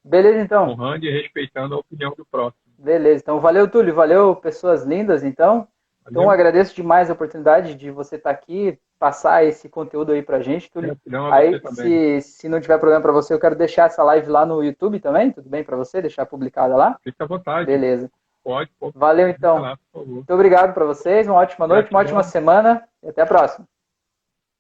Beleza, 0.04 0.40
então. 0.40 0.70
Honrando 0.70 1.06
e 1.06 1.12
respeitando 1.12 1.76
a 1.76 1.80
opinião 1.80 2.14
do 2.16 2.26
próximo. 2.26 2.62
Beleza, 2.78 3.22
então 3.22 3.40
valeu, 3.40 3.70
Túlio. 3.70 3.94
Valeu, 3.94 4.36
pessoas 4.36 4.86
lindas, 4.86 5.24
então. 5.24 5.68
Valeu. 6.04 6.22
Então 6.22 6.30
agradeço 6.30 6.76
demais 6.76 7.10
a 7.10 7.14
oportunidade 7.14 7.76
de 7.76 7.92
você 7.92 8.16
estar 8.16 8.30
aqui, 8.30 8.80
passar 8.98 9.44
esse 9.44 9.68
conteúdo 9.68 10.12
aí 10.12 10.22
pra 10.22 10.42
gente, 10.42 10.72
Túlio. 10.72 10.98
aí, 11.32 11.60
se, 11.74 12.22
se 12.22 12.50
não 12.50 12.62
tiver 12.62 12.78
problema 12.78 13.02
para 13.02 13.12
você, 13.12 13.34
eu 13.34 13.40
quero 13.40 13.56
deixar 13.56 13.88
essa 13.88 14.04
live 14.04 14.30
lá 14.30 14.46
no 14.46 14.64
YouTube 14.64 15.00
também, 15.00 15.32
tudo 15.32 15.50
bem 15.50 15.64
para 15.64 15.76
você? 15.76 16.02
Deixar 16.02 16.26
publicada 16.26 16.76
lá? 16.76 16.98
Fique 17.04 17.22
à 17.22 17.26
vontade. 17.26 17.66
Beleza. 17.66 18.10
Pode, 18.44 18.72
pode. 18.80 18.98
Valeu, 18.98 19.30
então. 19.30 19.60
Lá, 19.60 19.78
Muito 19.94 20.34
obrigado 20.34 20.74
para 20.74 20.86
vocês, 20.86 21.28
uma 21.28 21.36
ótima 21.38 21.68
noite, 21.68 21.90
Gratidão. 21.90 21.98
uma 21.98 22.04
ótima 22.04 22.24
semana 22.24 22.88
e 23.04 23.10
até 23.10 23.22
a 23.22 23.28
próxima. 23.28 23.68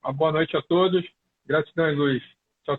Uma 0.04 0.14
boa 0.14 0.32
noite 0.32 0.56
a 0.56 0.62
todos. 0.62 1.04
Gratidão 1.46 1.94
luz. 1.94 2.24